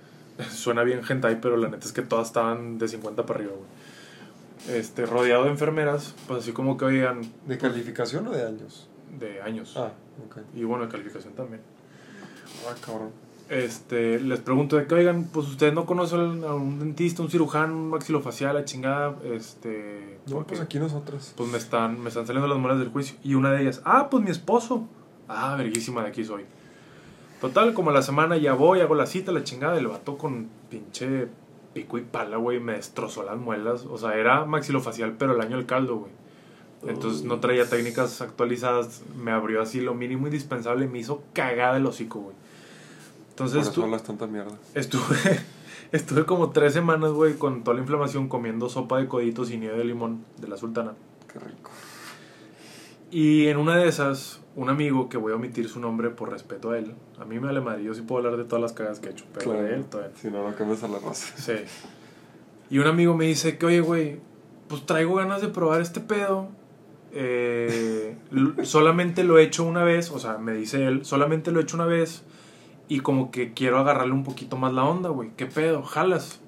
Suena 0.51 0.83
bien 0.83 1.01
hentai, 1.07 1.39
pero 1.41 1.57
la 1.57 1.67
neta 1.69 1.85
es 1.85 1.93
que 1.93 2.01
todas 2.03 2.27
estaban 2.27 2.77
de 2.77 2.87
50 2.87 3.25
para 3.25 3.39
arriba, 3.39 3.53
güey. 3.55 3.67
Este, 4.69 5.05
rodeado 5.05 5.45
de 5.45 5.51
enfermeras, 5.51 6.15
pues 6.27 6.39
así 6.39 6.51
como 6.51 6.77
que 6.77 6.85
oigan 6.85 7.21
¿De 7.45 7.57
calificación 7.57 8.27
o 8.27 8.31
de 8.31 8.45
años? 8.45 8.89
de 9.19 9.41
años. 9.41 9.73
Ah, 9.77 9.91
ok. 10.25 10.39
Y 10.55 10.63
bueno, 10.63 10.85
de 10.85 10.91
calificación 10.91 11.33
también. 11.33 11.61
Ah, 12.67 12.75
cabrón. 12.85 13.11
Este, 13.49 14.19
les 14.19 14.39
pregunto 14.41 14.75
de 14.75 14.85
que, 14.87 14.95
oigan, 14.95 15.29
pues 15.31 15.47
ustedes 15.47 15.73
no 15.73 15.85
conocen 15.85 16.43
a 16.43 16.53
un 16.53 16.79
dentista, 16.79 17.21
un 17.21 17.29
cirujano, 17.29 17.73
un 17.73 17.89
maxilofacial, 17.89 18.55
la 18.55 18.65
chingada, 18.65 19.15
este... 19.23 20.19
No, 20.27 20.45
pues 20.45 20.59
aquí 20.59 20.79
nosotros. 20.79 21.33
pues 21.37 21.49
me 21.49 21.57
están, 21.57 22.01
me 22.01 22.09
están 22.09 22.27
saliendo 22.27 22.47
las 22.47 22.57
muelas 22.57 22.79
del 22.79 22.89
juicio. 22.89 23.15
Y 23.23 23.35
una 23.35 23.51
de 23.51 23.61
ellas, 23.61 23.81
ah, 23.85 24.09
pues 24.09 24.21
mi 24.23 24.31
esposo. 24.31 24.87
Ah, 25.29 25.55
verguísima 25.57 26.03
de 26.03 26.09
aquí 26.09 26.25
soy. 26.25 26.43
Total, 27.39 27.73
como 27.73 27.91
a 27.91 27.93
la 27.93 28.01
semana 28.01 28.35
ya 28.35 28.53
voy, 28.53 28.81
hago 28.81 28.95
la 28.95 29.05
cita, 29.05 29.31
la 29.31 29.43
chingada, 29.43 29.77
el 29.77 29.87
vato 29.87 30.17
con 30.17 30.49
pinche 30.69 31.27
pico 31.81 31.97
y 31.97 32.01
pala, 32.01 32.37
güey, 32.37 32.59
me 32.59 32.73
destrozó 32.73 33.23
las 33.23 33.37
muelas. 33.37 33.85
O 33.85 33.97
sea, 33.97 34.15
era 34.15 34.45
maxilofacial, 34.45 35.13
pero 35.17 35.33
el 35.35 35.41
año 35.41 35.57
del 35.57 35.65
caldo, 35.65 35.95
güey. 35.97 36.11
Entonces 36.87 37.23
no 37.23 37.39
traía 37.39 37.67
técnicas 37.67 38.21
actualizadas, 38.21 39.01
me 39.17 39.31
abrió 39.31 39.61
así 39.61 39.81
lo 39.81 39.93
mínimo 39.95 40.27
indispensable 40.27 40.85
y 40.85 40.87
me 40.87 40.99
hizo 40.99 41.23
cagada 41.33 41.77
el 41.77 41.85
hocico, 41.85 42.19
güey. 42.19 42.35
Por 42.35 43.29
Entonces 43.47 43.61
eso 43.67 43.81
estu- 43.81 43.83
hablas 43.85 44.03
tanta 44.03 44.27
mierda. 44.27 44.51
estuve, 44.75 45.17
estuve 45.91 46.25
como 46.25 46.51
tres 46.51 46.73
semanas, 46.73 47.11
güey, 47.11 47.33
con 47.35 47.63
toda 47.63 47.75
la 47.75 47.81
inflamación 47.81 48.27
comiendo 48.29 48.69
sopa 48.69 48.99
de 48.99 49.07
coditos 49.07 49.49
y 49.51 49.57
nieve 49.57 49.77
de 49.77 49.85
limón 49.85 50.23
de 50.37 50.47
la 50.47 50.57
sultana. 50.57 50.93
Qué 51.31 51.39
rico. 51.39 51.71
Y 53.11 53.47
en 53.47 53.57
una 53.57 53.77
de 53.77 53.87
esas, 53.87 54.41
un 54.55 54.69
amigo, 54.69 55.07
que 55.09 55.17
voy 55.17 55.31
a 55.31 55.35
omitir 55.35 55.69
su 55.69 55.79
nombre 55.79 56.09
por 56.09 56.29
respeto 56.31 56.71
a 56.71 56.77
él, 56.77 56.93
a 57.19 57.25
mí 57.25 57.39
me 57.39 57.47
vale 57.47 57.61
madre, 57.61 57.83
yo 57.83 57.93
sí 57.93 58.01
puedo 58.01 58.25
hablar 58.25 58.37
de 58.37 58.43
todas 58.45 58.61
las 58.61 58.73
cagas 58.73 58.99
que 58.99 59.07
he 59.09 59.11
hecho, 59.11 59.25
pero 59.33 59.51
Claro. 59.51 59.63
de 59.63 59.75
él 59.75 59.85
todavía. 59.85 60.11
Si 60.19 60.29
no, 60.29 60.47
no 60.49 60.55
cambias 60.55 60.83
a 60.83 60.87
la 60.89 60.99
raza. 60.99 61.33
Sí. 61.37 61.53
Y 62.69 62.79
un 62.79 62.87
amigo 62.87 63.15
me 63.15 63.25
dice 63.25 63.57
que, 63.57 63.65
oye, 63.65 63.79
güey, 63.79 64.19
pues 64.67 64.85
traigo 64.85 65.15
ganas 65.15 65.41
de 65.41 65.47
probar 65.47 65.79
este 65.81 66.01
pedo. 66.01 66.49
Eh, 67.13 68.17
solamente 68.63 69.23
lo 69.23 69.37
he 69.37 69.43
hecho 69.43 69.63
una 69.63 69.83
vez, 69.83 70.11
o 70.11 70.19
sea, 70.19 70.37
me 70.37 70.53
dice 70.53 70.85
él, 70.85 71.05
solamente 71.05 71.51
lo 71.51 71.59
he 71.59 71.63
hecho 71.63 71.77
una 71.77 71.85
vez 71.85 72.23
y 72.89 72.99
como 72.99 73.31
que 73.31 73.53
quiero 73.53 73.77
agarrarle 73.79 74.13
un 74.13 74.23
poquito 74.25 74.57
más 74.57 74.73
la 74.73 74.83
onda, 74.83 75.09
güey. 75.09 75.31
¿Qué 75.37 75.45
pedo? 75.45 75.83
¿Jalas? 75.83 76.41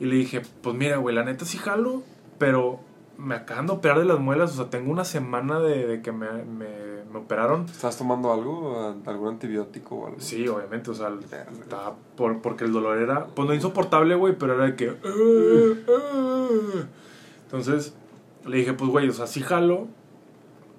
Y 0.00 0.04
le 0.04 0.16
dije, 0.16 0.42
pues 0.62 0.76
mira, 0.76 0.98
güey, 0.98 1.14
la 1.14 1.24
neta 1.24 1.44
sí 1.46 1.56
jalo, 1.56 2.02
pero 2.38 2.80
me 3.18 3.34
acaban 3.34 3.66
de 3.66 3.72
operar 3.72 3.98
de 3.98 4.04
las 4.04 4.18
muelas, 4.18 4.52
o 4.52 4.54
sea, 4.56 4.70
tengo 4.70 4.90
una 4.90 5.04
semana 5.04 5.60
de, 5.60 5.86
de 5.86 6.02
que 6.02 6.12
me, 6.12 6.30
me, 6.44 6.68
me 7.12 7.18
operaron. 7.18 7.64
¿Estás 7.66 7.96
tomando 7.98 8.32
algo? 8.32 8.96
¿Algún 9.06 9.28
antibiótico 9.28 9.96
o 9.96 10.06
algo? 10.06 10.20
Sí, 10.20 10.48
obviamente, 10.48 10.90
o 10.90 10.94
sea, 10.94 11.10
estaba 11.60 11.94
por, 12.16 12.40
porque 12.42 12.64
el 12.64 12.72
dolor 12.72 12.98
era, 12.98 13.26
pues 13.26 13.46
no 13.46 13.54
insoportable, 13.54 14.14
güey, 14.14 14.36
pero 14.38 14.54
era 14.54 14.64
de 14.64 14.76
que... 14.76 14.88
"Ah, 14.90 15.82
ah". 15.88 16.86
Entonces, 17.44 17.94
le 18.46 18.56
dije, 18.58 18.72
pues, 18.72 18.90
güey, 18.90 19.08
o 19.08 19.12
sea, 19.12 19.26
sí 19.26 19.40
jalo, 19.40 19.86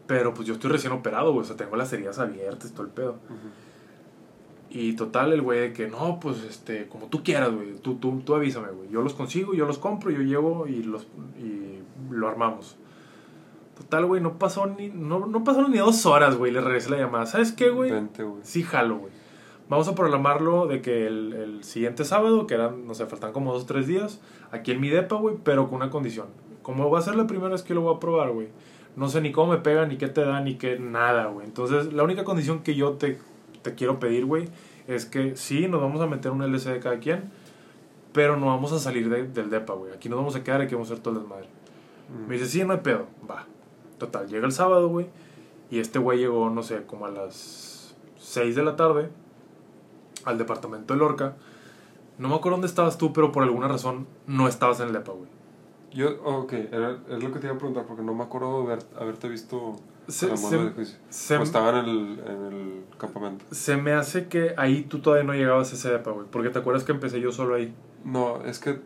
pero 0.07 0.33
pues 0.33 0.47
yo 0.47 0.55
estoy 0.55 0.71
recién 0.71 0.91
operado, 0.93 1.31
güey, 1.31 1.43
o 1.43 1.47
sea, 1.47 1.55
tengo 1.55 1.75
las 1.75 1.93
heridas 1.93 2.19
abiertas 2.19 2.71
todo 2.73 2.83
el 2.83 2.91
pedo. 2.91 3.11
Ujú. 3.11 3.49
Y 4.75 4.93
total, 4.95 5.31
el 5.33 5.43
güey 5.43 5.59
de 5.59 5.73
que, 5.73 5.87
no, 5.87 6.19
pues, 6.19 6.43
este, 6.43 6.87
como 6.87 7.05
tú 7.05 7.23
quieras, 7.23 7.53
güey, 7.53 7.75
tú, 7.75 7.95
tú, 7.97 8.23
tú 8.25 8.33
avísame, 8.33 8.71
güey, 8.71 8.89
yo 8.89 9.03
los 9.03 9.13
consigo, 9.13 9.53
yo 9.53 9.67
los 9.67 9.77
compro, 9.77 10.09
yo 10.09 10.21
llevo 10.21 10.65
y, 10.67 10.81
los, 10.81 11.05
y 11.37 11.77
lo 12.09 12.27
armamos. 12.27 12.75
Total, 13.77 14.07
güey, 14.07 14.19
no 14.19 14.39
pasó 14.39 14.65
ni, 14.65 14.89
no, 14.89 15.27
no 15.27 15.43
pasaron 15.43 15.69
ni 15.69 15.77
dos 15.77 16.07
horas, 16.07 16.35
güey, 16.37 16.51
le 16.51 16.59
regresé 16.59 16.89
la 16.89 16.97
llamada. 16.97 17.27
¿Sabes 17.27 17.51
qué, 17.51 17.69
güey? 17.69 17.91
Sí, 18.41 18.63
jalo, 18.63 18.97
güey. 18.97 19.13
Vamos 19.69 19.87
a 19.87 19.93
programarlo 19.93 20.65
de 20.65 20.81
que 20.81 21.05
el, 21.05 21.33
el 21.33 21.63
siguiente 21.63 22.03
sábado, 22.03 22.47
que 22.47 22.55
eran, 22.55 22.87
no 22.87 22.95
sé, 22.95 23.05
faltan 23.05 23.31
como 23.31 23.53
dos 23.53 23.63
o 23.63 23.65
tres 23.67 23.85
días, 23.85 24.21
aquí 24.51 24.71
en 24.71 24.81
mi 24.81 24.89
depa, 24.89 25.17
güey, 25.17 25.35
pero 25.43 25.67
con 25.67 25.75
una 25.75 25.91
condición. 25.91 26.29
Como 26.63 26.89
va 26.89 26.97
a 26.97 27.03
ser 27.03 27.15
la 27.15 27.27
primera 27.27 27.49
vez 27.49 27.61
que 27.61 27.75
lo 27.75 27.81
voy 27.81 27.95
a 27.95 27.99
probar, 27.99 28.31
güey. 28.31 28.47
No 28.95 29.07
sé 29.07 29.21
ni 29.21 29.31
cómo 29.31 29.51
me 29.51 29.59
pega, 29.59 29.85
ni 29.85 29.97
qué 29.97 30.07
te 30.07 30.21
da, 30.21 30.41
ni 30.41 30.55
qué 30.55 30.79
nada, 30.79 31.27
güey. 31.27 31.45
Entonces, 31.45 31.93
la 31.93 32.03
única 32.03 32.23
condición 32.23 32.63
que 32.63 32.73
yo 32.75 32.93
te, 32.93 33.19
te 33.63 33.73
quiero 33.73 33.99
pedir, 33.99 34.25
güey, 34.25 34.47
es 34.87 35.05
que 35.05 35.35
sí, 35.35 35.67
nos 35.67 35.81
vamos 35.81 36.01
a 36.01 36.07
meter 36.07 36.31
un 36.31 36.43
LC 36.43 36.71
de 36.71 36.79
cada 36.79 36.99
quien, 36.99 37.31
pero 38.11 38.37
no 38.37 38.45
vamos 38.47 38.71
a 38.73 38.79
salir 38.79 39.09
de- 39.09 39.27
del 39.27 39.49
depa, 39.49 39.73
güey. 39.73 39.91
Aquí 39.93 40.07
nos 40.09 40.17
vamos 40.19 40.35
a 40.35 40.43
quedar 40.43 40.61
y 40.61 40.65
aquí 40.65 40.75
vamos 40.75 40.89
a 40.89 40.93
hacer 40.93 41.03
todo 41.03 41.15
el 41.15 41.21
desmadre. 41.21 41.47
Mm. 42.09 42.27
Me 42.27 42.33
dice, 42.35 42.45
sí, 42.47 42.63
no 42.63 42.73
hay 42.73 42.79
pedo. 42.79 43.07
Va. 43.29 43.45
Total, 43.97 44.27
llega 44.27 44.45
el 44.45 44.51
sábado, 44.51 44.89
güey. 44.89 45.07
Y 45.71 45.79
este 45.79 45.97
güey 45.97 46.19
llegó, 46.19 46.49
no 46.51 46.61
sé, 46.61 46.83
como 46.85 47.05
a 47.07 47.09
las 47.09 47.95
6 48.19 48.55
de 48.55 48.63
la 48.63 48.75
tarde 48.75 49.09
al 50.25 50.37
departamento 50.37 50.93
de 50.93 50.99
Lorca. 50.99 51.35
No 52.19 52.29
me 52.29 52.35
acuerdo 52.35 52.57
dónde 52.57 52.67
estabas 52.67 52.97
tú, 52.97 53.11
pero 53.13 53.31
por 53.31 53.43
alguna 53.43 53.67
razón 53.67 54.05
no 54.27 54.47
estabas 54.47 54.79
en 54.81 54.87
el 54.87 54.93
depa, 54.93 55.13
güey. 55.13 55.29
Yo, 55.93 56.21
ok, 56.23 56.53
era- 56.71 56.97
es 57.09 57.23
lo 57.23 57.31
que 57.31 57.39
te 57.39 57.47
iba 57.47 57.55
a 57.55 57.57
preguntar 57.57 57.85
porque 57.87 58.03
no 58.03 58.13
me 58.13 58.23
acuerdo 58.23 58.59
de 58.65 58.73
haber- 58.73 58.85
haberte 58.99 59.29
visto 59.29 59.75
Se, 60.07 60.27
se- 60.37 60.57
juicio. 60.73 60.97
O 61.39 61.69
en 61.69 61.75
el, 61.85 62.19
en 62.27 62.45
el 62.53 62.83
campamento. 62.97 63.45
se 63.51 63.77
me 63.77 63.93
hace 63.93 64.27
que 64.27 64.53
ahí 64.57 64.83
tú 64.83 64.99
todavía 64.99 65.23
no 65.25 65.33
llegabas 65.33 65.71
a 65.71 65.75
ese 65.75 65.89
depa, 65.91 66.11
güey. 66.11 66.27
Porque 66.29 66.49
te 66.49 66.59
acuerdas 66.59 66.83
que 66.83 66.91
empecé 66.91 67.21
yo 67.21 67.31
solo 67.31 67.55
ahí. 67.55 67.73
No, 68.03 68.43
es 68.43 68.59
que 68.59 68.79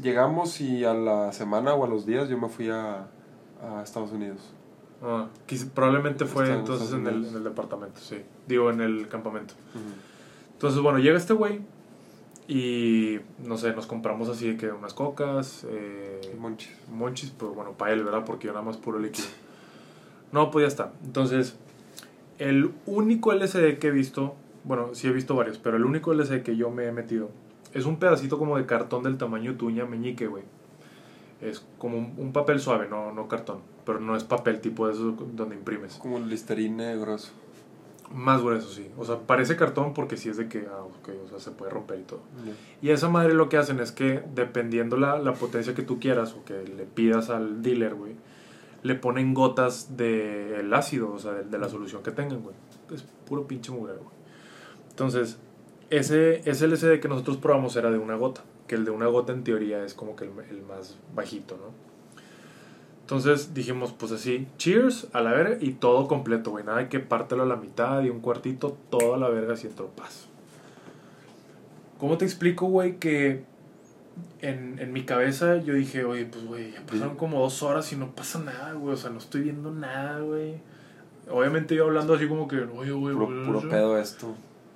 llegamos 0.00 0.60
y 0.60 0.84
a 0.84 0.94
la 0.94 1.32
semana 1.32 1.74
o 1.74 1.84
a 1.84 1.88
los 1.88 2.06
días 2.06 2.28
yo 2.28 2.38
me 2.38 2.48
fui 2.48 2.70
a, 2.70 3.08
a 3.62 3.82
Estados 3.82 4.12
Unidos. 4.12 4.38
Ah, 5.02 5.26
quiz- 5.46 5.68
probablemente 5.70 6.24
fue 6.24 6.52
entonces 6.52 6.86
Estados 6.88 7.06
en 7.08 7.14
el, 7.14 7.26
en 7.28 7.36
el 7.36 7.44
departamento, 7.44 8.00
sí. 8.00 8.22
Digo, 8.46 8.70
en 8.70 8.80
el 8.80 9.08
campamento. 9.08 9.54
Entonces, 10.54 10.80
bueno, 10.80 10.98
llega 10.98 11.16
este 11.16 11.34
güey 11.34 11.60
y, 12.48 13.20
no 13.44 13.56
sé, 13.58 13.72
nos 13.74 13.86
compramos 13.86 14.28
así 14.28 14.48
de 14.48 14.56
que 14.56 14.70
unas 14.72 14.94
cocas, 14.94 15.64
eh, 15.68 16.34
Monchis. 16.38 16.74
monchis, 16.90 17.32
pero 17.38 17.52
bueno, 17.52 17.72
para 17.72 17.92
él, 17.92 18.02
¿verdad? 18.04 18.24
Porque 18.24 18.46
yo 18.46 18.52
nada 18.54 18.64
más 18.64 18.76
puro 18.76 18.98
líquido. 18.98 19.28
No, 20.32 20.50
pues 20.50 20.64
ya 20.64 20.68
está. 20.68 20.92
Entonces, 21.04 21.56
el 22.38 22.72
único 22.86 23.32
LCD 23.32 23.78
que 23.78 23.88
he 23.88 23.90
visto, 23.90 24.34
bueno, 24.64 24.94
sí 24.94 25.08
he 25.08 25.12
visto 25.12 25.34
varios, 25.34 25.58
pero 25.58 25.76
el 25.76 25.84
único 25.84 26.12
LCD 26.12 26.42
que 26.42 26.56
yo 26.56 26.70
me 26.70 26.86
he 26.86 26.92
metido 26.92 27.30
es 27.74 27.84
un 27.84 27.98
pedacito 27.98 28.38
como 28.38 28.56
de 28.56 28.66
cartón 28.66 29.02
del 29.02 29.18
tamaño 29.18 29.52
de 29.52 29.58
tu 29.58 29.66
uña 29.66 29.84
meñique, 29.84 30.26
güey. 30.26 30.44
Es 31.40 31.64
como 31.78 31.98
un, 31.98 32.14
un 32.16 32.32
papel 32.32 32.60
suave, 32.60 32.88
no, 32.88 33.12
no 33.12 33.28
cartón, 33.28 33.60
pero 33.84 34.00
no 34.00 34.16
es 34.16 34.24
papel 34.24 34.60
tipo 34.60 34.86
de 34.86 34.94
eso 34.94 35.12
donde 35.32 35.54
imprimes. 35.54 35.94
Como 35.94 36.18
el 36.18 36.28
listerine 36.28 36.96
grueso. 36.96 37.30
Más 38.12 38.42
grueso, 38.42 38.70
sí. 38.70 38.88
O 38.96 39.04
sea, 39.04 39.18
parece 39.18 39.54
cartón 39.56 39.92
porque 39.92 40.16
sí 40.16 40.30
es 40.30 40.38
de 40.38 40.48
que, 40.48 40.66
ah, 40.70 40.82
ok, 40.82 41.10
o 41.26 41.28
sea, 41.28 41.38
se 41.38 41.50
puede 41.50 41.70
romper 41.70 42.00
y 42.00 42.02
todo. 42.04 42.20
Y 42.80 42.88
esa 42.90 43.08
madre 43.08 43.34
lo 43.34 43.48
que 43.48 43.58
hacen 43.58 43.80
es 43.80 43.92
que, 43.92 44.22
dependiendo 44.34 44.96
la, 44.96 45.18
la 45.18 45.34
potencia 45.34 45.74
que 45.74 45.82
tú 45.82 46.00
quieras 46.00 46.32
o 46.32 46.44
que 46.44 46.64
le 46.64 46.84
pidas 46.84 47.28
al 47.28 47.62
dealer, 47.62 47.94
güey, 47.94 48.14
le 48.82 48.94
ponen 48.94 49.34
gotas 49.34 49.96
del 49.96 50.72
ácido, 50.72 51.12
o 51.12 51.18
sea, 51.18 51.32
de, 51.32 51.44
de 51.44 51.58
la 51.58 51.68
solución 51.68 52.02
que 52.02 52.10
tengan, 52.10 52.42
güey. 52.42 52.54
Es 52.92 53.02
puro 53.26 53.46
pinche 53.46 53.70
mugre, 53.72 53.94
güey. 53.94 54.16
Entonces, 54.90 55.38
ese, 55.90 56.40
LCD 56.44 57.00
que 57.00 57.08
nosotros 57.08 57.38
probamos 57.38 57.76
era 57.76 57.90
de 57.90 57.98
una 57.98 58.16
gota, 58.16 58.42
que 58.66 58.74
el 58.74 58.84
de 58.84 58.90
una 58.90 59.06
gota 59.06 59.32
en 59.32 59.44
teoría 59.44 59.84
es 59.84 59.94
como 59.94 60.16
que 60.16 60.24
el, 60.24 60.62
más 60.62 60.98
bajito, 61.14 61.56
¿no? 61.56 61.88
Entonces 63.00 63.54
dijimos, 63.54 63.94
pues 63.98 64.12
así, 64.12 64.48
cheers, 64.58 65.08
a 65.14 65.22
la 65.22 65.32
verga, 65.32 65.56
y 65.60 65.72
todo 65.72 66.08
completo, 66.08 66.50
güey. 66.50 66.64
Nada 66.64 66.78
de 66.78 66.88
que 66.90 66.98
pártelo 67.00 67.44
a 67.44 67.46
la 67.46 67.56
mitad 67.56 68.02
y 68.02 68.10
un 68.10 68.20
cuartito, 68.20 68.76
todo 68.90 69.14
a 69.14 69.18
la 69.18 69.30
verga, 69.30 69.54
así 69.54 69.66
entró 69.66 69.86
paz. 69.86 70.26
¿Cómo 71.98 72.18
te 72.18 72.26
explico, 72.26 72.66
güey, 72.66 72.98
que 72.98 73.44
en, 74.40 74.78
en 74.78 74.92
mi 74.92 75.04
cabeza 75.04 75.56
yo 75.58 75.74
dije, 75.74 76.04
oye, 76.04 76.24
pues, 76.26 76.44
güey, 76.44 76.72
ya 76.72 76.80
pasaron 76.86 77.16
como 77.16 77.40
dos 77.40 77.62
horas 77.62 77.92
y 77.92 77.96
no 77.96 78.10
pasa 78.14 78.38
nada, 78.38 78.72
güey. 78.74 78.94
O 78.94 78.96
sea, 78.96 79.10
no 79.10 79.18
estoy 79.18 79.42
viendo 79.42 79.70
nada, 79.72 80.20
güey. 80.20 80.54
Obviamente 81.30 81.74
yo 81.74 81.84
hablando 81.84 82.14
así 82.14 82.26
como 82.26 82.48
que, 82.48 82.56
oye, 82.56 82.92
güey, 82.92 83.14
Puro, 83.14 83.44
puro 83.44 83.68
pedo 83.68 83.98
esto. 83.98 84.34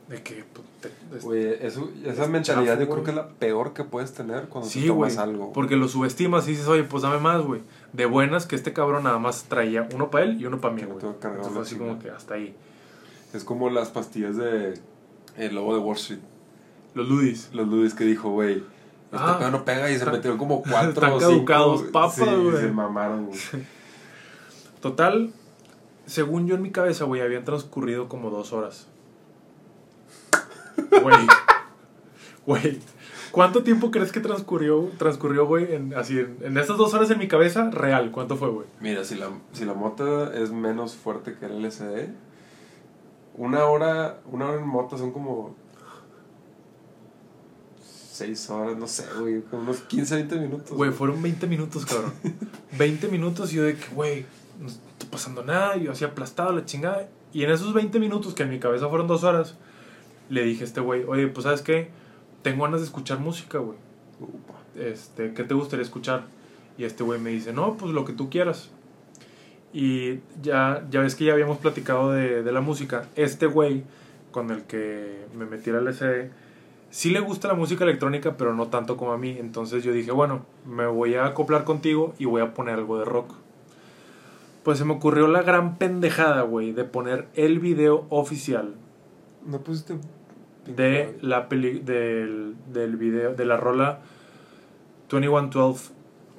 De 0.08 0.20
que, 0.22 0.44
pues, 0.52 0.66
te- 0.80 1.16
es- 1.16 1.22
Güey, 1.24 1.46
eso, 1.64 1.90
esa 2.04 2.24
es 2.24 2.28
mentalidad 2.28 2.74
chafo, 2.74 2.84
yo 2.84 2.90
creo 2.90 3.04
que 3.04 3.10
es 3.12 3.16
la 3.16 3.28
peor 3.28 3.72
que 3.72 3.84
puedes 3.84 4.12
tener 4.12 4.48
cuando 4.48 4.68
Sí, 4.68 4.82
te 4.82 4.88
tomas 4.88 5.16
algo. 5.16 5.52
Porque 5.52 5.76
lo 5.76 5.88
subestimas 5.88 6.46
y 6.48 6.50
dices, 6.50 6.66
oye, 6.68 6.82
pues 6.84 7.02
dame 7.04 7.18
más, 7.18 7.40
güey. 7.42 7.62
De 7.92 8.04
buenas 8.04 8.44
que 8.46 8.56
este 8.56 8.72
cabrón 8.72 9.04
nada 9.04 9.18
más 9.18 9.44
traía 9.44 9.88
uno 9.94 10.10
para 10.10 10.24
él 10.24 10.40
y 10.40 10.44
uno 10.46 10.60
para 10.60 10.74
mí, 10.74 10.82
güey. 10.82 10.98
Entonces 11.02 11.56
así 11.56 11.76
como 11.76 11.98
que 11.98 12.10
hasta 12.10 12.34
ahí. 12.34 12.54
Es 13.32 13.44
como 13.44 13.70
las 13.70 13.88
pastillas 13.88 14.36
de 14.36 14.74
El 15.38 15.54
Lobo 15.54 15.72
de 15.74 15.80
Wall 15.80 15.96
Street. 15.96 16.20
Los 16.94 17.08
ludis. 17.08 17.48
Los 17.54 17.68
ludis 17.68 17.94
que 17.94 18.04
dijo, 18.04 18.28
güey, 18.30 18.62
este 19.12 19.24
Ah, 19.30 19.36
pedo 19.38 19.50
no 19.50 19.64
pega 19.64 19.88
y 19.90 19.92
se 19.92 19.98
están- 19.98 20.14
metieron 20.14 20.38
como 20.38 20.62
cuatro 20.68 20.90
están 20.90 21.12
o 21.12 21.20
cinco. 21.20 21.44
caducados, 21.44 21.82
papas, 21.92 22.14
sí, 22.14 22.24
güey. 22.24 22.56
se 22.56 22.70
mamaron, 22.72 23.26
güey. 23.26 23.38
Total, 24.80 25.32
según 26.06 26.46
yo 26.46 26.54
en 26.56 26.62
mi 26.62 26.70
cabeza, 26.72 27.04
güey, 27.04 27.20
habían 27.20 27.44
transcurrido 27.44 28.08
como 28.08 28.30
dos 28.30 28.52
horas. 28.52 28.88
Güey. 31.02 31.16
Güey. 32.44 32.80
¿Cuánto 33.30 33.62
tiempo 33.62 33.92
crees 33.92 34.10
que 34.10 34.18
transcurrió, 34.18 34.90
transcurrió 34.98 35.46
güey, 35.46 35.74
en, 35.74 35.94
así, 35.94 36.18
en, 36.18 36.38
en 36.42 36.58
estas 36.58 36.76
dos 36.76 36.92
horas 36.92 37.08
en 37.12 37.18
mi 37.20 37.28
cabeza? 37.28 37.70
Real, 37.70 38.10
¿cuánto 38.10 38.36
fue, 38.36 38.48
güey? 38.50 38.66
Mira, 38.80 39.04
si 39.04 39.14
la, 39.14 39.28
si 39.52 39.64
la 39.64 39.74
mota 39.74 40.34
es 40.34 40.50
menos 40.50 40.96
fuerte 40.96 41.36
que 41.38 41.46
el 41.46 41.62
LSD, 41.62 42.08
una 43.36 43.64
hora, 43.66 44.18
una 44.26 44.46
hora 44.48 44.60
en 44.60 44.66
mota 44.66 44.98
son 44.98 45.12
como 45.12 45.54
seis 48.22 48.50
horas, 48.50 48.76
no 48.76 48.86
sé, 48.86 49.04
güey, 49.18 49.42
como 49.42 49.62
unos 49.62 49.80
15, 49.80 50.14
20 50.14 50.36
minutos. 50.36 50.76
Güey, 50.76 50.90
fueron 50.92 51.20
20 51.20 51.46
minutos, 51.46 51.84
cabrón. 51.84 52.12
20 52.78 53.08
minutos 53.08 53.52
y 53.52 53.56
yo 53.56 53.64
de 53.64 53.74
que, 53.74 53.94
güey, 53.94 54.24
no 54.60 54.68
está 54.68 55.10
pasando 55.10 55.42
nada. 55.42 55.76
Yo 55.76 55.92
así 55.92 56.04
aplastado, 56.04 56.52
la 56.52 56.64
chingada. 56.64 57.08
Y 57.32 57.42
en 57.44 57.50
esos 57.50 57.74
20 57.74 57.98
minutos, 57.98 58.34
que 58.34 58.44
en 58.44 58.50
mi 58.50 58.58
cabeza 58.58 58.88
fueron 58.88 59.08
dos 59.08 59.24
horas, 59.24 59.56
le 60.28 60.44
dije 60.44 60.62
a 60.62 60.66
este 60.66 60.80
güey, 60.80 61.04
oye, 61.04 61.26
pues, 61.28 61.44
¿sabes 61.44 61.62
qué? 61.62 61.90
Tengo 62.42 62.64
ganas 62.64 62.80
de 62.80 62.86
escuchar 62.86 63.18
música, 63.18 63.58
güey. 63.58 63.78
Este, 64.76 65.34
¿qué 65.34 65.42
te 65.44 65.54
gustaría 65.54 65.84
escuchar? 65.84 66.24
Y 66.78 66.84
este 66.84 67.02
güey 67.02 67.20
me 67.20 67.30
dice, 67.30 67.52
no, 67.52 67.76
pues 67.76 67.92
lo 67.92 68.04
que 68.04 68.12
tú 68.12 68.30
quieras. 68.30 68.70
Y 69.72 70.20
ya, 70.42 70.86
ya 70.90 71.00
ves 71.00 71.14
que 71.14 71.24
ya 71.24 71.32
habíamos 71.32 71.58
platicado 71.58 72.12
de, 72.12 72.42
de 72.42 72.52
la 72.52 72.60
música. 72.60 73.08
Este 73.16 73.46
güey, 73.46 73.84
con 74.30 74.50
el 74.50 74.62
que 74.62 75.26
me 75.34 75.44
metí 75.44 75.70
al 75.70 75.86
LCD, 75.88 76.30
sí 76.92 77.10
le 77.10 77.18
gusta 77.18 77.48
la 77.48 77.54
música 77.54 77.82
electrónica, 77.82 78.36
pero 78.36 78.54
no 78.54 78.68
tanto 78.68 78.96
como 78.96 79.12
a 79.12 79.18
mí. 79.18 79.36
Entonces 79.40 79.82
yo 79.82 79.92
dije, 79.92 80.12
bueno, 80.12 80.46
me 80.64 80.86
voy 80.86 81.16
a 81.16 81.26
acoplar 81.26 81.64
contigo 81.64 82.14
y 82.18 82.26
voy 82.26 82.42
a 82.42 82.54
poner 82.54 82.74
algo 82.74 82.98
de 82.98 83.04
rock. 83.04 83.32
Pues 84.62 84.78
se 84.78 84.84
me 84.84 84.92
ocurrió 84.92 85.26
la 85.26 85.42
gran 85.42 85.78
pendejada, 85.78 86.42
güey, 86.42 86.72
de 86.72 86.84
poner 86.84 87.26
el 87.34 87.58
video 87.58 88.06
oficial 88.10 88.76
¿No 89.44 89.58
pusiste 89.58 89.96
de 90.66 91.18
la 91.20 91.48
peli 91.48 91.80
del, 91.80 92.54
del 92.72 92.96
video 92.96 93.34
de 93.34 93.44
la 93.44 93.56
rola 93.56 93.98
2112 95.10 95.90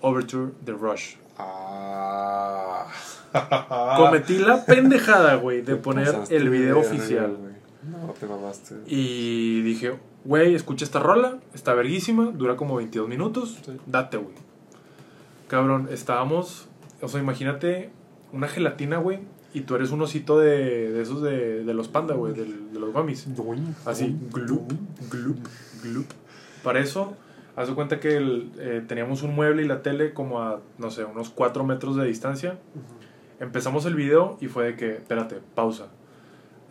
Overture 0.01 0.51
de 0.61 0.71
Rush. 0.73 1.15
Ah. 1.37 2.87
Cometí 3.97 4.37
la 4.37 4.65
pendejada, 4.65 5.35
güey, 5.35 5.61
de 5.61 5.75
poner 5.75 6.13
el 6.29 6.49
video 6.49 6.79
oficial. 6.79 7.37
No, 7.83 8.13
te 8.19 8.25
mamaste. 8.25 8.75
Y 8.85 9.61
dije, 9.61 9.93
güey, 10.25 10.55
escucha 10.55 10.85
esta 10.85 10.99
rola, 10.99 11.39
está 11.53 11.73
verguísima, 11.73 12.31
dura 12.31 12.55
como 12.55 12.75
22 12.75 13.07
minutos, 13.09 13.59
Sí. 13.65 13.71
date, 13.85 14.17
güey. 14.17 14.33
Cabrón, 15.47 15.87
estábamos, 15.91 16.67
o 17.01 17.07
sea, 17.07 17.19
imagínate 17.19 17.89
una 18.31 18.47
gelatina, 18.47 18.97
güey, 18.97 19.19
y 19.53 19.61
tú 19.61 19.75
eres 19.75 19.91
un 19.91 20.01
osito 20.01 20.39
de, 20.39 20.91
de 20.91 21.01
esos 21.01 21.21
de, 21.21 21.63
de 21.63 21.73
los 21.73 21.87
panda, 21.87 22.15
güey, 22.15 22.33
del- 22.33 22.73
de, 22.73 22.79
los 22.79 22.91
gummies. 22.91 23.27
Así, 23.85 24.17
glup, 24.31 24.71
glup, 25.11 25.37
glup. 25.83 26.07
Para 26.63 26.79
eso, 26.79 27.15
haz 27.55 27.67
de 27.67 27.75
cuenta 27.75 27.99
que 27.99 28.17
el, 28.17 28.51
eh, 28.57 28.83
teníamos 28.87 29.21
un 29.21 29.35
mueble 29.35 29.61
y 29.63 29.67
la 29.67 29.83
tele 29.83 30.13
como 30.13 30.41
a, 30.41 30.59
no 30.79 30.89
sé, 30.89 31.03
unos 31.05 31.29
4 31.29 31.63
metros 31.65 31.95
de 31.95 32.05
distancia. 32.05 32.57
Empezamos 33.39 33.85
el 33.85 33.93
video 33.95 34.37
y 34.41 34.47
fue 34.47 34.65
de 34.65 34.75
que, 34.75 34.93
espérate, 34.93 35.39
pausa. 35.53 35.89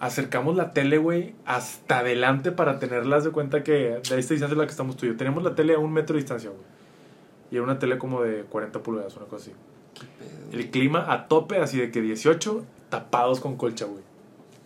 Acercamos 0.03 0.57
la 0.57 0.72
tele, 0.72 0.98
güey, 0.98 1.32
hasta 1.44 2.00
adelante 2.00 2.50
para 2.50 2.80
tenerlas 2.80 3.22
de 3.22 3.30
cuenta 3.30 3.62
que 3.62 3.72
de 3.72 3.98
esta 3.98 4.16
distancia 4.16 4.48
es 4.48 4.57
la 4.57 4.64
que 4.64 4.72
estamos 4.72 4.96
tú 4.96 5.07
y 5.07 5.11
yo. 5.11 5.16
Teníamos 5.16 5.44
la 5.44 5.55
tele 5.55 5.76
a 5.76 5.78
un 5.78 5.92
metro 5.92 6.14
de 6.14 6.22
distancia, 6.22 6.50
güey. 6.50 6.62
Y 7.53 7.55
era 7.55 7.62
una 7.62 7.78
tele 7.78 7.98
como 7.98 8.20
de 8.20 8.42
40 8.42 8.82
pulgadas, 8.82 9.16
una 9.16 9.26
cosa 9.26 9.50
así. 9.50 9.53
El 10.50 10.70
clima 10.70 11.12
a 11.12 11.28
tope, 11.28 11.59
así 11.59 11.78
de 11.78 11.92
que 11.92 12.03
18, 12.03 12.64
tapados 12.88 13.38
con 13.38 13.57
colcha, 13.57 13.84
güey. 13.84 14.03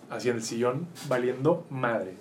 Así 0.09 0.31
en 0.31 0.37
el 0.37 0.43
sillón, 0.43 0.89
valiendo 1.07 1.67
madre. 1.69 2.15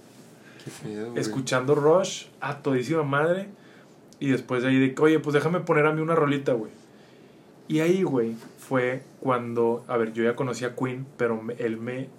Qué 0.66 0.72
pedo, 0.84 1.12
güey. 1.12 1.22
Escuchando 1.22 1.74
Rush 1.74 2.26
a 2.42 2.58
todísima 2.58 3.04
madre. 3.04 3.48
Y 4.20 4.28
después 4.32 4.62
de 4.62 4.68
ahí 4.68 4.78
de 4.78 4.94
que, 4.94 5.02
oye, 5.02 5.20
pues 5.20 5.34
déjame 5.34 5.62
poner 5.62 5.86
a 5.86 5.94
mí 5.94 6.02
una 6.02 6.16
rolita, 6.16 6.52
güey. 6.52 6.72
Y 7.70 7.80
ahí, 7.80 8.04
güey, 8.04 8.36
fue 8.58 9.04
cuando, 9.22 9.86
a 9.88 9.96
ver, 9.96 10.12
yo 10.12 10.22
ya 10.22 10.36
conocía 10.36 10.68
a 10.68 10.76
Queen, 10.76 11.08
pero 11.16 11.42
él 11.58 11.78
me 11.78 12.10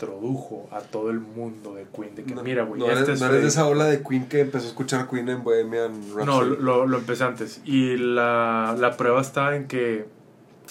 introdujo 0.00 0.66
a 0.70 0.80
todo 0.80 1.10
el 1.10 1.20
mundo 1.20 1.74
de 1.74 1.84
Queen. 1.94 2.14
De 2.14 2.24
que, 2.24 2.34
No- 2.34 2.42
mira, 2.42 2.64
güey, 2.64 2.80
no, 2.80 2.86
este 2.86 2.98
eres, 3.04 3.08
es 3.14 3.20
no 3.20 3.26
eres 3.26 3.36
de 3.36 3.40
Freddie". 3.42 3.48
esa 3.48 3.66
ola 3.66 3.84
de 3.84 4.02
Queen 4.02 4.26
que 4.28 4.40
empezó 4.40 4.64
a 4.66 4.68
escuchar 4.68 5.08
Queen 5.08 5.28
en 5.28 5.42
Bohemian 5.44 5.92
Rhapsody. 6.14 6.24
No, 6.26 6.42
lo, 6.42 6.86
lo 6.86 6.98
empecé 6.98 7.24
antes. 7.24 7.60
Y 7.64 7.96
la, 7.98 8.74
la 8.78 8.96
prueba 8.96 9.20
está 9.20 9.54
en 9.56 9.66
que 9.66 10.06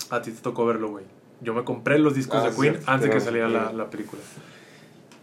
a 0.10 0.22
ti 0.22 0.32
te 0.32 0.42
tocó 0.42 0.66
verlo, 0.66 0.90
güey. 0.90 1.06
Yo 1.42 1.54
me 1.54 1.64
compré 1.64 2.00
los 2.00 2.16
discos 2.16 2.42
Ah, 2.44 2.50
de 2.50 2.56
Queen 2.56 2.74
cierto, 2.74 2.92
antes 2.92 3.10
de 3.10 3.16
que 3.16 3.22
saliera 3.22 3.48
la, 3.48 3.72
la 3.72 3.90
película. 3.90 4.22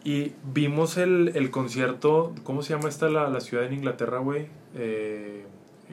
Y 0.05 0.33
vimos 0.55 0.97
el, 0.99 1.33
el 1.35 1.51
concierto, 1.51 2.33
¿cómo 2.45 2.63
se 2.63 2.75
llama 2.75 2.89
esta 2.89 3.09
la, 3.09 3.29
la 3.29 3.41
ciudad 3.41 3.65
en 3.67 3.73
Inglaterra, 3.73 4.19
güey? 4.21 4.47
Eh, 4.77 5.45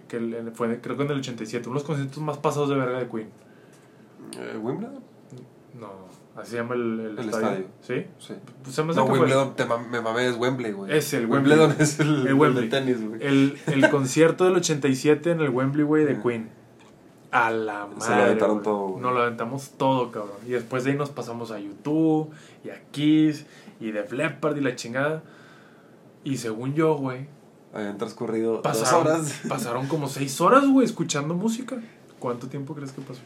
que 0.08 0.44
fue 0.54 0.80
creo 0.82 0.98
que 0.98 1.04
en 1.04 1.12
el 1.12 1.18
87, 1.20 1.68
unos 1.68 1.84
conciertos 1.84 2.22
más 2.22 2.38
pasados 2.38 2.70
de 2.70 2.76
verga 2.76 3.00
de 3.00 3.08
Queen. 3.08 3.30
Eh, 4.40 4.58
¿Wimbledon? 4.62 5.00
No, 5.80 5.90
así 6.36 6.52
se 6.52 6.58
llama 6.58 6.76
el, 6.76 7.00
el 7.00 7.20
El 7.20 7.26
estadio. 7.30 7.66
¿Sí? 7.82 8.06
Sí. 8.20 8.34
Pues 8.64 8.76
se 8.76 8.84
me 8.84 8.92
hace 8.92 9.00
No, 9.00 9.06
Wimbledon, 9.06 9.56
te 9.56 9.66
mam- 9.66 9.88
me 9.88 10.02
mamé, 10.02 10.28
es 10.28 10.38
Wembley, 10.38 10.72
güey. 10.72 10.96
Es 10.96 11.14
el 11.14 11.26
Wimbledon 11.28 11.70
Wembley. 11.70 11.84
es 11.84 12.00
el, 12.00 12.28
El 12.28 12.34
Wembley. 12.34 12.68
de 12.70 12.80
tenis, 12.80 13.08
güey. 13.08 13.24
El, 13.26 13.58
el 13.68 13.90
concierto 13.92 14.46
del 14.46 14.56
87 14.56 15.32
en 15.32 15.42
el 15.42 15.50
Wembley, 15.50 15.84
güey, 15.86 16.06
de. 16.06 16.20
Queen. 16.22 16.50
A 17.32 17.50
la 17.50 17.88
madre. 17.88 18.02
Se 18.02 18.16
lo 18.16 18.22
aventaron 18.24 18.62
todo, 18.62 18.88
güey. 18.90 19.02
Nos 19.02 19.14
lo 19.14 19.22
aventamos 19.24 19.72
todo, 19.78 20.12
cabrón. 20.12 20.38
Y 20.46 20.52
después 20.52 20.84
de 20.84 20.92
ahí 20.92 20.98
nos 20.98 21.10
pasamos 21.10 21.50
a 21.52 21.60
YouTube, 21.60 22.30
y 22.64 22.70
a 22.70 22.80
Kiss, 22.92 23.46
y 23.80 23.92
Def 23.92 24.12
Leppard, 24.12 24.56
y 24.58 24.62
la 24.62 24.76
chingada. 24.76 25.24
Y 26.24 26.38
según 26.38 26.74
yo, 26.76 26.96
güey, 26.96 27.26
Habían 27.74 27.98
transcurrido 27.98 28.62
pasaron, 28.62 29.04
dos 29.04 29.14
horas. 29.14 29.42
pasaron 29.50 29.88
como 29.88 30.08
seis 30.08 30.40
horas, 30.42 30.68
güey, 30.68 30.86
escuchando 30.86 31.34
música. 31.34 31.78
¿Cuánto 32.20 32.48
tiempo 32.48 32.76
crees 32.76 32.92
que 32.92 33.02
pasó? 33.02 33.20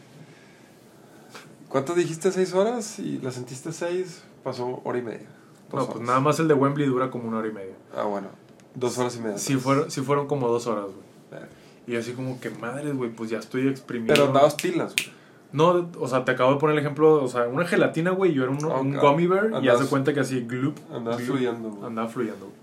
¿Cuánto 1.69 1.93
dijiste? 1.93 2.31
¿Seis 2.31 2.53
horas? 2.53 2.99
¿Y 2.99 3.19
la 3.19 3.31
sentiste 3.31 3.71
seis? 3.71 4.23
Pasó 4.43 4.81
hora 4.83 4.97
y 4.97 5.01
media. 5.01 5.27
No, 5.73 5.85
pues 5.87 5.99
nada 6.05 6.19
más 6.21 6.39
el 6.39 6.47
de 6.47 6.53
Wembley 6.53 6.87
dura 6.87 7.09
como 7.09 7.27
una 7.27 7.39
hora 7.39 7.47
y 7.49 7.51
media. 7.51 7.75
Ah, 7.95 8.03
bueno. 8.03 8.29
Dos 8.75 8.97
horas 8.97 9.15
y 9.17 9.19
media. 9.19 9.37
Sí 9.37 9.55
fueron, 9.55 9.91
sí 9.91 10.01
fueron 10.01 10.27
como 10.27 10.47
dos 10.47 10.67
horas, 10.67 10.85
güey. 10.85 11.41
Y 11.87 11.95
así 11.95 12.11
como 12.13 12.39
que 12.39 12.49
madres, 12.49 12.95
güey, 12.95 13.11
pues 13.11 13.29
ya 13.29 13.39
estoy 13.39 13.67
exprimido. 13.67 14.13
Pero 14.13 14.27
andabas 14.27 14.55
pilas, 14.55 14.93
güey. 14.95 15.15
No, 15.53 15.89
o 15.99 16.07
sea, 16.09 16.25
te 16.25 16.31
acabo 16.31 16.53
de 16.53 16.59
poner 16.59 16.75
el 16.77 16.81
ejemplo, 16.83 17.23
o 17.23 17.27
sea, 17.29 17.47
una 17.47 17.65
gelatina, 17.65 18.11
güey, 18.11 18.33
yo 18.33 18.43
era 18.43 18.51
un, 18.51 18.59
Ah, 18.65 18.81
un 18.81 18.97
ok. 18.97 19.01
gummy 19.03 19.27
bear 19.27 19.63
y 19.63 19.69
haz 19.69 19.79
de 19.79 19.85
cuenta 19.87 20.13
que 20.13 20.19
así, 20.19 20.41
gloop, 20.41 20.77
Andabas 20.91 21.19
gloop, 21.19 21.31
fluyendo, 21.37 21.69
güey. 21.69 21.85
andaba 21.85 22.09
fluyendo, 22.09 22.45
güey. 22.47 22.57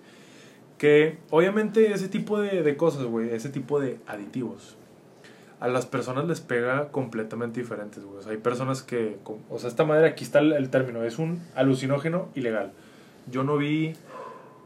Que 0.77 1.19
obviamente 1.31 1.93
ese 1.93 2.09
tipo 2.09 2.39
de, 2.39 2.63
de 2.63 2.77
cosas, 2.77 3.05
güey, 3.05 3.31
ese 3.31 3.49
tipo 3.49 3.81
de 3.81 3.99
aditivos, 4.07 4.77
a 5.65 5.69
las 5.69 5.87
personas 5.87 6.27
les 6.27 6.41
pega 6.41 6.89
completamente 6.91 7.61
diferentes, 7.61 8.05
güey. 8.05 8.19
O 8.19 8.23
sea, 8.23 8.33
hay 8.33 8.39
personas 8.39 8.83
que, 8.83 9.19
o 9.49 9.59
sea, 9.59 9.69
esta 9.69 9.85
madre, 9.85 10.07
aquí 10.09 10.23
está 10.25 10.41
el, 10.41 10.53
el 10.53 10.69
término, 10.71 11.03
es 11.05 11.19
un 11.19 11.41
alucinógeno 11.55 12.29
ilegal. 12.35 12.73
Yo 13.31 13.45
no 13.45 13.57
vi, 13.57 13.95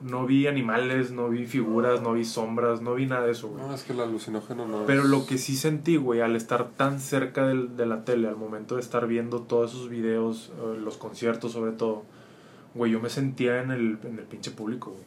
no 0.01 0.27
vi 0.27 0.47
animales, 0.49 1.11
no 1.13 1.29
vi 1.29 1.47
figuras, 1.47 2.03
no 2.03 2.13
vi 2.15 2.25
sombras, 2.25 2.81
no 2.83 2.95
vi 2.95 3.07
nada 3.07 3.27
de 3.27 3.33
eso, 3.33 3.49
güey. 3.49 3.63
No, 3.65 3.75
es 3.75 3.83
que 3.85 3.93
el 3.93 4.01
alucinógeno 4.01 4.67
no 4.67 4.85
Pero 4.87 5.03
es- 5.03 5.09
lo 5.09 5.25
que 5.27 5.39
sí 5.39 5.57
sentí, 5.57 5.97
güey, 5.97 6.21
al 6.21 6.35
estar 6.37 6.69
tan 6.71 6.99
cerca 7.01 7.47
del- 7.47 7.77
de 7.77 7.87
la 7.87 8.05
tele, 8.05 8.27
al 8.29 8.37
momento 8.37 8.75
de 8.75 8.81
estar 8.81 9.07
viendo 9.07 9.43
todos 9.43 9.73
esos 9.75 9.89
videos, 9.89 10.53
eh, 10.59 10.79
los 10.83 10.97
conciertos 10.97 11.53
sobre 11.53 11.73
todo, 11.73 12.03
güey, 12.75 12.91
yo 12.93 13.01
me 13.01 13.09
sentía 13.11 13.63
en 13.63 13.71
el, 13.71 13.99
en 14.05 14.19
el 14.19 14.25
pinche 14.25 14.51
público, 14.51 14.91
güey. 14.93 15.05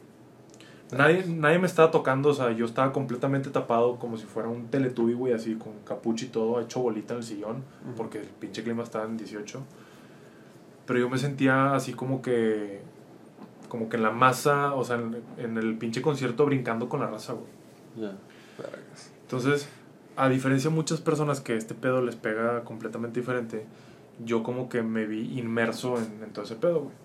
Nadie, 0.91 1.25
nadie 1.27 1.57
me 1.57 1.67
estaba 1.67 1.89
tocando, 1.89 2.29
o 2.29 2.33
sea, 2.33 2.51
yo 2.51 2.65
estaba 2.65 2.91
completamente 2.91 3.49
tapado 3.49 3.97
como 3.97 4.17
si 4.17 4.25
fuera 4.25 4.49
un 4.49 4.67
teletubi, 4.67 5.13
güey, 5.13 5.33
así 5.33 5.55
con 5.55 5.73
capucha 5.85 6.25
y 6.25 6.29
todo, 6.29 6.59
hecho 6.59 6.81
bolita 6.81 7.13
en 7.13 7.19
el 7.19 7.25
sillón, 7.25 7.63
porque 7.95 8.19
el 8.19 8.27
pinche 8.27 8.63
clima 8.63 8.83
estaba 8.83 9.05
en 9.05 9.17
18. 9.17 9.61
Pero 10.85 10.99
yo 10.99 11.09
me 11.09 11.17
sentía 11.17 11.75
así 11.75 11.93
como 11.93 12.21
que, 12.21 12.81
como 13.69 13.87
que 13.87 13.97
en 13.97 14.03
la 14.03 14.11
masa, 14.11 14.73
o 14.73 14.83
sea, 14.83 14.97
en, 14.97 15.21
en 15.37 15.57
el 15.57 15.77
pinche 15.77 16.01
concierto 16.01 16.45
brincando 16.45 16.89
con 16.89 16.99
la 16.99 17.07
raza, 17.07 17.33
güey. 17.33 17.47
Ya. 17.95 18.17
Vergas. 18.57 19.11
Entonces, 19.21 19.69
a 20.17 20.27
diferencia 20.27 20.69
de 20.69 20.75
muchas 20.75 20.99
personas 20.99 21.39
que 21.39 21.55
este 21.55 21.73
pedo 21.73 22.01
les 22.01 22.15
pega 22.15 22.63
completamente 22.63 23.21
diferente, 23.21 23.65
yo 24.25 24.43
como 24.43 24.67
que 24.67 24.81
me 24.81 25.05
vi 25.05 25.39
inmerso 25.39 25.97
en, 25.97 26.21
en 26.23 26.33
todo 26.33 26.43
ese 26.43 26.55
pedo, 26.55 26.81
güey. 26.81 26.95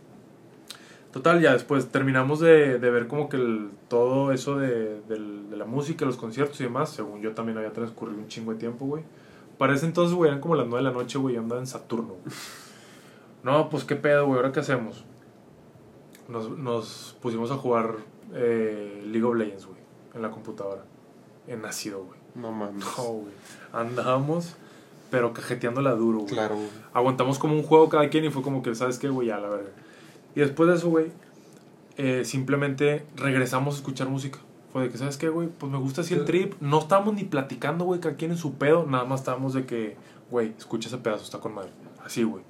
Total, 1.12 1.40
ya 1.40 1.52
después 1.54 1.86
terminamos 1.88 2.40
de, 2.40 2.78
de 2.78 2.90
ver 2.90 3.06
como 3.08 3.28
que 3.28 3.36
el- 3.38 3.70
todo 3.88 4.32
eso 4.32 4.58
de, 4.58 5.00
del- 5.08 5.48
de 5.48 5.56
la 5.56 5.64
música, 5.64 6.04
los 6.04 6.16
conciertos 6.18 6.60
y 6.60 6.64
demás, 6.64 6.90
según 6.90 7.22
yo 7.22 7.32
también 7.32 7.56
había 7.56 7.72
transcurrido 7.72 8.18
un 8.18 8.28
chingo 8.28 8.52
de 8.52 8.58
tiempo, 8.58 8.84
güey. 8.86 9.02
Para 9.56 9.74
ese 9.74 9.86
entonces, 9.86 10.14
güey, 10.14 10.28
eran 10.28 10.40
como 10.42 10.54
las 10.56 10.66
9 10.66 10.84
de 10.84 10.90
la 10.90 10.94
noche, 10.96 11.16
güey, 11.18 11.34
yo 11.36 11.40
andaba 11.40 11.60
en 11.60 11.66
Saturno. 11.66 12.08
güey. 12.22 12.36
No, 13.42 13.70
pues 13.70 13.84
qué 13.84 13.96
pedo, 13.96 14.26
güey, 14.26 14.36
¿ahora 14.38 14.52
qué 14.52 14.60
hacemos? 14.60 15.04
Nos, 16.28 16.50
nos 16.50 17.16
pusimos 17.22 17.50
a 17.50 17.56
jugar 17.56 17.94
eh, 18.34 19.02
League 19.06 19.24
of 19.24 19.36
Legends, 19.36 19.64
güey, 19.66 19.78
en 20.14 20.22
la 20.22 20.30
computadora. 20.30 20.82
En 21.46 21.64
ácido, 21.64 22.04
güey. 22.04 22.18
No 22.34 22.52
mames. 22.52 22.84
No, 22.98 23.04
güey. 23.04 23.32
Andábamos, 23.72 24.56
pero 25.10 25.32
cajeteándola 25.32 25.92
duro, 25.94 26.18
güey. 26.18 26.30
Claro, 26.32 26.56
güey. 26.56 26.68
Aguantamos 26.92 27.38
como 27.38 27.54
un 27.54 27.62
juego 27.62 27.88
cada 27.88 28.08
quien 28.10 28.24
y 28.24 28.30
fue 28.30 28.42
como 28.42 28.62
que, 28.62 28.74
¿sabes 28.74 28.98
qué, 28.98 29.08
güey? 29.08 29.28
Ya, 29.28 29.38
la 29.38 29.48
verga. 29.48 29.70
Y 30.36 30.40
después 30.40 30.68
de 30.68 30.76
eso, 30.76 30.90
güey, 30.90 31.06
eh, 31.96 32.24
simplemente 32.26 33.06
regresamos 33.16 33.74
a 33.74 33.78
escuchar 33.78 34.08
música. 34.08 34.38
Fue 34.70 34.82
de 34.82 34.90
que, 34.90 34.98
¿sabes 34.98 35.16
qué, 35.16 35.30
güey? 35.30 35.48
Pues 35.48 35.72
me 35.72 35.78
gusta 35.78 36.02
así 36.02 36.12
el 36.12 36.26
trip. 36.26 36.54
No 36.60 36.78
estábamos 36.78 37.14
ni 37.14 37.24
platicando, 37.24 37.86
güey, 37.86 38.00
cada 38.00 38.16
quien 38.16 38.32
en 38.32 38.36
su 38.36 38.54
pedo. 38.54 38.84
Nada 38.86 39.04
más 39.04 39.20
estábamos 39.20 39.54
de 39.54 39.64
que, 39.64 39.96
güey, 40.30 40.52
escucha 40.58 40.88
ese 40.88 40.98
pedazo, 40.98 41.24
está 41.24 41.38
con 41.38 41.54
madre. 41.54 41.70
Así, 42.04 42.22
güey. 42.22 42.44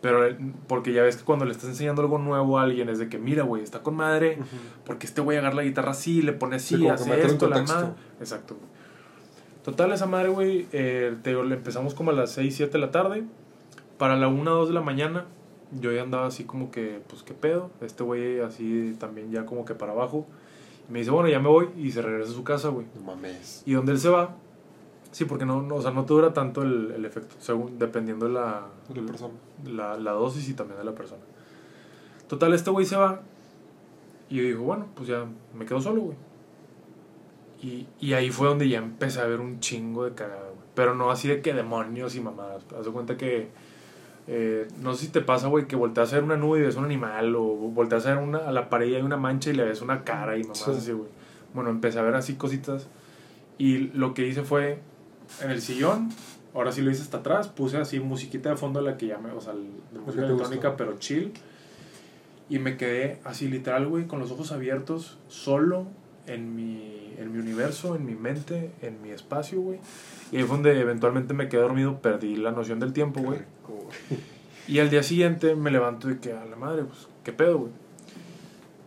Pero, 0.00 0.26
eh, 0.26 0.38
porque 0.68 0.94
ya 0.94 1.02
ves 1.02 1.18
que 1.18 1.24
cuando 1.24 1.44
le 1.44 1.52
estás 1.52 1.68
enseñando 1.68 2.00
algo 2.00 2.18
nuevo 2.18 2.58
a 2.58 2.62
alguien 2.62 2.88
es 2.88 2.98
de 2.98 3.10
que, 3.10 3.18
mira, 3.18 3.42
güey, 3.42 3.62
está 3.62 3.82
con 3.82 3.94
madre. 3.94 4.38
Porque 4.86 5.06
este 5.06 5.20
güey 5.20 5.36
agarra 5.36 5.56
la 5.56 5.64
guitarra 5.64 5.90
así, 5.90 6.22
le 6.22 6.32
pone 6.32 6.56
así, 6.56 6.76
Sí, 6.76 6.82
que 6.82 6.90
hace 6.90 7.26
esto, 7.26 7.46
la 7.48 7.62
madre. 7.62 7.90
Exacto, 8.20 8.54
güey. 8.54 8.68
Total, 9.64 9.92
esa 9.92 10.06
madre, 10.06 10.30
güey, 10.30 10.66
eh, 10.72 11.14
te 11.22 11.34
le 11.34 11.56
empezamos 11.56 11.92
como 11.92 12.10
a 12.10 12.14
las 12.14 12.32
6, 12.32 12.56
7 12.56 12.72
de 12.72 12.78
la 12.78 12.90
tarde. 12.90 13.24
Para 13.98 14.16
la 14.16 14.28
1, 14.28 14.50
2 14.50 14.68
de 14.68 14.74
la 14.74 14.80
mañana, 14.80 15.26
yo 15.72 15.92
ya 15.92 16.02
andaba 16.02 16.26
así 16.26 16.44
como 16.44 16.70
que, 16.70 17.00
pues, 17.08 17.22
¿qué 17.22 17.34
pedo? 17.34 17.70
Este 17.80 18.02
güey 18.02 18.40
así 18.40 18.96
también 18.98 19.30
ya 19.30 19.44
como 19.46 19.64
que 19.64 19.74
para 19.74 19.92
abajo. 19.92 20.26
Y 20.88 20.92
me 20.92 21.00
dice, 21.00 21.10
bueno, 21.10 21.28
ya 21.28 21.40
me 21.40 21.48
voy. 21.48 21.68
Y 21.76 21.90
se 21.90 22.02
regresa 22.02 22.30
a 22.30 22.34
su 22.34 22.44
casa, 22.44 22.68
güey. 22.68 22.86
No 22.94 23.02
mames. 23.02 23.62
Y 23.66 23.72
donde 23.72 23.92
él 23.92 23.98
se 23.98 24.08
va, 24.08 24.36
sí, 25.10 25.24
porque 25.24 25.44
no, 25.44 25.62
no, 25.62 25.76
o 25.76 25.82
sea, 25.82 25.90
no 25.90 26.04
te 26.04 26.14
dura 26.14 26.32
tanto 26.32 26.62
el, 26.62 26.92
el 26.92 27.04
efecto, 27.04 27.36
según, 27.38 27.78
dependiendo 27.78 28.26
de 28.26 28.32
la, 28.32 28.66
La 28.94 29.02
persona. 29.02 29.34
la, 29.66 29.98
la 29.98 30.12
dosis 30.12 30.48
y 30.48 30.54
también 30.54 30.78
de 30.78 30.84
la 30.84 30.94
persona. 30.94 31.22
Total, 32.28 32.52
este 32.54 32.70
güey 32.70 32.86
se 32.86 32.96
va. 32.96 33.20
Y 34.30 34.36
yo 34.36 34.42
digo, 34.42 34.64
bueno, 34.64 34.86
pues 34.94 35.08
ya 35.08 35.26
me 35.54 35.64
quedo 35.66 35.80
solo, 35.80 36.02
güey. 36.02 36.16
Y, 37.62 37.86
y 38.00 38.12
ahí 38.12 38.30
fue 38.30 38.46
donde 38.48 38.68
ya 38.68 38.78
empecé 38.78 39.20
a 39.20 39.26
ver 39.26 39.40
un 39.40 39.60
chingo 39.60 40.04
de 40.04 40.14
cagada, 40.14 40.42
güey. 40.50 40.68
Pero 40.74 40.94
no 40.94 41.10
así 41.10 41.26
de 41.26 41.42
que 41.42 41.54
demonios 41.54 42.14
y 42.14 42.20
mamadas. 42.20 42.64
Haz 42.78 42.84
de 42.86 42.92
cuenta 42.92 43.16
que. 43.16 43.48
Eh, 44.28 44.68
no 44.82 44.94
sé 44.94 45.06
si 45.06 45.12
te 45.12 45.22
pasa, 45.22 45.48
güey, 45.48 45.66
que 45.66 45.74
volteas 45.74 46.12
a 46.12 46.16
ver 46.16 46.24
una 46.24 46.36
nube 46.36 46.58
y 46.58 46.62
ves 46.62 46.76
un 46.76 46.84
animal. 46.84 47.34
O 47.34 47.42
volteas 47.44 48.04
a 48.06 48.14
ver 48.14 48.22
una, 48.22 48.38
a 48.38 48.52
la 48.52 48.68
pared 48.68 48.88
y 48.88 48.94
hay 48.94 49.02
una 49.02 49.16
mancha 49.16 49.50
y 49.50 49.54
le 49.54 49.64
ves 49.64 49.80
una 49.80 50.04
cara 50.04 50.36
y 50.36 50.42
mamadas 50.42 50.64
Sí. 50.64 50.70
así, 50.72 50.92
güey. 50.92 51.08
Bueno, 51.54 51.70
empecé 51.70 51.98
a 51.98 52.02
ver 52.02 52.14
así 52.14 52.34
cositas. 52.34 52.86
Y 53.56 53.78
lo 53.94 54.12
que 54.14 54.26
hice 54.28 54.42
fue 54.42 54.80
en 55.42 55.50
el 55.50 55.60
sillón, 55.62 56.10
ahora 56.54 56.72
sí 56.72 56.82
lo 56.82 56.90
hice 56.90 57.02
hasta 57.02 57.18
atrás, 57.18 57.48
puse 57.48 57.78
así 57.78 58.00
musiquita 58.00 58.50
de 58.50 58.56
fondo 58.56 58.80
la 58.82 58.96
que 58.96 59.06
llame, 59.06 59.30
o 59.32 59.40
sea, 59.40 59.54
de 59.54 59.98
música 59.98 60.24
electrónica, 60.26 60.76
pero 60.76 60.98
chill. 60.98 61.32
Y 62.50 62.58
me 62.58 62.76
quedé 62.76 63.20
así 63.24 63.48
literal, 63.48 63.86
güey, 63.88 64.06
con 64.06 64.20
los 64.20 64.30
ojos 64.30 64.52
abiertos, 64.52 65.18
solo 65.28 65.86
en 66.28 66.54
mi, 66.54 67.14
en 67.18 67.32
mi 67.32 67.38
universo, 67.38 67.96
en 67.96 68.06
mi 68.06 68.14
mente, 68.14 68.72
en 68.82 69.02
mi 69.02 69.10
espacio, 69.10 69.60
güey. 69.60 69.80
Y 70.30 70.36
ahí 70.36 70.42
fue 70.44 70.56
donde 70.56 70.80
eventualmente 70.80 71.34
me 71.34 71.48
quedé 71.48 71.62
dormido, 71.62 72.00
perdí 72.00 72.36
la 72.36 72.52
noción 72.52 72.78
del 72.80 72.92
tiempo, 72.92 73.20
güey. 73.20 73.40
Y 74.66 74.80
al 74.80 74.90
día 74.90 75.02
siguiente 75.02 75.54
me 75.54 75.70
levanto 75.70 76.08
de 76.08 76.18
que 76.18 76.32
a 76.32 76.44
la 76.44 76.56
madre, 76.56 76.84
pues, 76.84 77.08
¿qué 77.24 77.32
pedo, 77.32 77.58
güey? 77.58 77.72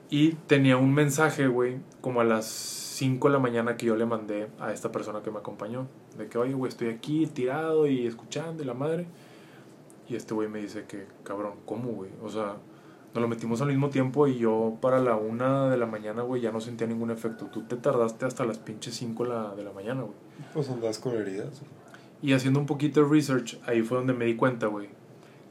Y 0.10 0.34
tenía 0.48 0.78
un 0.78 0.94
mensaje, 0.94 1.48
güey, 1.48 1.78
como 2.02 2.22
a 2.22 2.24
las 2.24 2.46
5 2.46 3.30
de 3.30 3.34
la 3.34 3.40
mañana 3.40 3.78
que 3.78 3.88
yo 3.88 3.96
le 3.96 4.06
mandé 4.06 4.50
a 4.60 4.72
esta 4.72 4.92
persona 4.92 5.24
que 5.24 5.32
me 5.32 5.40
acompañó. 5.40 5.88
De 6.18 6.28
que, 6.28 6.38
oye, 6.38 6.54
güey, 6.54 6.70
estoy 6.70 6.90
aquí 6.90 7.26
tirado 7.28 7.88
y 7.88 8.06
escuchando 8.06 8.62
y 8.62 8.66
la 8.66 8.74
madre. 8.74 9.08
Y 10.08 10.16
este 10.16 10.34
güey 10.34 10.50
me 10.50 10.60
dice 10.60 10.86
que, 10.86 11.08
cabrón, 11.24 11.54
¿cómo, 11.66 11.90
güey? 11.92 12.12
O 12.22 12.30
sea, 12.30 12.58
nos 13.14 13.22
lo 13.22 13.28
metimos 13.28 13.62
al 13.62 13.68
mismo 13.68 13.90
tiempo 13.90 14.28
y 14.28 14.38
yo 14.38 14.78
para 14.82 15.00
la 15.00 15.16
una 15.16 15.70
de 15.70 15.78
la 15.78 15.86
mañana, 15.86 16.22
güey, 16.22 16.42
ya 16.42 16.52
no 16.52 16.62
sentía 16.62 16.88
ningún 16.88 17.12
efecto. 17.12 17.46
Tú 17.52 17.64
te 17.64 17.76
tardaste 17.76 18.26
hasta 18.26 18.46
las 18.46 18.58
pinches 18.58 18.96
5 18.96 19.24
de 19.24 19.30
la, 19.30 19.56
de 19.56 19.64
la 19.64 19.72
mañana, 19.74 20.02
güey. 20.04 20.14
Pues 20.54 20.70
andas 20.70 21.00
con 21.00 21.14
heridas. 21.16 21.62
Y 22.22 22.34
haciendo 22.34 22.60
un 22.60 22.66
poquito 22.66 23.02
de 23.04 23.10
research, 23.10 23.60
ahí 23.66 23.82
fue 23.82 23.98
donde 23.98 24.14
me 24.14 24.26
di 24.26 24.36
cuenta, 24.36 24.68
güey, 24.68 24.90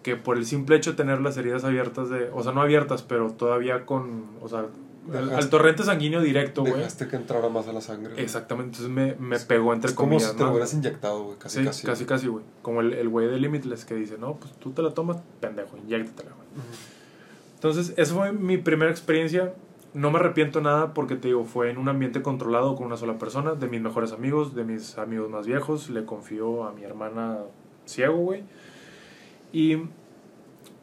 que 0.03 0.17
por 0.17 0.37
el 0.39 0.47
simple 0.47 0.77
hecho 0.77 0.93
de 0.93 0.97
tener 0.97 1.21
las 1.21 1.37
heridas 1.37 1.65
abiertas 1.65 2.09
de, 2.09 2.31
o 2.33 2.43
sea, 2.43 2.53
no 2.53 2.63
abiertas, 2.63 3.03
pero 3.03 3.31
todavía 3.33 3.85
con, 3.85 4.25
o 4.41 4.49
sea, 4.49 4.61
al, 4.61 4.69
Dejaste- 5.31 5.35
al 5.37 5.51
torrente 5.51 5.83
sanguíneo 5.83 6.21
directo, 6.21 6.61
güey. 6.63 6.75
Dejaste 6.75 7.09
que 7.09 7.17
entrara 7.17 7.49
más 7.49 7.67
a 7.67 7.73
la 7.73 7.81
sangre. 7.81 8.23
Exactamente, 8.23 8.79
entonces 8.79 8.91
me, 8.91 9.15
me 9.17 9.39
pegó 9.41 9.73
entre 9.75 9.91
Es 9.91 9.97
como 9.97 10.11
comillas, 10.11 10.31
si 10.31 10.37
te 10.37 10.43
lo 10.43 10.47
¿no? 10.47 10.53
hubieras 10.53 10.73
inyectado, 10.75 11.25
güey. 11.25 11.39
Casi, 11.39 11.59
Sí, 11.61 11.65
casi. 11.65 11.87
casi, 11.87 12.05
casi, 12.05 12.27
güey. 12.29 12.45
Como 12.63 12.81
el 12.83 12.93
el 12.95 13.09
güey 13.09 13.27
de 13.27 13.39
Limitless 13.39 13.85
que 13.85 13.95
dice, 13.97 14.17
no, 14.19 14.37
pues 14.37 14.53
tú 14.55 14.71
te 14.73 14.83
la 14.83 14.93
tomas, 14.95 15.17
pendejo, 15.41 15.77
inyéctatela, 15.77 16.31
güey. 16.37 16.49
Entonces, 17.61 17.93
esa 17.99 18.15
fue 18.15 18.33
mi 18.33 18.57
primera 18.57 18.91
experiencia. 18.91 19.53
No 19.93 20.11
me 20.11 20.19
arrepiento 20.19 20.63
nada 20.63 20.95
porque 20.95 21.15
te 21.15 21.29
digo, 21.29 21.45
fue 21.45 21.69
en 21.69 21.77
un 21.77 21.91
ambiente 21.91 22.23
controlado 22.23 22.75
con 22.75 22.87
una 22.87 22.97
sola 22.97 23.19
persona, 23.19 23.55
de 23.55 23.69
mis 23.69 23.83
mejores 23.83 24.13
amigos, 24.13 24.55
de 24.55 24.65
mis 24.65 24.97
amigos 24.97 25.29
más 25.29 25.47
viejos. 25.47 25.91
Le 25.91 26.07
confío 26.07 26.65
a 26.65 26.73
mi 26.73 26.85
hermana 26.85 27.41
ciego, 27.85 28.17
güey. 28.17 28.45
Y 29.53 29.77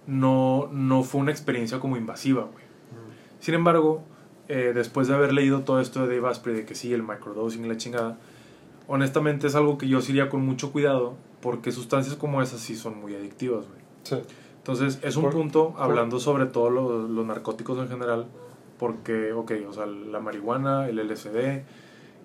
no, 0.05 0.69
no 0.71 1.01
fue 1.01 1.19
una 1.21 1.31
experiencia 1.31 1.79
como 1.79 1.97
invasiva, 1.97 2.43
güey. 2.43 2.63
Sin 3.39 3.55
embargo, 3.55 4.03
eh, 4.47 4.71
después 4.75 5.07
de 5.07 5.15
haber 5.15 5.33
leído 5.33 5.61
todo 5.61 5.81
esto 5.81 6.05
de 6.05 6.15
Dave 6.15 6.29
Asprey, 6.29 6.57
de 6.57 6.65
que 6.65 6.75
sí, 6.75 6.93
el 6.93 7.01
microdosing 7.01 7.67
la 7.67 7.77
chingada, 7.77 8.19
honestamente 8.87 9.47
es 9.47 9.55
algo 9.55 9.79
que 9.79 9.87
yo 9.87 9.99
sí 10.01 10.11
iría 10.11 10.29
con 10.29 10.45
mucho 10.45 10.71
cuidado 10.71 11.15
porque 11.41 11.71
sustancias 11.71 12.15
como 12.15 12.43
esas 12.43 12.59
sí 12.59 12.75
son 12.75 12.99
muy 12.99 13.15
adictivas, 13.15 13.65
güey. 13.67 13.81
Sí. 14.03 14.17
Entonces, 14.67 14.99
es 15.01 15.15
un 15.15 15.23
Por- 15.23 15.33
punto 15.33 15.69
por- 15.71 15.81
hablando 15.81 16.19
sobre 16.19 16.45
todo 16.45 16.69
lo- 16.69 17.07
los 17.07 17.25
narcóticos 17.25 17.77
en 17.79 17.87
general, 17.87 18.25
porque, 18.77 19.31
ok, 19.31 19.53
o 19.69 19.71
sea, 19.73 19.85
la 19.85 20.19
marihuana, 20.19 20.89
el 20.89 20.99
LSD, 20.99 21.63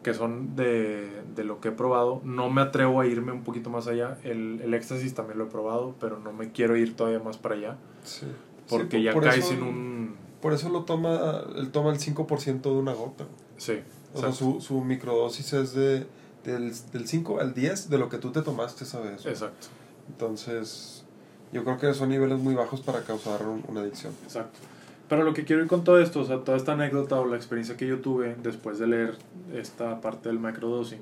que 0.02 0.12
son 0.12 0.56
de, 0.56 1.22
de 1.36 1.44
lo 1.44 1.60
que 1.60 1.68
he 1.68 1.72
probado, 1.72 2.20
no 2.24 2.50
me 2.50 2.60
atrevo 2.60 3.00
a 3.00 3.06
irme 3.06 3.30
un 3.30 3.44
poquito 3.44 3.70
más 3.70 3.86
allá. 3.86 4.18
El, 4.24 4.60
el 4.60 4.74
éxtasis 4.74 5.14
también 5.14 5.38
lo 5.38 5.44
he 5.44 5.46
probado, 5.48 5.94
pero 6.00 6.18
no 6.18 6.32
me 6.32 6.50
quiero 6.50 6.76
ir 6.76 6.96
todavía 6.96 7.20
más 7.20 7.36
para 7.38 7.54
allá, 7.54 7.76
Sí. 8.02 8.26
porque 8.68 8.96
Sí, 8.96 9.04
ya 9.04 9.12
por 9.12 9.22
caes 9.22 9.44
eso- 9.44 9.54
en 9.54 9.62
un... 9.62 10.16
Por 10.42 10.52
eso 10.52 10.68
lo 10.70 10.82
toma, 10.82 11.44
él 11.54 11.70
toma 11.70 11.90
el 11.92 12.00
5% 12.00 12.72
de 12.72 12.76
una 12.76 12.92
gota. 12.92 13.24
Sí, 13.56 13.74
O 14.14 14.18
sea, 14.18 14.32
su, 14.32 14.60
su 14.60 14.80
microdosis 14.82 15.52
es 15.52 15.72
de, 15.74 16.04
del, 16.42 16.72
del 16.92 17.06
5 17.06 17.38
al 17.38 17.54
10 17.54 17.88
de 17.88 17.98
lo 17.98 18.08
que 18.08 18.18
tú 18.18 18.32
te 18.32 18.42
tomaste 18.42 18.82
esa 18.82 18.98
vez. 18.98 19.24
Exacto, 19.24 19.68
Entonces, 20.08 21.01
yo 21.52 21.64
creo 21.64 21.78
que 21.78 21.92
son 21.94 22.08
niveles 22.08 22.38
muy 22.38 22.54
bajos 22.54 22.80
para 22.80 23.02
causar 23.02 23.42
un- 23.46 23.64
una 23.68 23.80
adicción. 23.80 24.12
exacto. 24.24 24.58
Pero 25.08 25.24
lo 25.24 25.34
que 25.34 25.44
quiero 25.44 25.60
ir 25.62 25.68
con 25.68 25.84
todo 25.84 26.00
esto, 26.00 26.20
o 26.20 26.24
sea, 26.24 26.38
toda 26.38 26.56
esta 26.56 26.72
anécdota 26.72 27.20
o 27.20 27.26
la 27.26 27.36
experiencia 27.36 27.76
que 27.76 27.86
yo 27.86 27.98
tuve 28.00 28.34
después 28.42 28.78
de 28.78 28.86
leer 28.86 29.16
esta 29.52 30.00
parte 30.00 30.30
del 30.30 30.38
microdosing, 30.38 31.00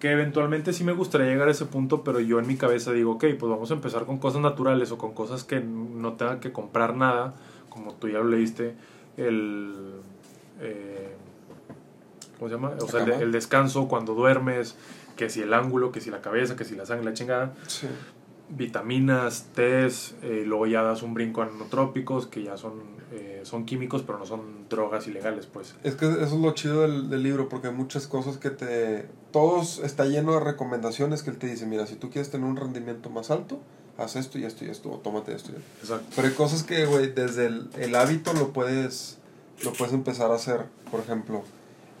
que 0.00 0.10
eventualmente 0.10 0.72
sí 0.72 0.82
me 0.82 0.92
gustaría 0.92 1.28
llegar 1.28 1.46
a 1.46 1.52
ese 1.52 1.64
punto, 1.66 2.02
pero 2.02 2.18
yo 2.18 2.40
en 2.40 2.46
mi 2.48 2.56
cabeza 2.56 2.90
digo, 2.92 3.12
ok, 3.12 3.24
pues 3.38 3.48
vamos 3.50 3.70
a 3.70 3.74
empezar 3.74 4.04
con 4.04 4.18
cosas 4.18 4.40
naturales 4.42 4.90
o 4.90 4.98
con 4.98 5.14
cosas 5.14 5.44
que 5.44 5.60
no 5.60 6.14
tenga 6.14 6.40
que 6.40 6.50
comprar 6.52 6.96
nada, 6.96 7.34
como 7.68 7.94
tú 7.94 8.08
ya 8.08 8.18
lo 8.18 8.24
leíste, 8.28 8.74
el... 9.16 9.92
eh, 10.60 11.14
¿Cómo 12.38 12.48
se 12.48 12.54
llama? 12.56 12.72
O 12.82 12.86
sea, 12.88 13.00
el, 13.04 13.22
el 13.22 13.32
descanso 13.32 13.86
cuando 13.88 14.14
duermes, 14.14 14.74
que 15.16 15.30
si 15.30 15.40
el 15.40 15.54
ángulo, 15.54 15.92
que 15.92 16.00
si 16.00 16.10
la 16.10 16.20
cabeza, 16.20 16.56
que 16.56 16.64
si 16.64 16.74
la 16.74 16.84
sangre, 16.84 17.04
la 17.06 17.14
chingada, 17.14 17.54
Sí. 17.66 17.86
Vitaminas, 18.48 19.46
tés, 19.54 20.14
eh, 20.22 20.44
luego 20.46 20.66
ya 20.66 20.82
das 20.82 21.02
un 21.02 21.14
brinco 21.14 21.42
a 21.42 21.46
nanotrópicos, 21.46 22.26
que 22.26 22.42
ya 22.42 22.56
son, 22.56 22.74
eh, 23.12 23.40
son 23.44 23.64
químicos, 23.64 24.02
pero 24.02 24.18
no 24.18 24.26
son 24.26 24.68
drogas 24.68 25.06
ilegales, 25.06 25.46
pues. 25.46 25.74
Es 25.84 25.94
que 25.94 26.06
eso 26.06 26.22
es 26.22 26.32
lo 26.32 26.52
chido 26.54 26.82
del, 26.82 27.08
del 27.10 27.22
libro, 27.22 27.48
porque 27.48 27.68
hay 27.68 27.74
muchas 27.74 28.06
cosas 28.06 28.38
que 28.38 28.50
te... 28.50 29.08
Todos 29.32 29.80
está 29.80 30.04
lleno 30.06 30.32
de 30.32 30.40
recomendaciones 30.40 31.22
que 31.22 31.30
él 31.30 31.38
te 31.38 31.46
dice, 31.46 31.66
mira, 31.66 31.86
si 31.86 31.96
tú 31.96 32.10
quieres 32.10 32.30
tener 32.30 32.46
un 32.48 32.56
rendimiento 32.56 33.10
más 33.10 33.30
alto, 33.30 33.58
haz 33.98 34.16
esto 34.16 34.38
y 34.38 34.44
esto 34.44 34.64
y 34.64 34.68
esto, 34.68 34.90
o 34.92 34.98
tómate 34.98 35.34
esto 35.34 35.52
y 35.52 35.56
esto. 35.56 35.68
Exacto. 35.82 36.06
Pero 36.16 36.28
hay 36.28 36.34
cosas 36.34 36.62
que, 36.62 36.86
güey, 36.86 37.12
desde 37.12 37.46
el, 37.46 37.68
el 37.78 37.94
hábito 37.94 38.32
lo 38.32 38.52
puedes, 38.52 39.18
lo 39.64 39.72
puedes 39.72 39.92
empezar 39.94 40.30
a 40.30 40.34
hacer. 40.36 40.66
Por 40.90 41.00
ejemplo, 41.00 41.42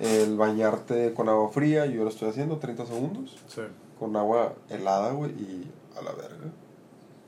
el 0.00 0.36
bañarte 0.36 1.12
con 1.14 1.28
agua 1.28 1.50
fría, 1.50 1.86
yo 1.86 2.04
lo 2.04 2.10
estoy 2.10 2.28
haciendo 2.28 2.58
30 2.58 2.86
segundos, 2.86 3.36
Sí. 3.48 3.62
con 3.98 4.14
agua 4.16 4.54
helada, 4.70 5.12
güey, 5.12 5.30
y 5.32 5.70
a 5.98 6.02
la 6.02 6.12
verga. 6.12 6.50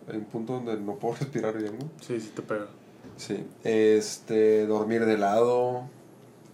Hay 0.09 0.17
un 0.17 0.25
punto 0.25 0.55
donde 0.55 0.77
no 0.79 0.95
puedo 0.97 1.15
respirar 1.21 1.57
bien. 1.57 1.77
Sí, 2.01 2.21
sí 2.21 2.33
te 2.35 2.43
pega. 2.43 2.67
Sí, 3.17 3.45
este, 3.65 4.67
dormir 4.67 5.05
de 5.05 5.19
lado. 5.19 5.83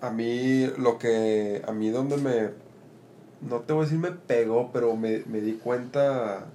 A 0.00 0.10
mí, 0.10 0.66
lo 0.78 0.98
que, 0.98 1.62
a 1.66 1.72
mí 1.72 1.88
donde 1.90 2.16
me, 2.18 2.50
no 3.48 3.60
te 3.60 3.72
voy 3.72 3.82
a 3.82 3.84
decir 3.84 3.98
me 3.98 4.10
pegó, 4.12 4.70
pero 4.72 4.96
me, 4.96 5.22
me 5.26 5.40
di 5.40 5.54
cuenta, 5.54 6.46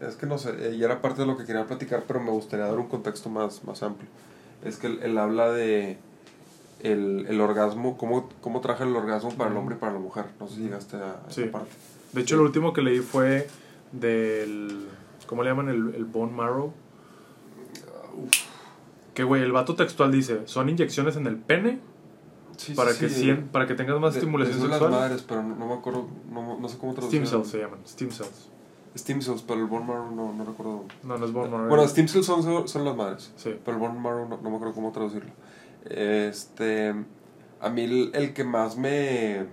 es 0.00 0.16
que 0.16 0.26
no 0.26 0.38
sé, 0.38 0.50
eh, 0.58 0.74
y 0.74 0.82
era 0.82 1.00
parte 1.02 1.20
de 1.22 1.26
lo 1.26 1.36
que 1.36 1.44
quería 1.44 1.66
platicar, 1.66 2.04
pero 2.06 2.20
me 2.20 2.30
gustaría 2.30 2.66
dar 2.66 2.78
un 2.78 2.88
contexto 2.88 3.28
más, 3.28 3.62
más 3.64 3.82
amplio. 3.82 4.08
Es 4.64 4.76
que 4.78 4.86
él, 4.86 5.00
él 5.02 5.18
habla 5.18 5.50
de 5.50 5.98
el, 6.82 7.26
el 7.28 7.40
orgasmo, 7.40 7.96
cómo, 7.98 8.28
cómo 8.40 8.60
traje 8.60 8.84
el 8.84 8.96
orgasmo 8.96 9.30
para 9.34 9.50
el 9.50 9.56
hombre 9.56 9.76
y 9.76 9.78
para 9.78 9.92
la 9.92 9.98
mujer. 9.98 10.26
No 10.40 10.48
sé 10.48 10.54
si 10.56 10.60
llegaste 10.62 10.96
a 10.96 11.20
Sí. 11.28 11.42
esa 11.42 11.52
parte. 11.52 11.70
De 12.12 12.20
hecho, 12.22 12.36
Sí. 12.36 12.38
lo 12.38 12.44
último 12.46 12.72
que 12.72 12.80
leí 12.82 13.00
fue 13.00 13.48
del. 13.92 14.88
¿Cómo 15.26 15.42
le 15.42 15.50
llaman? 15.50 15.68
El, 15.68 15.94
el 15.94 16.04
bone 16.04 16.32
marrow. 16.32 16.72
Que, 19.14 19.24
güey, 19.24 19.42
el 19.42 19.52
vato 19.52 19.74
textual 19.74 20.10
dice: 20.10 20.42
son 20.46 20.68
inyecciones 20.68 21.16
en 21.16 21.26
el 21.26 21.36
pene 21.36 21.80
Sí, 22.56 22.74
para, 22.74 22.92
sí, 22.92 23.00
que 23.00 23.08
sí. 23.08 23.22
sien- 23.24 23.48
para 23.50 23.66
que 23.66 23.74
tengas 23.74 23.98
más 24.00 24.14
De- 24.14 24.20
estimulación 24.20 24.56
de 24.60 24.68
sexual. 24.68 24.90
las 24.90 25.00
madres, 25.00 25.24
pero 25.26 25.42
no, 25.42 25.56
no 25.56 25.66
me 25.66 25.74
acuerdo, 25.74 26.06
no, 26.30 26.58
no 26.58 26.68
sé 26.68 26.78
cómo 26.78 26.92
traducir. 26.94 27.26
Steam 27.26 27.30
cells 27.42 27.50
se 27.50 27.58
llaman. 27.58 27.80
Steam 27.86 28.10
cells. 28.10 28.48
Steam 28.96 29.22
cells, 29.22 29.42
pero 29.42 29.60
el 29.60 29.66
bone 29.66 29.86
marrow 29.86 30.10
no, 30.14 30.32
no 30.34 30.44
recuerdo. 30.44 30.84
No, 31.02 31.16
no 31.18 31.24
es 31.24 31.32
bone 31.32 31.48
marrow. 31.48 31.68
Bueno, 31.68 31.88
steam 31.88 32.08
cells 32.08 32.26
son, 32.26 32.68
son 32.68 32.84
las 32.84 32.94
madres, 32.96 33.32
Sí. 33.36 33.54
pero 33.64 33.76
el 33.76 33.80
bone 33.82 33.98
marrow 33.98 34.28
no, 34.28 34.36
no 34.36 34.50
me 34.50 34.56
acuerdo 34.56 34.74
cómo 34.74 34.92
traducirlo. 34.92 35.30
Este, 35.84 36.94
a 37.60 37.70
mí 37.70 37.82
el, 37.84 38.10
el 38.14 38.32
que 38.34 38.44
más 38.44 38.76
me, 38.76 39.46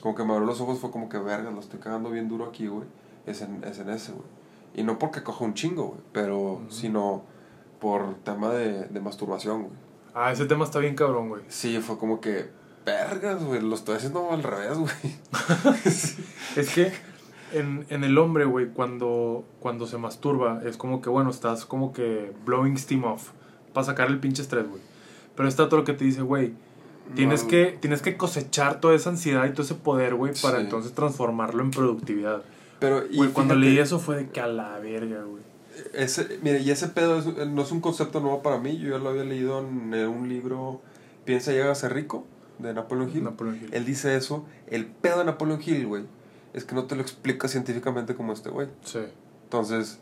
como 0.00 0.14
que 0.14 0.24
me 0.24 0.32
abrió 0.32 0.46
los 0.46 0.60
ojos 0.60 0.78
fue 0.80 0.90
como 0.90 1.08
que, 1.08 1.18
verga, 1.18 1.50
lo 1.50 1.60
estoy 1.60 1.78
cagando 1.80 2.10
bien 2.10 2.28
duro 2.28 2.46
aquí, 2.46 2.66
güey. 2.66 2.86
Es 3.26 3.40
en, 3.42 3.62
es 3.64 3.78
en 3.78 3.90
ese, 3.90 4.12
güey. 4.12 4.24
Y 4.74 4.82
no 4.82 4.98
porque 4.98 5.22
coja 5.22 5.44
un 5.44 5.54
chingo, 5.54 5.88
güey, 5.88 6.00
pero 6.12 6.38
Ujú. 6.54 6.70
sino 6.70 7.22
por 7.80 8.14
tema 8.24 8.50
de, 8.50 8.84
de 8.86 9.00
masturbación, 9.00 9.62
güey. 9.62 9.72
Ah, 10.14 10.32
ese 10.32 10.46
tema 10.46 10.64
está 10.64 10.78
bien 10.78 10.94
cabrón, 10.94 11.28
güey. 11.28 11.42
Sí, 11.48 11.78
fue 11.80 11.98
como 11.98 12.20
que, 12.20 12.48
vergas, 12.84 13.42
güey, 13.44 13.60
lo 13.60 13.74
estoy 13.74 13.96
haciendo 13.96 14.30
al 14.32 14.42
revés, 14.42 14.76
güey. 14.78 14.92
Es 16.56 16.70
que 16.74 16.92
en, 17.52 17.84
en 17.90 18.04
el 18.04 18.16
hombre, 18.18 18.44
güey, 18.44 18.68
cuando, 18.68 19.44
cuando 19.60 19.86
se 19.86 19.98
masturba, 19.98 20.62
es 20.64 20.76
como 20.76 21.00
que, 21.00 21.08
bueno, 21.10 21.30
estás 21.30 21.64
como 21.66 21.92
que 21.92 22.32
blowing 22.44 22.76
steam 22.78 23.04
off 23.04 23.30
para 23.72 23.84
sacar 23.84 24.08
el 24.08 24.20
pinche 24.20 24.42
estrés, 24.42 24.68
güey. 24.68 24.82
Pero 25.36 25.48
está 25.48 25.68
todo 25.68 25.78
lo 25.80 25.84
que 25.84 25.92
te 25.94 26.04
dice, 26.04 26.22
güey, 26.22 26.54
tienes, 27.14 27.42
No, 27.44 27.48
que, 27.48 27.76
tienes 27.80 28.02
que 28.02 28.16
cosechar 28.16 28.80
toda 28.80 28.94
esa 28.94 29.10
ansiedad 29.10 29.44
y 29.46 29.50
todo 29.50 29.62
ese 29.62 29.74
poder, 29.74 30.14
güey, 30.14 30.32
para 30.42 30.58
Sí. 30.58 30.64
entonces 30.64 30.92
transformarlo 30.94 31.62
en 31.62 31.70
productividad. 31.72 32.42
Pero, 32.84 33.06
y 33.10 33.16
Güey, 33.16 33.30
cuando 33.30 33.54
fíjate, 33.54 33.70
leí 33.70 33.78
eso 33.78 33.98
fue 33.98 34.16
de 34.16 34.28
que 34.30 34.40
a 34.40 34.46
la 34.46 34.78
verga, 34.78 35.22
güey. 35.22 35.42
Ese, 35.92 36.38
mire, 36.42 36.60
y 36.60 36.70
ese 36.70 36.88
pedo 36.88 37.18
es- 37.18 37.48
no 37.48 37.62
es 37.62 37.72
un 37.72 37.80
concepto 37.80 38.20
nuevo 38.20 38.42
para 38.42 38.58
mí. 38.58 38.76
Yo 38.78 38.90
ya 38.90 38.98
lo 38.98 39.08
había 39.10 39.24
leído 39.24 39.60
en 39.60 39.92
eh, 39.94 40.06
un 40.06 40.28
libro, 40.28 40.80
Piensa 41.24 41.52
llega 41.52 41.70
a 41.72 41.74
ser 41.74 41.94
rico, 41.94 42.26
de 42.58 42.74
Napoleon 42.74 43.10
Hill. 43.10 43.24
Napoleon 43.24 43.56
Hill. 43.56 43.70
Él 43.72 43.84
dice 43.86 44.14
eso. 44.16 44.44
El 44.66 44.86
pedo 44.86 45.18
de 45.20 45.24
Napoleon 45.24 45.60
Hill, 45.64 45.86
güey, 45.86 46.04
es 46.52 46.64
que 46.64 46.74
no 46.74 46.84
te 46.84 46.94
lo 46.96 47.02
explica 47.02 47.48
científicamente 47.48 48.14
como 48.14 48.32
este 48.34 48.50
güey. 48.50 48.68
Sí, 48.84 49.00
Entonces, 49.44 49.98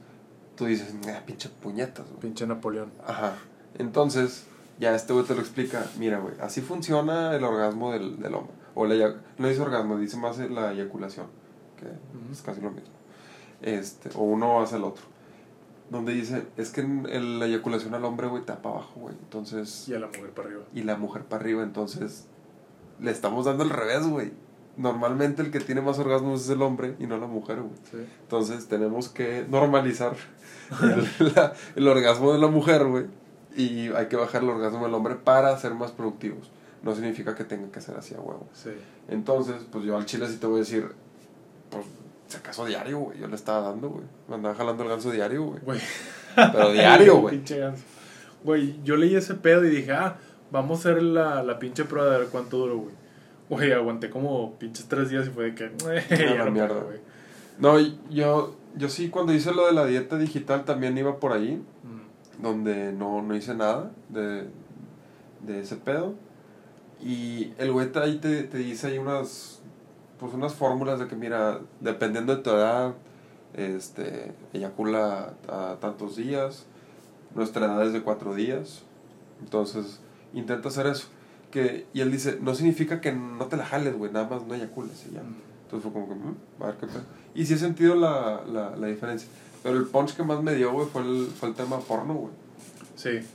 tú 0.56 0.64
dices, 0.66 0.94
ah, 1.08 1.22
pinche 1.24 1.48
puñetas, 1.48 2.06
güey. 2.08 2.20
pinche 2.20 2.46
Napoleón. 2.46 2.90
Ajá. 3.06 3.34
Entonces, 3.78 4.44
ya 4.78 4.94
este 4.94 5.12
güey 5.12 5.24
te 5.24 5.34
lo 5.34 5.40
explica. 5.40 5.86
Mira, 5.98 6.18
güey, 6.18 6.34
así 6.40 6.60
funciona 6.60 7.34
el 7.36 7.44
orgasmo 7.44 7.92
del, 7.92 8.18
del 8.20 8.34
hombre. 8.34 8.52
O 8.74 8.86
la, 8.86 9.14
no 9.38 9.48
dice 9.48 9.60
orgasmo, 9.60 9.96
dice 9.98 10.16
más 10.16 10.38
la 10.38 10.72
eyaculación. 10.72 11.26
Que 11.82 12.32
es 12.32 12.42
casi 12.42 12.60
lo 12.60 12.70
mismo. 12.70 12.90
Este, 13.60 14.10
o 14.14 14.22
uno 14.22 14.60
hace 14.60 14.76
el 14.76 14.84
otro. 14.84 15.04
Donde 15.90 16.14
dice, 16.14 16.46
es 16.56 16.70
que 16.70 16.80
en 16.80 17.38
la 17.38 17.46
eyaculación 17.46 17.94
al 17.94 18.04
hombre, 18.04 18.26
güey, 18.26 18.44
tapa 18.44 18.70
abajo, 18.70 19.00
güey. 19.00 19.14
Entonces... 19.22 19.88
Y 19.88 19.94
a 19.94 19.98
la 19.98 20.06
mujer 20.06 20.30
para 20.30 20.48
arriba. 20.48 20.62
Y 20.74 20.82
la 20.82 20.96
mujer 20.96 21.24
para 21.24 21.42
arriba, 21.42 21.62
entonces... 21.62 22.26
Le 22.98 23.10
estamos 23.10 23.44
dando 23.44 23.64
al 23.64 23.70
revés, 23.70 24.06
güey. 24.06 24.32
Normalmente 24.76 25.42
el 25.42 25.50
que 25.50 25.60
tiene 25.60 25.82
más 25.82 25.98
orgasmos 25.98 26.42
es 26.42 26.50
el 26.50 26.62
hombre 26.62 26.96
y 26.98 27.06
no 27.06 27.18
la 27.18 27.26
mujer, 27.26 27.60
güey. 27.60 28.06
Entonces 28.22 28.68
tenemos 28.68 29.08
que 29.08 29.44
normalizar 29.50 30.16
el, 30.82 31.32
el 31.76 31.88
orgasmo 31.88 32.32
de 32.32 32.38
la 32.38 32.46
mujer, 32.46 32.86
güey. 32.86 33.06
Y 33.54 33.88
hay 33.88 34.06
que 34.08 34.16
bajar 34.16 34.42
el 34.42 34.48
orgasmo 34.48 34.84
del 34.84 34.94
hombre 34.94 35.16
para 35.16 35.56
ser 35.58 35.74
más 35.74 35.90
productivos 35.90 36.50
no 36.82 36.94
significa 36.94 37.34
que 37.34 37.44
tenga 37.44 37.70
que 37.70 37.80
ser 37.80 37.96
así 37.96 38.14
a 38.14 38.20
huevo. 38.20 38.48
Sí. 38.52 38.70
Entonces, 39.08 39.56
pues 39.70 39.84
yo 39.84 39.96
al 39.96 40.04
chile 40.04 40.26
sí 40.28 40.36
te 40.36 40.46
voy 40.46 40.56
a 40.56 40.58
decir, 40.60 40.92
pues, 41.72 41.86
si 42.28 42.36
acaso 42.36 42.66
diario, 42.66 42.98
güey. 42.98 43.18
Yo 43.18 43.26
le 43.26 43.34
estaba 43.34 43.68
dando, 43.68 43.88
güey. 43.88 44.04
Me 44.28 44.36
andaba 44.36 44.54
jalando 44.54 44.82
el 44.82 44.88
ganso 44.88 45.10
diario, 45.10 45.44
güey. 45.44 45.60
Güey. 45.62 45.80
Pero 46.34 46.72
diario, 46.72 47.16
güey. 47.20 47.42
Güey, 48.44 48.82
yo 48.82 48.96
leí 48.96 49.14
ese 49.14 49.34
pedo 49.34 49.64
y 49.64 49.70
dije, 49.70 49.92
ah, 49.92 50.18
vamos 50.50 50.78
a 50.78 50.90
hacer 50.90 51.02
la, 51.02 51.42
la 51.42 51.58
pinche 51.58 51.84
prueba 51.84 52.12
de 52.12 52.18
ver 52.20 52.28
cuánto 52.28 52.58
duro, 52.58 52.78
güey. 52.78 52.94
Güey, 53.48 53.72
aguanté 53.72 54.10
como 54.10 54.58
pinches 54.58 54.86
tres 54.86 55.10
días 55.10 55.26
y 55.26 55.30
fue 55.30 55.52
de 55.52 55.54
que, 55.54 55.70
ya 56.10 56.44
no 56.44 56.50
mierda. 56.50 56.80
güey. 56.80 57.00
No, 57.58 57.78
yo, 58.10 58.56
yo 58.76 58.88
sí, 58.88 59.08
cuando 59.08 59.32
hice 59.32 59.52
lo 59.52 59.66
de 59.66 59.72
la 59.72 59.86
dieta 59.86 60.16
digital 60.18 60.64
también 60.64 60.96
iba 60.96 61.20
por 61.20 61.32
ahí, 61.32 61.62
mm. 61.82 62.42
donde 62.42 62.92
no, 62.92 63.22
no 63.22 63.36
hice 63.36 63.54
nada 63.54 63.92
de, 64.08 64.46
de 65.40 65.60
ese 65.60 65.76
pedo. 65.76 66.14
Y 67.00 67.52
el 67.58 67.72
güey 67.72 67.90
ahí 67.96 68.18
te, 68.18 68.44
te 68.44 68.58
dice 68.58 68.88
ahí 68.88 68.98
unas, 68.98 69.61
pues 70.22 70.34
unas 70.34 70.54
fórmulas 70.54 71.00
de 71.00 71.08
que, 71.08 71.16
mira, 71.16 71.58
dependiendo 71.80 72.36
de 72.36 72.42
tu 72.42 72.50
edad, 72.50 72.94
este, 73.54 74.32
eyacula 74.52 75.34
a 75.48 75.78
tantos 75.80 76.14
días, 76.14 76.64
nuestra 77.34 77.66
edad 77.66 77.84
es 77.84 77.92
de 77.92 78.02
cuatro 78.02 78.32
días, 78.32 78.84
entonces 79.40 79.98
intenta 80.32 80.68
hacer 80.68 80.86
eso. 80.86 81.08
Que, 81.50 81.86
y 81.92 82.02
él 82.02 82.12
dice, 82.12 82.38
no 82.40 82.54
significa 82.54 83.00
que 83.00 83.10
no 83.10 83.46
te 83.46 83.56
la 83.56 83.66
jales, 83.66 83.98
güey, 83.98 84.12
nada 84.12 84.28
más 84.28 84.46
no 84.46 84.54
eyacules 84.54 85.04
y 85.10 85.14
ya. 85.14 85.22
Mm. 85.22 85.34
Entonces 85.64 85.90
fue 85.90 85.92
como 85.92 86.08
que, 86.08 86.14
mm, 86.14 86.62
a 86.62 86.66
ver 86.66 86.76
qué 86.76 86.86
pedo. 86.86 87.02
Y 87.34 87.44
sí 87.44 87.54
he 87.54 87.58
sentido 87.58 87.96
la, 87.96 88.44
la, 88.46 88.76
la 88.76 88.86
diferencia. 88.86 89.28
Pero 89.64 89.76
el 89.76 89.86
punch 89.86 90.14
que 90.14 90.22
más 90.22 90.40
me 90.40 90.54
dio, 90.54 90.72
güey, 90.72 90.86
fue 90.86 91.02
el, 91.02 91.26
fue 91.26 91.48
el 91.48 91.56
tema 91.56 91.80
porno, 91.80 92.14
güey. 92.14 92.32
Sí. 92.94 93.26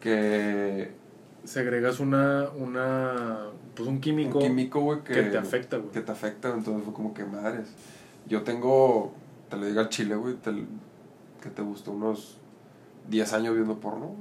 Que 0.00 0.90
segregas 1.44 2.00
una, 2.00 2.48
una, 2.56 3.40
pues 3.74 3.88
un 3.88 4.00
químico, 4.00 4.38
un 4.38 4.44
químico 4.44 4.80
güey, 4.80 5.02
que, 5.02 5.22
te 5.22 5.38
afecta, 5.38 5.76
güey. 5.78 5.90
Que 5.90 6.00
te 6.00 6.12
afecta, 6.12 6.52
entonces 6.52 6.84
fue 6.84 6.92
como 6.92 7.14
que 7.14 7.24
madres. 7.24 7.68
Yo 8.26 8.42
tengo, 8.42 9.12
te 9.48 9.56
lo 9.56 9.66
digo 9.66 9.80
al 9.80 9.88
chile, 9.88 10.14
güey, 10.14 10.36
que 11.42 11.50
te 11.50 11.62
gustó 11.62 11.92
unos 11.92 12.38
10 13.08 13.32
años 13.32 13.54
viendo 13.54 13.78
porno, 13.80 14.14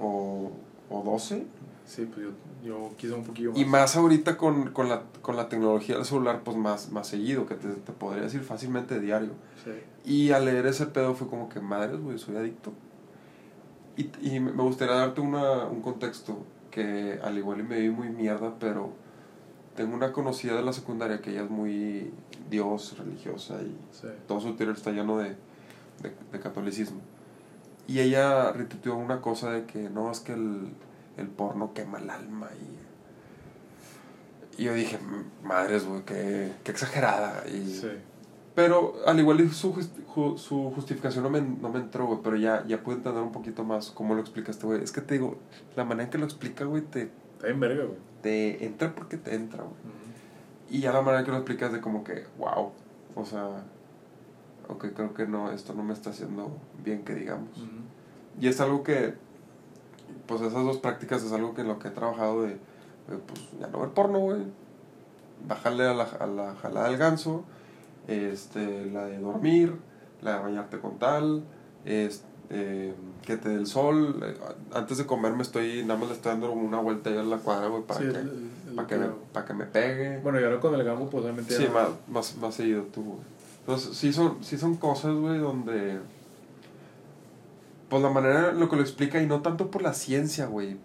o, 0.00 0.52
o 0.88 1.02
12. 1.02 1.46
Sí, 1.86 2.06
pues 2.06 2.26
yo, 2.26 2.32
yo 2.64 2.90
quise 2.96 3.14
un 3.14 3.24
poquillo 3.24 3.50
más. 3.50 3.60
Y 3.60 3.64
más 3.64 3.96
ahorita 3.96 4.36
con, 4.36 4.70
con, 4.72 4.88
la, 4.88 5.02
con 5.22 5.36
la 5.36 5.48
tecnología 5.48 5.96
del 5.96 6.04
celular, 6.04 6.42
pues 6.44 6.56
más, 6.56 6.92
más 6.92 7.08
seguido, 7.08 7.46
que 7.46 7.56
te, 7.56 7.68
te 7.68 7.92
podría 7.92 8.22
decir 8.22 8.42
fácilmente 8.42 9.00
diario. 9.00 9.30
Sí. 9.64 9.70
Y 10.04 10.30
al 10.30 10.44
leer 10.44 10.66
ese 10.66 10.86
pedo 10.86 11.14
fue 11.14 11.26
como 11.26 11.48
que, 11.48 11.60
madres, 11.60 12.00
güey, 12.00 12.18
soy 12.18 12.36
adicto. 12.36 12.72
Y, 13.96 14.08
y 14.22 14.40
me 14.40 14.62
gustaría 14.62 14.94
darte 14.94 15.20
una, 15.20 15.64
un 15.64 15.82
contexto 15.82 16.38
que 16.70 17.18
al 17.22 17.36
igual 17.38 17.60
y 17.60 17.62
me 17.62 17.80
vi 17.80 17.90
muy 17.90 18.08
mierda, 18.08 18.54
pero 18.58 18.92
tengo 19.74 19.94
una 19.94 20.12
conocida 20.12 20.54
de 20.54 20.62
la 20.62 20.72
secundaria 20.72 21.20
que 21.20 21.30
ella 21.30 21.42
es 21.42 21.50
muy 21.50 22.12
dios, 22.48 22.96
religiosa 22.98 23.60
y 23.62 23.76
todo 24.26 24.40
su 24.40 24.48
interior 24.48 24.76
está 24.76 24.90
lleno 24.90 25.18
de, 25.18 25.36
de, 26.02 26.40
catolicismo. 26.40 27.00
Y 27.86 28.00
ella 28.00 28.52
retuiteó 28.52 28.96
una 28.96 29.20
cosa 29.20 29.50
de 29.50 29.64
que 29.66 29.90
no, 29.90 30.10
es 30.10 30.20
que 30.20 30.32
el, 30.32 30.72
el 31.16 31.28
porno 31.28 31.72
quema 31.74 31.98
el 31.98 32.10
alma 32.10 32.48
y... 32.60 32.90
Y 34.60 34.64
yo 34.64 34.74
dije, 34.74 34.98
madres, 35.42 35.86
güey, 35.86 36.02
qué, 36.02 36.52
qué 36.62 36.72
exagerada. 36.72 37.44
Y, 37.48 37.80
pero 38.60 38.92
al 39.06 39.18
igual 39.18 39.50
su, 39.52 39.74
su 40.36 40.70
justificación 40.74 41.24
no 41.24 41.30
me, 41.30 41.40
no 41.40 41.70
me 41.70 41.78
entró, 41.78 42.06
güey, 42.06 42.18
pero 42.22 42.36
ya, 42.36 42.62
ya 42.66 42.82
pude 42.82 42.96
entender 42.96 43.22
un 43.22 43.32
poquito 43.32 43.64
más 43.64 43.90
cómo 43.90 44.14
lo 44.14 44.20
explicaste, 44.20 44.66
güey. 44.66 44.82
Es 44.82 44.92
que 44.92 45.00
te 45.00 45.14
digo, 45.14 45.38
la 45.76 45.84
manera 45.84 46.04
en 46.04 46.10
que 46.10 46.18
lo 46.18 46.26
explica, 46.26 46.66
güey, 46.66 46.82
te... 46.82 47.10
Está 47.36 47.48
en 47.48 47.58
verga, 47.58 47.84
güey. 47.84 47.96
Te 48.20 48.66
entra 48.66 48.94
porque 48.94 49.16
te 49.16 49.34
entra, 49.34 49.62
güey. 49.62 49.76
Y 50.68 50.80
ya 50.80 50.92
la 50.92 51.00
manera 51.00 51.20
en 51.20 51.24
que 51.24 51.30
lo 51.30 51.38
explicas 51.38 51.72
de 51.72 51.80
como 51.80 52.04
que, 52.04 52.26
wow, 52.36 52.70
o 53.14 53.24
sea, 53.24 53.64
ok, 54.68 54.88
creo 54.94 55.14
que 55.14 55.26
no, 55.26 55.50
esto 55.52 55.72
no 55.72 55.82
me 55.82 55.94
está 55.94 56.10
haciendo 56.10 56.54
bien 56.84 57.02
que 57.02 57.14
digamos. 57.14 57.48
Y 58.38 58.46
es 58.48 58.60
algo 58.60 58.82
que, 58.82 59.14
pues 60.26 60.42
esas 60.42 60.64
dos 60.64 60.76
prácticas 60.76 61.22
es 61.22 61.32
algo 61.32 61.54
que 61.54 61.62
en 61.62 61.68
lo 61.68 61.78
que 61.78 61.88
he 61.88 61.92
trabajado 61.92 62.42
de, 62.42 62.58
pues 63.06 63.40
ya 63.58 63.68
no 63.68 63.80
ver 63.80 63.88
porno, 63.88 64.18
güey. 64.18 64.42
Bajarle 65.48 65.86
a 65.86 65.94
la, 65.94 66.04
a 66.04 66.26
la 66.26 66.54
jalada 66.56 66.88
del 66.88 66.98
ganso 66.98 67.46
este, 68.08 68.86
la 68.86 69.06
de 69.06 69.18
dormir, 69.18 69.74
la 70.22 70.36
de 70.36 70.42
bañarte 70.42 70.78
con 70.78 70.98
tal, 70.98 71.44
este, 71.84 72.94
que 73.22 73.36
te 73.36 73.48
dé 73.48 73.54
el 73.54 73.66
sol. 73.66 74.20
Eh, 74.22 74.36
antes 74.74 74.98
de 74.98 75.06
comer 75.06 75.32
me 75.34 75.42
estoy, 75.42 75.82
nada 75.84 75.98
más 75.98 76.08
le 76.08 76.14
estoy 76.16 76.32
dando 76.32 76.50
una 76.52 76.80
vuelta 76.80 77.10
ahí 77.10 77.18
a 77.18 77.22
la 77.22 77.36
cuadra, 77.38 77.68
güey, 77.68 77.82
para, 77.82 78.00
que, 78.00 78.12
para, 78.74 78.88
que, 78.88 78.96
me, 78.96 79.06
para 79.32 79.46
que 79.46 79.54
me 79.54 79.64
pegue. 79.66 80.18
Bueno, 80.18 80.40
y 80.40 80.44
ahora 80.44 80.60
con 80.60 80.74
el 80.74 80.84
gambo, 80.84 81.08
pues 81.08 81.24
obviamente... 81.24 81.56
Sí, 81.56 81.68
más, 81.72 81.88
más, 82.08 82.36
más 82.38 82.54
seguido 82.54 82.82
tú, 82.84 83.02
güey. 83.02 83.18
Entonces, 83.60 83.96
sí 83.96 84.12
son, 84.12 84.42
sí 84.42 84.58
son 84.58 84.76
cosas, 84.76 85.14
güey, 85.14 85.38
donde... 85.38 85.98
Pues 87.88 88.02
la 88.02 88.10
manera 88.10 88.50
en 88.50 88.60
lo 88.60 88.68
que 88.68 88.76
lo 88.76 88.82
explica, 88.82 89.20
y 89.20 89.26
no 89.26 89.42
tanto 89.42 89.70
por 89.70 89.82
la 89.82 89.94
ciencia, 89.94 90.46
güey. 90.46 90.76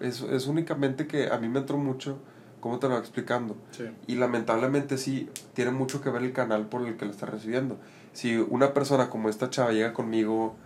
Es, 0.00 0.20
es 0.22 0.46
únicamente 0.46 1.06
que 1.06 1.28
a 1.28 1.38
mí 1.38 1.48
me 1.48 1.60
entró 1.60 1.76
mucho 1.78 2.18
cómo 2.64 2.78
te 2.78 2.88
lo 2.88 2.94
va 2.94 3.00
explicando. 3.00 3.58
Y 4.06 4.14
lamentablemente 4.14 4.96
sí, 4.96 5.28
tiene 5.52 5.70
mucho 5.70 6.00
que 6.00 6.08
ver 6.08 6.22
el 6.22 6.32
canal 6.32 6.66
por 6.66 6.80
el 6.80 6.96
que 6.96 7.04
lo 7.04 7.10
está 7.10 7.26
recibiendo. 7.26 7.76
Si 8.14 8.38
una 8.38 8.72
persona 8.72 9.10
como 9.10 9.28
esta 9.28 9.50
chava 9.50 9.72
llega 9.72 9.92
conmigo 9.92 10.56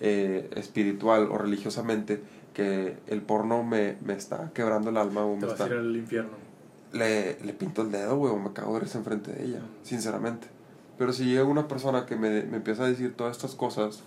eh, 0.00 0.48
espiritual 0.54 1.28
o 1.32 1.36
religiosamente, 1.36 2.22
que 2.54 2.98
el 3.08 3.22
porno 3.22 3.64
me, 3.64 3.96
me 4.02 4.12
está 4.12 4.52
quebrando 4.54 4.90
el 4.90 4.98
alma 4.98 5.24
o 5.24 5.34
me 5.34 5.48
está... 5.48 5.64
A 5.64 5.66
ir 5.66 5.72
al 5.72 5.96
infierno. 5.96 6.30
Le, 6.92 7.40
le 7.40 7.52
pinto 7.54 7.82
el 7.82 7.90
dedo, 7.90 8.16
güey, 8.16 8.32
o 8.32 8.38
me 8.38 8.52
cago 8.52 8.74
de 8.74 8.80
risa 8.80 8.98
enfrente 8.98 9.32
de 9.32 9.44
ella, 9.44 9.60
sinceramente. 9.82 10.46
Pero 10.96 11.12
si 11.12 11.24
llega 11.24 11.42
una 11.42 11.66
persona 11.66 12.06
que 12.06 12.14
me, 12.14 12.44
me 12.44 12.58
empieza 12.58 12.84
a 12.84 12.88
decir 12.88 13.16
todas 13.16 13.36
estas 13.36 13.56
cosas, 13.56 14.04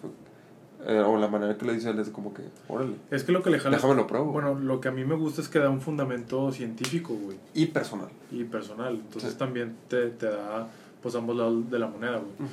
eh, 0.85 0.99
o 0.99 1.17
la 1.17 1.27
manera 1.27 1.57
que 1.57 1.65
le 1.65 1.73
dice 1.73 1.89
él 1.89 1.99
es 1.99 2.09
como 2.09 2.33
que, 2.33 2.43
órale. 2.67 2.95
Es 3.11 3.23
que 3.23 3.31
lo 3.31 3.43
que 3.43 3.49
le 3.49 3.59
jala. 3.59 3.77
Déjame 3.77 3.95
lo 3.95 4.07
pruebo. 4.07 4.31
Bueno, 4.31 4.55
lo 4.55 4.81
que 4.81 4.87
a 4.87 4.91
mí 4.91 5.05
me 5.05 5.15
gusta 5.15 5.41
es 5.41 5.47
que 5.47 5.59
da 5.59 5.69
un 5.69 5.81
fundamento 5.81 6.51
científico, 6.51 7.13
güey. 7.13 7.37
Y 7.53 7.67
personal. 7.67 8.09
Y 8.31 8.43
personal. 8.45 8.95
Entonces 8.95 9.37
también 9.37 9.75
te, 9.87 10.09
te, 10.09 10.27
da, 10.27 10.69
pues, 11.01 11.15
ambos 11.15 11.35
lados 11.35 11.69
de 11.69 11.79
la 11.79 11.87
moneda, 11.87 12.17
güey. 12.17 12.49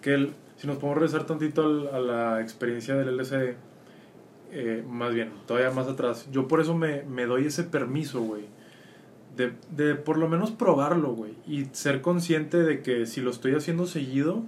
Que 0.00 0.14
el, 0.14 0.32
si 0.56 0.66
nos 0.66 0.76
podemos 0.76 0.98
regresar 0.98 1.26
tantito 1.26 1.92
a 1.92 1.98
la 1.98 2.40
experiencia 2.40 2.94
del 2.94 3.08
LCD, 3.08 3.56
eh, 4.52 4.84
más 4.88 5.12
bien, 5.12 5.32
todavía 5.46 5.70
más 5.70 5.88
atrás, 5.88 6.28
yo 6.30 6.46
por 6.46 6.60
eso 6.60 6.76
me, 6.76 7.02
me 7.02 7.26
doy 7.26 7.46
ese 7.46 7.64
permiso, 7.64 8.20
güey. 8.20 8.44
De, 9.36 9.52
de 9.70 9.96
por 9.96 10.16
lo 10.16 10.28
menos 10.28 10.52
probarlo, 10.52 11.12
güey. 11.12 11.34
Y 11.44 11.64
ser 11.72 12.02
consciente 12.02 12.58
de 12.58 12.82
que 12.82 13.06
si 13.06 13.20
lo 13.20 13.30
estoy 13.32 13.56
haciendo 13.56 13.86
seguido, 13.86 14.44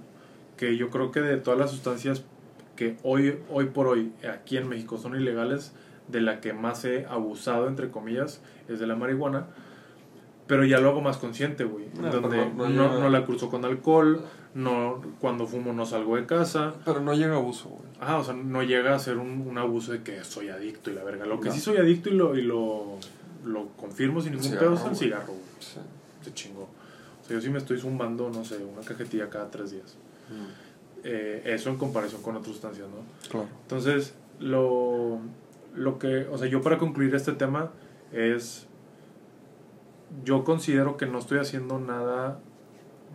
que 0.55 0.77
yo 0.77 0.89
creo 0.89 1.11
que 1.11 1.19
de 1.19 1.35
todas 1.35 1.59
las 1.59 1.71
sustancias 1.71 2.23
que 2.77 2.95
hoy, 3.03 3.39
hoy 3.49 3.65
por 3.65 3.87
hoy 3.87 4.13
aquí 4.33 4.55
en 4.55 4.69
México 4.69 4.97
son 4.97 5.19
ilegales, 5.19 5.73
de 6.07 6.21
la 6.21 6.39
que 6.39 6.53
más 6.53 6.85
he 6.85 7.05
abusado, 7.05 7.67
entre 7.67 7.89
comillas, 7.89 8.41
es 8.69 8.79
de 8.79 8.87
la 8.87 8.95
marihuana. 8.95 9.47
Pero 10.47 10.63
ya 10.63 10.79
lo 10.79 10.89
hago 10.89 11.01
más 11.01 11.17
consciente, 11.17 11.65
güey. 11.65 11.87
donde 11.93 12.49
no, 12.55 12.69
no, 12.69 13.09
la 13.09 13.25
cruzo 13.25 13.49
con 13.49 13.65
alcohol, 13.65 14.21
no 14.53 15.01
cuando 15.19 15.45
fumo 15.45 15.73
no 15.73 15.85
salgo 15.85 16.15
de 16.15 16.25
casa. 16.25 16.73
Pero 16.85 17.01
no 17.01 17.13
llega 17.13 17.33
a 17.33 17.37
abuso, 17.37 17.67
güey. 17.67 17.89
Ajá, 17.99 18.17
o 18.17 18.23
sea, 18.23 18.33
no 18.33 18.63
llega 18.63 18.95
a 18.95 18.99
ser 18.99 19.17
un, 19.17 19.45
un 19.45 19.57
abuso 19.57 19.91
de 19.91 20.03
que 20.03 20.23
soy 20.23 20.47
adicto 20.47 20.89
y 20.89 20.93
la 20.93 21.03
verga. 21.03 21.25
Lo 21.25 21.41
que 21.41 21.51
sí 21.51 21.59
soy 21.59 21.75
adicto 21.75 22.09
y 22.09 22.13
lo, 22.13 22.37
y 22.37 22.43
lo, 22.43 22.97
lo 23.43 23.67
confirmo 23.75 24.21
sin 24.21 24.35
ningún 24.35 24.51
pedo 24.51 24.75
es 24.75 24.85
el 24.85 24.95
cigarro, 24.95 25.33
güey. 25.33 25.85
Se 26.23 26.33
chingó. 26.33 26.61
O 26.61 27.27
sea, 27.27 27.35
yo 27.35 27.41
sí 27.41 27.49
me 27.49 27.57
estoy 27.57 27.77
zumbando, 27.77 28.29
no 28.29 28.45
sé, 28.45 28.55
una 28.57 28.81
cajetilla 28.87 29.29
cada 29.29 29.51
tres 29.51 29.71
días. 29.71 29.97
Mm. 30.29 30.66
Eh, 31.03 31.41
eso 31.45 31.69
en 31.69 31.77
comparación 31.77 32.21
con 32.21 32.35
otras 32.35 32.53
sustancias, 32.53 32.87
¿no? 32.89 33.29
Claro. 33.29 33.47
Entonces, 33.63 34.15
lo, 34.39 35.19
lo 35.75 35.99
que, 35.99 36.27
o 36.31 36.37
sea, 36.37 36.47
yo 36.47 36.61
para 36.61 36.77
concluir 36.77 37.13
este 37.15 37.33
tema 37.33 37.71
es, 38.11 38.67
yo 40.23 40.43
considero 40.43 40.97
que 40.97 41.05
no 41.05 41.19
estoy 41.19 41.39
haciendo 41.39 41.79
nada 41.79 42.39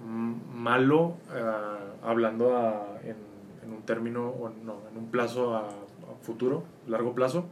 malo 0.04 1.16
ah, 1.30 1.78
hablando 2.02 2.98
en, 3.04 3.16
en, 3.64 3.72
un 3.72 3.82
término, 3.82 4.28
o 4.28 4.48
no, 4.48 4.78
en 4.90 4.98
un 4.98 5.10
plazo 5.10 5.54
a, 5.56 5.68
futuro, 6.22 6.64
largo 6.86 7.14
plazo. 7.14 7.46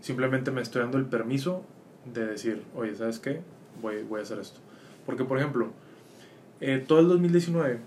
Simplemente 0.00 0.50
me 0.50 0.62
estoy 0.62 0.82
dando 0.82 0.98
el 0.98 1.04
permiso 1.04 1.62
de 2.04 2.26
decir, 2.26 2.62
oye, 2.74 2.94
¿sabes 2.94 3.18
qué? 3.18 3.42
Voy, 3.82 4.02
voy 4.02 4.20
a 4.20 4.22
hacer 4.22 4.38
esto. 4.38 4.60
Porque, 5.04 5.24
por 5.24 5.38
ejemplo, 5.38 5.70
Eh, 6.60 6.82
todo 6.86 7.00
el 7.00 7.08
2019, 7.08 7.78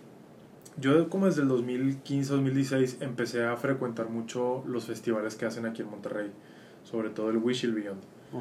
yo 0.79 1.09
como 1.09 1.25
desde 1.25 1.41
el 1.41 1.47
2015, 1.47 2.31
2016 2.33 2.97
empecé 3.01 3.45
a 3.45 3.55
frecuentar 3.57 4.09
mucho 4.09 4.63
los 4.67 4.85
festivales 4.85 5.35
que 5.35 5.45
hacen 5.45 5.65
aquí 5.65 5.81
en 5.81 5.89
Monterrey, 5.89 6.31
sobre 6.83 7.09
todo 7.09 7.29
el 7.29 7.37
Wish 7.37 7.65
Beyond. 7.71 8.01
Mm. 8.31 8.37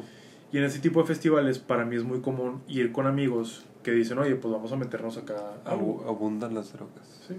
Y 0.53 0.59
en 0.59 0.65
ese 0.65 0.79
tipo 0.79 1.01
de 1.01 1.07
festivales 1.07 1.59
para 1.59 1.85
mí 1.85 1.97
es 1.97 2.05
muy 2.05 2.21
común 2.21 2.63
ir 2.69 2.93
con 2.93 3.07
amigos 3.07 3.65
que 3.83 3.91
dicen, 3.93 4.19
oye, 4.19 4.35
pues 4.37 4.53
vamos 4.53 4.73
a 4.73 4.77
meternos 4.77 5.17
acá. 5.19 5.37
Abu- 5.65 6.03
abundan 6.07 6.55
las 6.55 6.73
drogas. 6.73 7.21
Sí. 7.27 7.35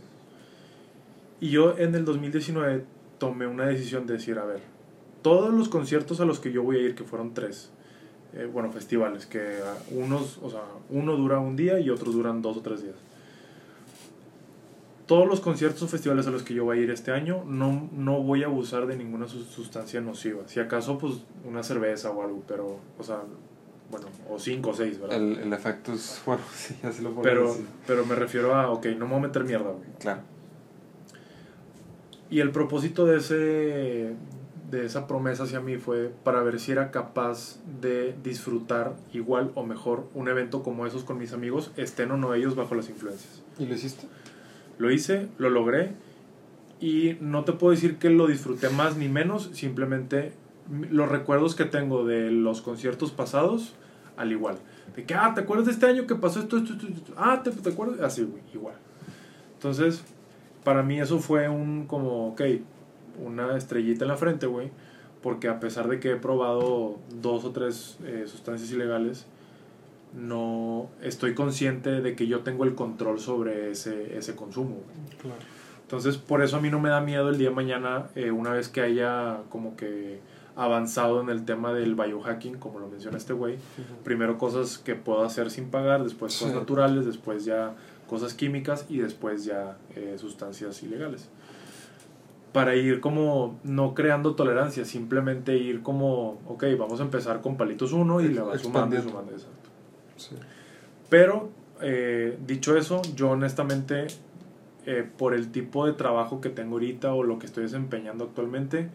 Y 1.42 1.50
yo 1.52 1.78
en 1.78 1.96
el 1.96 2.06
2019 2.06 2.84
tomé 3.18 3.48
una 3.48 3.66
decisión 3.66 4.06
de 4.06 4.14
decir, 4.14 4.38
a 4.40 4.46
ver, 4.46 4.62
todos 5.22 5.54
los 5.54 5.70
conciertos 5.70 6.20
a 6.22 6.26
los 6.26 6.40
que 6.40 6.52
yo 6.52 6.64
voy 6.64 6.78
a 6.78 6.82
ir, 6.82 6.96
que 6.96 7.04
fueron 7.04 7.34
tres, 7.34 7.72
eh, 8.34 8.50
bueno, 8.52 8.72
festivales, 8.72 9.26
que 9.26 9.58
unos, 9.92 10.38
o 10.42 10.50
sea, 10.50 10.62
uno 10.90 11.16
dura 11.16 11.40
un 11.40 11.56
día 11.56 11.80
y 11.80 11.90
otros 11.90 12.14
duran 12.14 12.42
dos 12.42 12.58
o 12.58 12.62
tres 12.62 12.84
días. 12.84 12.96
Todos 15.10 15.28
los 15.28 15.42
conciertos 15.42 15.82
o 15.84 15.88
festivales 15.88 16.26
a 16.28 16.30
los 16.32 16.44
que 16.44 16.54
yo 16.54 16.64
voy 16.64 16.78
a 16.80 16.82
ir 16.84 16.90
este 16.92 17.12
año, 17.12 17.44
no, 17.46 17.90
no 17.92 18.22
voy 18.24 18.44
a 18.44 18.46
abusar 18.46 18.86
de 18.88 18.96
ninguna 18.96 19.28
sus- 19.28 19.48
sustancia 19.48 20.00
nociva. 20.02 20.44
Si 20.48 20.60
acaso, 20.62 20.98
pues, 21.00 21.16
una 21.44 21.64
cerveza 21.64 22.12
o 22.12 22.24
algo, 22.24 22.44
pero, 22.48 22.78
o 22.98 23.04
sea, 23.04 23.24
bueno, 23.90 24.06
o 24.30 24.38
cinco 24.38 24.70
o 24.70 24.74
seis, 24.74 25.00
¿verdad? 25.02 25.18
El, 25.18 25.40
el 25.40 25.52
efecto 25.52 25.92
es, 25.94 26.22
bueno, 26.26 26.44
sí, 26.54 26.76
así 26.84 27.02
lo 27.02 27.10
ponemos. 27.16 27.24
pero, 27.24 27.52
así. 27.52 27.66
pero 27.88 28.06
me 28.06 28.14
refiero 28.16 28.54
a, 28.56 28.70
ok, 28.70 28.86
no 29.00 29.06
me 29.08 29.14
voy 29.16 29.24
a 29.24 29.28
meter 29.28 29.44
mierda, 29.46 29.72
güey. 29.72 29.90
Claro. 30.00 30.22
Y 32.30 32.40
el 32.42 32.52
propósito 32.52 33.06
de, 33.08 33.18
ese, 33.18 34.14
de 34.70 34.86
esa 34.86 35.08
promesa 35.08 35.44
hacia 35.44 35.60
mí 35.60 35.78
fue 35.78 36.14
para 36.24 36.44
ver 36.44 36.60
si 36.60 36.72
era 36.72 36.92
capaz 36.92 37.58
de 37.82 38.16
disfrutar 38.24 38.96
igual 39.14 39.52
o 39.56 39.66
mejor 39.66 40.08
un 40.14 40.28
evento 40.28 40.62
como 40.62 40.86
esos 40.86 41.04
con 41.04 41.18
mis 41.18 41.34
amigos, 41.34 41.72
estén 41.76 42.12
o 42.12 42.18
no 42.18 42.36
ellos 42.36 42.56
bajo 42.56 42.76
las 42.76 42.88
influencias. 42.90 43.42
¿Y 43.58 43.66
lo 43.66 43.74
hiciste? 43.74 44.06
Lo 44.80 44.92
hice, 44.92 45.28
lo 45.38 45.52
logré 45.52 45.92
y 46.80 47.18
no 47.20 47.44
te 47.44 47.52
puedo 47.54 47.72
decir 47.72 47.98
que 47.98 48.10
lo 48.10 48.26
disfruté 48.26 48.70
más 48.70 48.98
ni 48.98 49.08
menos, 49.10 49.50
simplemente 49.54 50.32
los 50.90 51.10
recuerdos 51.10 51.54
que 51.54 51.66
tengo 51.66 52.06
de 52.06 52.32
los 52.32 52.62
conciertos 52.62 53.12
pasados, 53.12 53.74
al 54.18 54.32
igual. 54.32 54.58
De 54.96 55.04
que, 55.04 55.14
ah, 55.14 55.34
¿te 55.36 55.42
acuerdas 55.42 55.68
de 55.68 55.74
este 55.74 55.86
año 55.86 56.08
que 56.08 56.16
pasó 56.16 56.40
esto, 56.40 56.58
esto, 56.58 56.74
esto? 56.74 56.88
esto? 56.88 57.14
Ah, 57.18 57.42
¿te, 57.44 57.52
te 57.52 57.70
acuerdas? 57.70 58.00
Así, 58.00 58.24
güey, 58.24 58.42
igual. 58.54 58.76
Entonces, 59.54 60.04
para 60.64 60.84
mí 60.84 61.00
eso 61.00 61.20
fue 61.20 61.50
un 61.50 61.86
como, 61.86 62.30
ok, 62.30 62.42
una 63.24 63.58
estrellita 63.58 64.06
en 64.06 64.10
la 64.10 64.18
frente, 64.18 64.46
güey, 64.46 64.70
porque 65.22 65.50
a 65.50 65.60
pesar 65.60 65.90
de 65.90 66.00
que 66.00 66.12
he 66.12 66.16
probado 66.16 66.98
dos 67.22 67.44
o 67.44 67.52
tres 67.52 67.98
eh, 68.06 68.24
sustancias 68.28 68.72
ilegales, 68.72 69.26
no 70.14 70.90
estoy 71.02 71.34
consciente 71.34 72.02
de 72.02 72.16
que 72.16 72.28
yo 72.28 72.40
tengo 72.42 72.64
el 72.64 72.76
control 72.76 73.20
sobre 73.20 73.72
ese, 73.72 74.18
ese 74.18 74.36
consumo. 74.36 74.78
Claro. 75.22 75.38
Entonces, 75.82 76.18
por 76.18 76.44
eso 76.44 76.58
a 76.58 76.62
mí 76.62 76.70
no 76.70 76.80
me 76.80 76.90
da 76.90 77.02
miedo 77.02 77.30
el 77.30 77.38
día 77.38 77.50
de 77.50 77.56
mañana, 77.56 78.08
eh, 78.16 78.32
una 78.32 78.52
vez 78.52 78.70
que 78.70 78.82
haya 78.82 79.40
como 79.50 79.76
que 79.76 80.20
avanzado 80.56 81.22
en 81.22 81.30
el 81.30 81.46
tema 81.46 81.74
del 81.74 81.96
biohacking, 81.96 82.58
como 82.58 82.80
lo 82.80 82.88
menciona 82.88 83.18
este 83.18 83.34
güey. 83.34 83.58
Primero 84.04 84.38
cosas 84.38 84.78
que 84.78 84.94
puedo 84.96 85.24
hacer 85.24 85.50
sin 85.52 85.70
pagar, 85.70 86.04
después 86.04 86.34
cosas 86.38 86.54
Sí. 86.54 86.60
naturales, 86.60 87.06
después 87.06 87.46
ya 87.46 87.76
cosas 88.08 88.34
químicas 88.34 88.86
y 88.90 88.98
después 88.98 89.46
ya 89.46 89.78
eh, 89.96 90.16
sustancias 90.20 90.84
ilegales. 90.84 91.30
Para 92.52 92.76
ir 92.76 93.00
como 93.00 93.60
no 93.64 93.94
creando 93.94 94.34
tolerancia, 94.36 94.84
simplemente 94.84 95.56
ir 95.58 95.82
como, 95.84 96.40
ok, 96.48 96.66
vamos 96.78 97.00
a 97.00 97.04
empezar 97.04 97.42
con 97.42 97.56
palitos 97.58 97.94
uno 97.94 98.22
y 98.22 98.28
le 98.28 98.42
vas 98.42 98.62
sumando 98.62 99.00
sumando. 99.02 99.32
Exacto. 99.32 99.59
Sí. 100.20 100.36
Pero, 101.10 101.50
eh, 101.82 102.38
dicho 102.46 102.78
eso, 102.78 103.02
yo 103.16 103.32
honestamente, 103.32 104.08
eh, 104.86 105.10
por 105.18 105.34
el 105.34 105.52
tipo 105.52 105.86
de 105.86 105.94
trabajo 105.94 106.42
que 106.42 106.50
tengo 106.50 106.76
ahorita 106.76 107.14
o 107.14 107.24
lo 107.24 107.40
que 107.40 107.46
estoy 107.46 107.64
desempeñando 107.64 108.26
actualmente, 108.26 108.90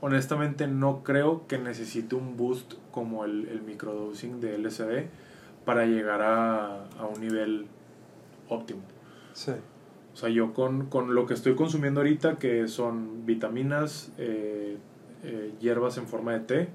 honestamente 0.00 0.66
no 0.66 1.02
creo 1.04 1.46
que 1.46 1.58
necesite 1.58 2.14
un 2.14 2.36
boost 2.36 2.74
como 2.90 3.24
el, 3.24 3.46
el 3.48 3.62
microdosing 3.62 4.40
de 4.40 4.58
LSD 4.58 5.06
para 5.64 5.86
llegar 5.86 6.22
a, 6.22 6.84
a 6.98 7.06
un 7.06 7.20
nivel 7.20 7.66
óptimo. 8.48 8.80
Sí. 9.34 9.52
O 10.12 10.16
sea, 10.16 10.28
yo 10.28 10.52
con, 10.52 10.86
con 10.86 11.14
lo 11.14 11.26
que 11.26 11.34
estoy 11.34 11.54
consumiendo 11.54 12.00
ahorita, 12.00 12.36
que 12.38 12.66
son 12.66 13.26
vitaminas, 13.26 14.10
eh, 14.18 14.76
eh, 15.22 15.52
hierbas 15.60 15.98
en 15.98 16.06
forma 16.06 16.32
de 16.32 16.40
té 16.40 16.68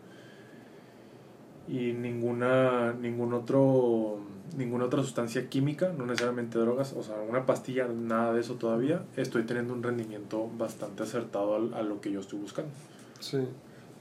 y 1.68 1.94
ninguna, 1.94 2.94
ningún 2.94 3.34
otro, 3.34 4.20
ninguna 4.58 4.86
otra 4.86 5.02
sustancia 5.02 5.50
química, 5.50 5.92
no 5.98 6.06
necesariamente 6.06 6.60
drogas, 6.60 6.94
o 6.94 7.02
sea, 7.04 7.16
una 7.28 7.46
pastilla, 7.46 7.88
nada 7.88 8.34
de 8.34 8.42
eso 8.42 8.56
todavía, 8.56 9.04
estoy 9.16 9.44
teniendo 9.44 9.74
un 9.74 9.82
rendimiento 9.84 10.50
bastante 10.58 11.04
acertado 11.04 11.56
al- 11.56 11.74
a, 11.74 11.82
lo 11.82 12.02
que 12.02 12.12
yo 12.12 12.20
estoy 12.20 12.40
buscando. 12.40 12.72
Sí. 13.20 13.40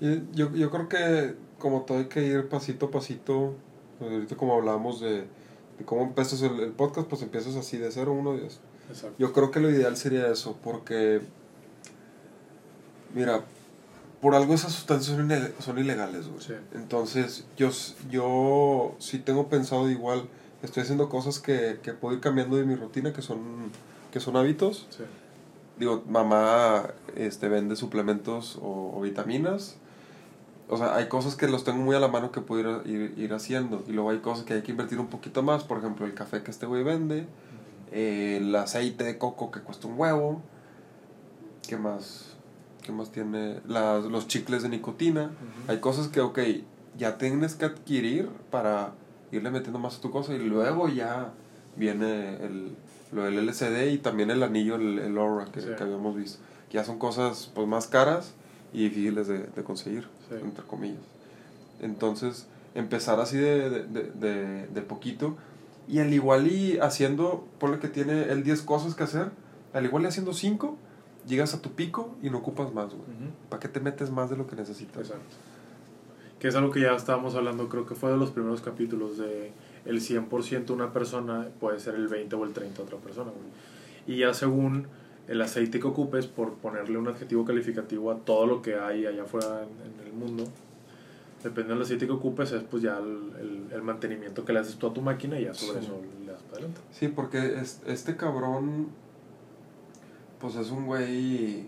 Y 0.01 0.23
yo, 0.33 0.53
yo 0.55 0.71
creo 0.71 0.89
que 0.89 1.35
como 1.59 1.83
todo 1.83 1.99
hay 1.99 2.07
que 2.07 2.27
ir 2.27 2.49
pasito 2.49 2.87
a 2.87 2.91
pasito, 2.91 3.55
pues 3.99 4.13
ahorita 4.13 4.37
como 4.37 4.55
hablábamos 4.55 5.01
de, 5.01 5.21
de 5.79 5.85
cómo 5.87 6.03
empiezas 6.03 6.43
el, 6.43 6.61
el 6.61 6.73
podcast, 6.73 7.09
pues 7.09 7.23
empiezas 7.23 7.57
así 7.57 7.79
de 7.79 7.91
0, 7.91 8.13
1, 8.13 8.37
10. 8.37 8.61
Exacto. 8.91 9.17
Yo 9.19 9.33
creo 9.33 9.51
que 9.51 9.61
lo 9.61 9.71
ideal 9.71 9.97
sería 9.97 10.27
eso, 10.31 10.59
porque, 10.63 11.23
mira, 13.15 13.43
por 14.25 14.35
algo 14.35 14.55
esas 14.55 14.73
sustancias 14.73 15.15
son, 15.17 15.31
ile- 15.31 15.53
son 15.61 15.79
ilegales, 15.79 16.29
güey. 16.29 16.41
Sí. 16.41 16.55
Entonces, 16.75 17.45
yo, 17.59 17.69
yo 18.11 18.95
sí 18.99 19.19
tengo 19.19 19.49
pensado 19.49 19.91
igual, 19.91 20.27
estoy 20.63 20.83
haciendo 20.83 21.11
cosas 21.11 21.39
que, 21.41 21.79
que 21.83 21.93
puedo 21.93 22.15
ir 22.15 22.21
cambiando 22.23 22.57
de 22.57 22.65
mi 22.65 22.75
rutina, 22.75 23.13
que 23.13 23.21
son, 23.21 23.39
que 24.11 24.21
son 24.21 24.37
hábitos. 24.39 24.87
Sí. 24.89 25.05
Digo, 25.79 26.03
mamá 26.09 26.87
este, 27.17 27.49
vende 27.49 27.77
suplementos 27.77 28.57
o, 28.63 28.95
o 28.97 29.01
vitaminas. 29.03 29.77
O 30.71 30.79
sea, 30.79 30.97
hay 30.97 31.09
cosas 31.09 31.37
que 31.37 31.47
los 31.47 31.63
tengo 31.65 31.79
muy 31.81 31.95
a 31.95 32.01
la 32.01 32.09
mano 32.09 32.33
que 32.33 32.41
puedo 32.41 32.83
ir, 32.87 32.91
ir, 32.91 33.15
ir 33.19 33.35
haciendo. 33.35 33.85
Y 33.87 33.93
luego 33.93 34.09
hay 34.11 34.21
cosas 34.21 34.47
que 34.47 34.55
hay 34.55 34.63
que 34.63 34.71
invertir 34.71 34.99
un 35.01 35.09
poquito 35.09 35.43
más. 35.43 35.65
Por 35.65 35.77
ejemplo, 35.79 36.07
el 36.07 36.15
café 36.15 36.43
que 36.43 36.51
este 36.51 36.65
güey 36.65 36.83
vende. 36.83 37.27
eh, 37.93 38.39
el 38.41 38.57
aceite 38.57 39.05
de 39.05 39.19
coco 39.19 39.51
que 39.51 39.61
cuesta 39.61 39.87
un 39.87 39.99
huevo. 40.01 40.41
¿Qué 41.69 41.77
más? 41.77 42.34
¿Qué 42.85 42.93
más 42.93 43.11
tiene? 43.11 43.61
Las, 43.67 44.05
los 44.05 44.29
chicles 44.29 44.63
de 44.63 44.69
nicotina. 44.69 45.25
Ujú. 45.25 45.73
Hay 45.73 45.79
cosas 45.81 46.09
que, 46.09 46.21
ok, 46.21 46.39
ya 46.97 47.19
tienes 47.19 47.55
que 47.57 47.65
adquirir 47.65 48.29
para 48.51 48.93
irle 49.33 49.51
metiendo 49.51 49.79
más 49.81 49.97
a 49.99 50.01
tu 50.01 50.11
cosa. 50.11 50.35
Y 50.35 50.39
luego 50.39 50.89
ya 50.89 51.33
viene 51.77 52.37
el, 52.45 52.77
lo 53.11 53.25
del 53.25 53.39
LCD 53.39 53.91
y 53.93 53.99
también 53.99 54.31
el 54.31 54.43
anillo, 54.43 54.77
el, 54.77 54.99
el 55.01 55.19
Aura 55.19 55.47
que, 55.47 55.61
Sí. 55.61 55.69
que 55.77 55.83
habíamos 55.83 56.15
visto. 56.15 56.39
Ya 56.71 56.85
son 56.85 56.99
cosas 56.99 57.51
pues 57.55 57.67
más 57.67 57.87
caras 57.87 58.35
y 58.73 58.85
difíciles 58.89 59.27
de, 59.29 59.39
de 59.45 59.65
conseguir, 59.65 60.07
Sí. 60.29 60.37
entre 60.43 60.65
comillas. 60.65 61.01
Entonces, 61.81 62.47
empezar 62.75 63.21
así 63.21 63.37
de, 63.37 63.71
de, 63.71 64.11
de, 64.13 64.67
de, 64.67 64.83
poquito. 64.83 65.37
Y 65.89 65.99
al 66.01 66.13
igual 66.13 66.47
y 66.51 66.79
haciendo, 66.79 67.47
ponle 67.59 67.79
que 67.79 67.89
tiene 67.89 68.25
el 68.25 68.43
10 68.43 68.63
cosas 68.63 68.95
que 68.95 69.05
hacer, 69.05 69.31
al 69.73 69.85
igual 69.85 70.05
y 70.05 70.07
haciendo 70.07 70.33
5, 70.33 70.77
llegas 71.27 71.55
a 71.55 71.63
tu 71.63 71.71
pico 71.73 72.15
y 72.23 72.31
no 72.31 72.39
ocupas 72.39 72.73
más, 72.73 72.87
güey. 72.91 73.03
Ujú. 73.03 73.31
¿Para 73.49 73.61
qué 73.61 73.69
te 73.69 73.81
metes 73.81 74.11
más 74.11 74.31
de 74.31 74.37
lo 74.37 74.47
que 74.47 74.57
necesitas? 74.57 75.07
Exacto. 75.09 75.37
Que 76.39 76.49
es 76.49 76.55
algo 76.57 76.71
que 76.71 76.81
ya 76.81 76.95
estábamos 76.95 77.35
hablando, 77.35 77.69
creo 77.69 77.87
que 77.87 77.95
fue 77.95 78.11
de 78.11 78.17
los 78.19 78.31
primeros 78.31 78.61
capítulos 78.61 79.17
de 79.19 79.53
el 79.87 80.01
100% 80.01 80.71
una 80.71 80.93
persona 80.93 81.49
puede 81.61 81.81
ser 81.81 81.95
el 81.95 82.09
20 82.09 82.37
o 82.37 82.45
el 82.45 82.53
30 82.53 82.83
otra 82.83 82.99
persona. 82.99 83.31
güey. 83.31 84.17
Y 84.17 84.21
ya 84.21 84.35
según 84.35 84.87
el 85.29 85.41
aceite 85.41 85.81
que 85.81 85.87
ocupes, 85.87 86.27
por 86.27 86.53
ponerle 86.55 86.99
un 86.99 87.09
adjetivo 87.09 87.45
calificativo 87.47 88.11
a 88.11 88.17
todo 88.17 88.47
lo 88.47 88.61
que 88.61 88.75
hay 88.77 89.07
allá 89.07 89.23
afuera 89.23 89.63
en, 89.63 90.01
en 90.01 90.07
el 90.07 90.13
mundo, 90.13 90.45
depende 91.43 91.73
del 91.73 91.83
aceite 91.83 92.07
que 92.07 92.13
ocupes, 92.13 92.53
es 92.53 92.63
pues 92.63 92.83
ya 92.83 92.99
el, 92.99 93.33
el- 93.41 93.73
el 93.73 93.83
mantenimiento 93.83 94.45
que 94.45 94.53
le 94.53 94.59
haces 94.61 94.77
tú 94.77 94.87
a 94.87 94.93
tu 94.95 95.01
máquina 95.01 95.39
y 95.41 95.45
ya 95.45 95.55
sobre 95.55 95.81
Sí. 95.81 95.87
eso 95.87 96.01
le 96.27 96.33
das 96.33 96.43
para 96.43 96.57
adelante. 96.59 96.81
Sí, 96.93 97.09
porque 97.09 97.59
es- 97.59 97.81
este 97.87 98.17
cabrón, 98.17 98.89
pues 100.41 100.57
es 100.57 100.71
un 100.71 100.87
güey, 100.87 101.67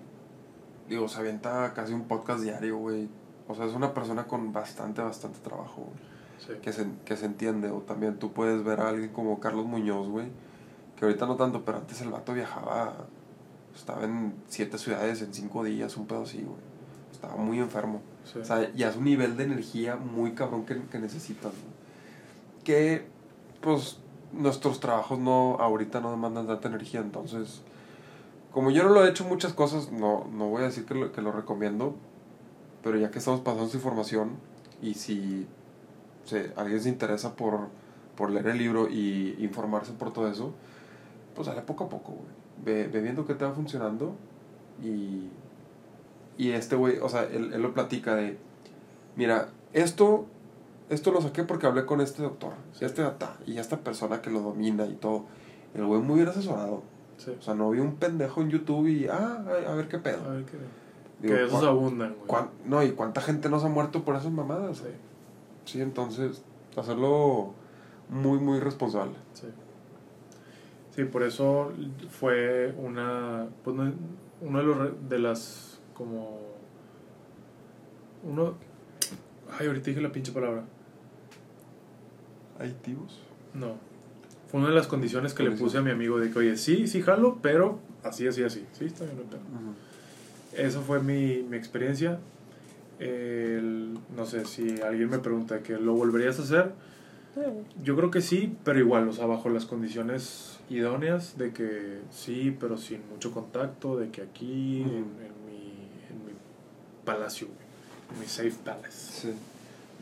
digo, 0.89 1.09
se 1.09 1.19
avienta 1.21 1.73
casi 1.75 1.93
un 1.93 2.05
podcast 2.05 2.41
diario, 2.43 2.77
güey. 2.79 3.09
O 3.49 3.55
sea, 3.55 3.67
es 3.67 3.73
una 3.75 3.95
persona 3.95 4.25
con 4.27 4.53
bastante, 4.53 5.03
bastante 5.03 5.39
trabajo, 5.41 5.83
güey, 5.83 6.07
Sí. 6.39 6.53
que 6.63 6.73
se, 6.73 6.87
que 7.05 7.17
se 7.17 7.27
entiende. 7.27 7.71
O 7.71 7.79
también 7.81 8.19
tú 8.19 8.33
puedes 8.33 8.63
ver 8.65 8.81
a 8.81 8.89
alguien 8.89 9.11
como 9.13 9.41
Carlos 9.41 9.67
Muñoz, 9.67 10.09
güey, 10.09 10.27
que 10.97 11.05
ahorita 11.05 11.27
no 11.27 11.37
tanto, 11.37 11.65
pero 11.65 11.79
antes 11.79 12.01
el 12.03 12.11
vato 12.11 12.35
viajaba, 12.35 12.95
estaba 13.75 14.05
en 14.05 14.35
siete 14.49 14.79
ciudades 14.79 15.23
en 15.23 15.33
cinco 15.33 15.65
días, 15.65 15.97
un 15.97 16.07
pedo 16.07 16.23
así, 16.23 16.43
güey. 16.43 16.59
Estaba 17.13 17.37
muy 17.37 17.59
enfermo. 17.59 18.01
Sí. 18.25 18.41
O 18.41 18.45
sea, 18.45 18.71
ya 18.75 18.91
es 18.91 18.97
un 18.97 19.05
nivel 19.05 19.37
de 19.37 19.45
energía 19.45 19.97
muy 19.97 20.33
cabrón 20.33 20.67
que, 20.67 20.81
que 20.83 20.99
necesitas. 20.99 21.53
¿no? 21.53 22.65
Que, 22.65 23.07
pues, 23.61 23.99
nuestros 24.33 24.81
trabajos 24.81 25.19
no, 25.19 25.57
ahorita 25.61 26.01
no 26.01 26.11
demandan 26.11 26.47
tanta 26.47 26.69
energía. 26.69 27.01
Entonces, 27.01 27.63
como 28.57 28.71
yo 28.71 28.85
no 28.85 28.89
lo 28.89 29.05
he 29.05 29.11
hecho 29.11 29.25
muchas 29.27 29.53
cosas, 29.53 29.93
no, 29.93 30.25
no 30.33 30.49
voy 30.49 30.63
a 30.63 30.65
decir 30.65 30.87
que 30.87 30.95
lo, 30.95 31.13
que 31.13 31.21
lo 31.21 31.31
recomiendo. 31.31 31.95
Pero 32.83 32.97
ya 32.97 33.11
que 33.11 33.19
estamos 33.19 33.41
pasando 33.41 33.67
esa 33.67 33.77
información, 33.77 34.31
y 34.81 34.95
si 34.95 35.47
se- 36.25 36.55
alguien 36.57 36.81
se 36.81 36.89
interesa 36.89 37.37
por, 37.37 37.69
por 38.17 38.31
leer 38.31 38.47
el 38.47 38.57
libro 38.57 38.89
y 38.89 39.37
informarse 39.41 39.93
por 39.93 40.11
todo 40.15 40.27
eso, 40.31 40.55
pues 41.35 41.49
dale 41.49 41.61
poco 41.61 41.85
a 41.85 41.89
poco, 41.91 42.13
güey. 42.13 42.29
Ve, 42.65 42.89
ve 42.89 43.03
viendo 43.03 43.27
qué 43.27 43.35
te 43.35 43.45
va 43.45 43.53
funcionando 43.53 44.15
y, 44.83 45.29
y 46.39 46.53
este 46.53 46.77
güey, 46.77 46.97
o 46.99 47.11
sea, 47.11 47.25
él, 47.25 47.53
él 47.53 47.61
lo 47.61 47.75
platica 47.75 48.15
de, 48.17 48.39
mira, 49.17 49.49
esto, 49.75 50.25
esto 50.89 51.11
lo 51.13 51.21
saqué 51.21 51.43
porque 51.45 51.67
hablé 51.67 51.85
con 51.85 52.01
este 52.01 52.23
doctor, 52.23 52.55
este 52.81 53.03
data, 53.03 53.37
y 53.47 53.59
esta 53.59 53.81
persona 53.81 54.23
que 54.23 54.31
lo 54.31 54.41
domina 54.41 54.87
y 54.87 54.95
todo. 54.95 55.25
El 55.75 55.85
güey 55.85 56.01
muy 56.01 56.17
bien 56.17 56.29
asesorado. 56.29 56.83
Sí. 57.19 57.33
O 57.39 57.43
sea, 57.43 57.55
no 57.55 57.71
vi 57.71 57.81
un 57.81 57.97
pendejo 57.97 58.43
en 58.43 58.51
YouTube 58.51 58.87
y, 58.89 59.07
ah, 59.09 59.45
a, 59.69 59.75
ver 59.75 59.89
qué 59.89 59.99
pedo. 59.99 60.23
A 60.25 60.35
ver 60.35 60.45
qué. 60.45 60.57
Digo, 61.21 61.35
que 61.35 61.45
esos 61.45 61.61
¿cuán- 61.61 61.71
abundan, 61.71 62.15
güey. 62.27 62.43
no, 62.67 62.83
y 62.83 62.91
cuánta 62.93 63.21
gente 63.21 63.49
nos 63.49 63.65
ha 63.65 63.69
muerto 63.69 64.05
por 64.05 64.17
esas 64.17 64.31
mamadas. 64.33 64.79
Sí, 64.79 64.85
Sí, 65.65 65.81
entonces, 65.83 66.43
hacerlo 66.77 67.53
muy, 68.11 68.39
muy 68.39 68.61
responsable. 68.61 69.15
sí. 69.33 69.47
Sí, 70.95 71.05
por 71.05 71.23
eso 71.25 71.73
fue 72.09 72.75
una. 72.79 73.49
Pues 73.65 73.77
no, 73.77 73.93
uno 74.41 74.59
de 74.59 74.65
los. 74.65 75.09
de 75.11 75.19
las. 75.19 75.79
como. 75.93 76.39
Uno. 78.23 78.55
Ay, 79.59 79.67
ahorita 79.67 79.87
dije 79.91 80.01
la 80.01 80.11
pinche 80.11 80.33
palabra. 80.33 80.65
¿Aditivos? 82.59 83.21
No. 83.53 83.75
Fue 84.51 84.61
una 84.61 84.69
de 84.69 84.75
las 84.77 84.87
condiciones 84.87 85.35
que 85.35 85.43
le 85.43 85.51
puse 85.53 85.79
a 85.79 85.83
mi 85.83 85.91
amigo 85.91 86.19
de 86.19 86.31
que, 86.31 86.39
oye, 86.39 86.57
sí, 86.57 86.87
sí 86.87 87.03
jalo, 87.03 87.39
pero 87.43 87.79
así, 88.05 88.27
así, 88.29 88.43
así. 88.45 88.65
Sí, 88.73 88.85
está 88.85 89.05
bien, 89.05 89.17
no 89.17 89.23
hay 89.23 89.29
pedo. 89.29 89.41
Esa 90.67 90.81
fue 90.81 91.03
mi, 91.03 91.43
mi 91.43 91.57
experiencia. 91.57 92.19
El- 92.99 93.99
no 94.17 94.25
sé 94.25 94.45
si 94.47 94.81
alguien 94.81 95.11
me 95.11 95.19
pregunta 95.19 95.61
que 95.63 95.75
lo 95.79 95.95
volverías 95.95 96.39
a 96.39 96.43
hacer. 96.43 96.73
Yo 97.85 97.97
creo 97.97 98.11
que 98.11 98.23
sí, 98.23 98.57
pero 98.65 98.79
igual, 98.79 99.09
o 99.09 99.13
sea, 99.13 99.27
bajo 99.27 99.51
las 99.51 99.67
condiciones 99.67 100.59
idóneas 100.71 101.37
de 101.37 101.53
que 101.53 101.99
sí, 102.11 102.57
pero 102.59 102.79
sin 102.79 103.07
mucho 103.11 103.31
contacto, 103.33 103.99
de 103.99 104.09
que 104.11 104.23
aquí, 104.23 104.81
Ujú. 104.87 104.91
en, 104.91 104.97
en 104.97 105.47
mi, 105.47 105.69
en 106.09 106.25
mi 106.25 106.33
palacio, 107.05 107.49
en 108.15 108.21
mi 108.21 108.27
safe 108.27 108.55
palace. 108.65 108.91
Sí. 109.23 109.33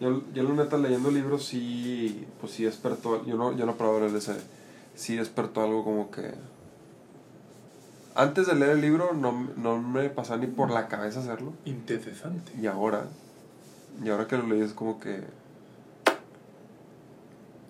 Yo, 0.01 0.23
yo 0.33 0.43
la 0.43 0.65
neta 0.65 0.77
leyendo 0.77 1.11
libros 1.11 1.45
sí, 1.45 2.27
pues 2.41 2.53
sí 2.53 2.65
despertó, 2.65 3.25
yo 3.27 3.37
no, 3.37 3.57
yo 3.57 3.65
no 3.65 3.77
probaba 3.77 4.07
el 4.07 4.15
LSD, 4.15 4.33
sí 4.95 5.17
despertó 5.17 5.63
algo 5.63 5.85
como 5.85 6.11
que... 6.11 6.35
Antes 8.17 8.47
de 8.47 8.55
leer 8.55 8.73
el 8.73 8.81
libro 8.81 9.13
no, 9.13 9.49
no 9.57 9.81
me 9.81 10.09
pasaba 10.11 10.41
ni 10.41 10.47
por 10.47 10.71
la 10.71 10.89
cabeza 10.89 11.21
hacerlo. 11.21 11.53
Interesante. 11.65 12.53
Y 12.61 12.67
ahora, 12.67 13.07
y 14.05 14.09
ahora 14.09 14.27
que 14.27 14.37
lo 14.37 14.47
leí 14.47 14.63
es 14.63 14.73
como 14.73 15.01
que... 15.01 15.23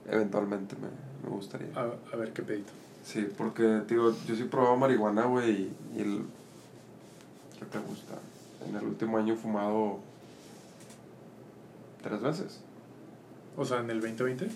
Eventualmente 0.07 0.77
me, 0.77 0.89
me 1.29 1.35
gustaría. 1.35 1.69
A, 1.75 1.91
a 2.13 2.17
ver 2.17 2.33
qué 2.33 2.43
pedito. 2.43 2.73
Sí, 3.05 3.29
porque, 3.37 3.83
digo, 3.89 4.15
yo 4.27 4.35
sí 4.35 4.45
probaba 4.45 4.77
marihuana, 4.77 5.25
güey, 5.27 5.51
y, 5.51 5.77
y 5.97 6.01
el... 6.01 6.25
¿Qué 7.59 7.67
te 7.67 7.79
gusta? 7.79 8.15
En 8.67 8.77
el 8.77 8.85
último 8.85 9.19
año 9.19 9.35
he 9.35 9.37
fumado... 9.37 10.01
Tres 12.05 12.21
veces. 12.21 12.61
O 13.57 13.65
sea, 13.65 13.81
en 13.81 13.91
el 13.91 14.01
2020. 14.01 14.49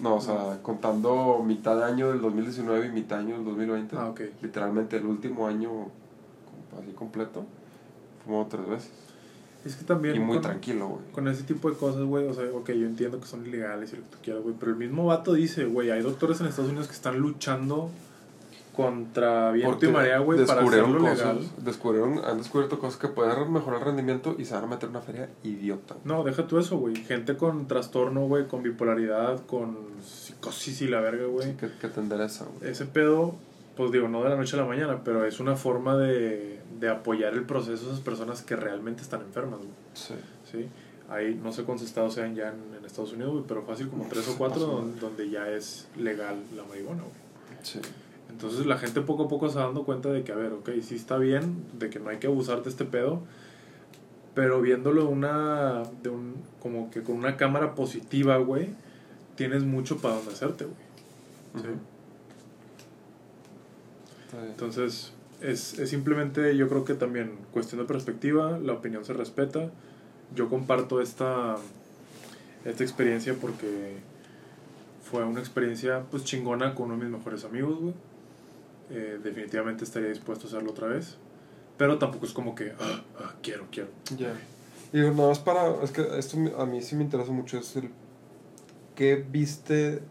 No, 0.00 0.16
o 0.16 0.20
sea, 0.20 0.58
contando 0.62 1.42
mitad 1.44 1.76
de 1.76 1.84
año 1.84 2.08
del 2.10 2.20
2019 2.20 2.86
y 2.86 2.90
mitad 2.90 3.18
año 3.18 3.34
del 3.36 3.44
2020. 3.44 3.96
Ah, 3.96 4.08
ok. 4.08 4.20
Literalmente 4.42 4.96
el 4.96 5.04
último 5.06 5.46
año, 5.46 5.70
así 6.80 6.92
completo, 6.94 7.44
fumado 8.24 8.46
tres 8.46 8.68
veces. 8.68 8.90
Es 9.64 9.76
que 9.76 9.84
también. 9.84 10.16
Y 10.16 10.18
muy 10.20 10.36
con- 10.36 10.42
tranquilo, 10.42 10.88
güey. 10.88 11.02
Con 11.12 11.26
ese 11.28 11.42
tipo 11.44 11.70
de 11.70 11.76
cosas, 11.76 12.02
güey, 12.04 12.26
o 12.28 12.34
sea, 12.34 12.44
ok, 12.52 12.70
yo 12.72 12.86
entiendo 12.86 13.18
que 13.20 13.26
son 13.26 13.46
ilegales 13.46 13.92
y 13.92 13.96
lo 13.96 14.02
que 14.02 14.08
tú 14.10 14.18
quieras, 14.22 14.42
güey, 14.42 14.54
pero 14.58 14.72
el 14.72 14.78
mismo 14.78 15.06
vato 15.06 15.32
dice, 15.32 15.64
güey, 15.64 15.90
hay 15.90 16.02
doctores 16.02 16.40
en 16.40 16.46
Estados 16.46 16.70
Unidos 16.70 16.86
que 16.88 16.94
están 16.94 17.18
luchando 17.18 17.90
contra 18.74 19.52
viento 19.52 19.86
y 19.86 19.88
marea, 19.92 20.18
güey, 20.18 20.44
para 20.44 20.62
hacerlo 20.62 20.98
cosas, 20.98 21.18
legal. 21.18 21.38
descubrieron, 21.58 22.20
han 22.24 22.38
descubierto 22.38 22.78
cosas 22.78 22.98
que 22.98 23.08
pueden 23.08 23.52
mejorar 23.52 23.80
el 23.80 23.86
rendimiento 23.86 24.34
y 24.38 24.44
se 24.44 24.54
van 24.54 24.64
a 24.64 24.66
meter 24.66 24.84
en 24.84 24.90
una 24.90 25.00
feria 25.00 25.28
idiota. 25.42 25.94
No, 26.04 26.24
deja 26.24 26.46
tú 26.46 26.58
eso, 26.58 26.76
güey. 26.78 26.96
Gente 26.96 27.36
con 27.36 27.66
trastorno, 27.68 28.26
güey, 28.26 28.46
con 28.48 28.62
bipolaridad, 28.62 29.44
con 29.46 29.76
psicosis 30.04 30.82
y 30.82 30.88
la 30.88 31.00
verga, 31.00 31.26
güey. 31.26 31.50
Sí, 31.52 31.56
que, 31.58 31.70
que 31.80 31.88
te 31.88 32.00
endereza, 32.00 32.44
güey. 32.58 32.70
Ese 32.70 32.86
pedo, 32.86 33.34
pues 33.76 33.90
digo, 33.92 34.08
no 34.08 34.22
de 34.22 34.30
la 34.30 34.36
noche 34.36 34.56
a 34.56 34.60
la 34.60 34.66
mañana, 34.66 35.00
pero 35.04 35.24
es 35.24 35.40
una 35.40 35.56
forma 35.56 35.96
de, 35.96 36.60
de 36.80 36.88
apoyar 36.88 37.32
el 37.34 37.44
proceso 37.44 37.84
de 37.86 37.92
esas 37.92 38.00
personas 38.00 38.42
que 38.42 38.56
realmente 38.56 39.02
están 39.02 39.20
enfermas, 39.22 39.58
güey. 39.60 39.70
Sí. 39.94 40.14
¿sí? 40.50 40.68
Hay, 41.10 41.34
no 41.34 41.52
sé 41.52 41.64
cuántos 41.64 41.86
estados 41.86 42.14
sean 42.14 42.34
ya 42.34 42.48
en, 42.48 42.76
en 42.78 42.84
Estados 42.84 43.12
Unidos, 43.12 43.32
güey, 43.32 43.44
pero 43.46 43.62
fácil 43.62 43.88
como 43.88 44.06
tres 44.08 44.26
o 44.28 44.36
cuatro 44.38 44.60
Más 44.60 44.68
o 44.68 44.72
don- 44.76 44.86
menos. 44.86 45.00
donde 45.00 45.28
ya 45.30 45.48
es 45.48 45.86
legal 45.96 46.36
la 46.56 46.64
marihuana, 46.64 47.02
güey. 47.02 47.14
Sí. 47.62 47.78
Entonces 48.34 48.66
la 48.66 48.78
gente 48.78 49.00
poco 49.00 49.26
a 49.26 49.28
poco 49.28 49.48
se 49.48 49.58
va 49.58 49.66
dando 49.66 49.84
cuenta 49.84 50.10
de 50.10 50.24
que, 50.24 50.32
a 50.32 50.34
ver, 50.34 50.52
ok, 50.52 50.68
sí 50.82 50.96
está 50.96 51.18
bien, 51.18 51.64
de 51.78 51.88
que 51.88 52.00
no 52.00 52.10
hay 52.10 52.18
que 52.18 52.26
abusar 52.26 52.64
de 52.64 52.70
este 52.70 52.84
pedo, 52.84 53.22
pero 54.34 54.60
viéndolo 54.60 55.08
una, 55.08 55.84
de 56.02 56.08
un, 56.08 56.34
como 56.58 56.90
que 56.90 57.04
con 57.04 57.14
una 57.14 57.36
cámara 57.36 57.76
positiva, 57.76 58.36
güey, 58.38 58.70
tienes 59.36 59.62
mucho 59.62 59.98
para 59.98 60.16
donde 60.16 60.32
hacerte, 60.32 60.64
güey. 60.64 61.74
Entonces, 64.48 65.12
es, 65.40 65.78
es 65.78 65.90
simplemente, 65.90 66.56
yo 66.56 66.68
creo 66.68 66.84
que 66.84 66.94
también 66.94 67.36
cuestión 67.52 67.82
de 67.82 67.86
perspectiva, 67.86 68.58
la 68.58 68.72
opinión 68.72 69.04
se 69.04 69.12
respeta. 69.12 69.70
Yo 70.34 70.48
comparto 70.48 71.00
esta, 71.00 71.54
esta 72.64 72.82
experiencia 72.82 73.36
porque 73.40 73.98
fue 75.08 75.22
una 75.22 75.38
experiencia 75.38 76.02
pues 76.10 76.24
chingona 76.24 76.74
con 76.74 76.86
uno 76.86 76.96
de 76.96 77.04
mis 77.04 77.16
mejores 77.16 77.44
amigos, 77.44 77.78
güey. 77.78 77.94
Eh, 78.94 79.18
definitivamente 79.22 79.84
estaría 79.84 80.08
dispuesto 80.08 80.46
a 80.46 80.48
hacerlo 80.48 80.70
otra 80.70 80.86
vez. 80.86 81.16
Pero 81.76 81.98
tampoco 81.98 82.26
es 82.26 82.32
como 82.32 82.54
que, 82.54 82.72
ah, 82.78 83.02
ah, 83.18 83.34
quiero, 83.42 83.66
quiero. 83.70 83.88
Ya. 84.16 84.32
Digo, 84.92 85.10
nada 85.10 85.28
más 85.28 85.40
para. 85.40 85.82
Es 85.82 85.90
que 85.90 86.06
esto 86.18 86.36
a 86.56 86.66
mí 86.66 86.80
sí 86.80 86.94
me 86.94 87.02
interesa 87.02 87.32
mucho. 87.32 87.58
Es 87.58 87.74
el. 87.74 87.90
¿Qué 88.94 89.16
viste? 89.16 90.02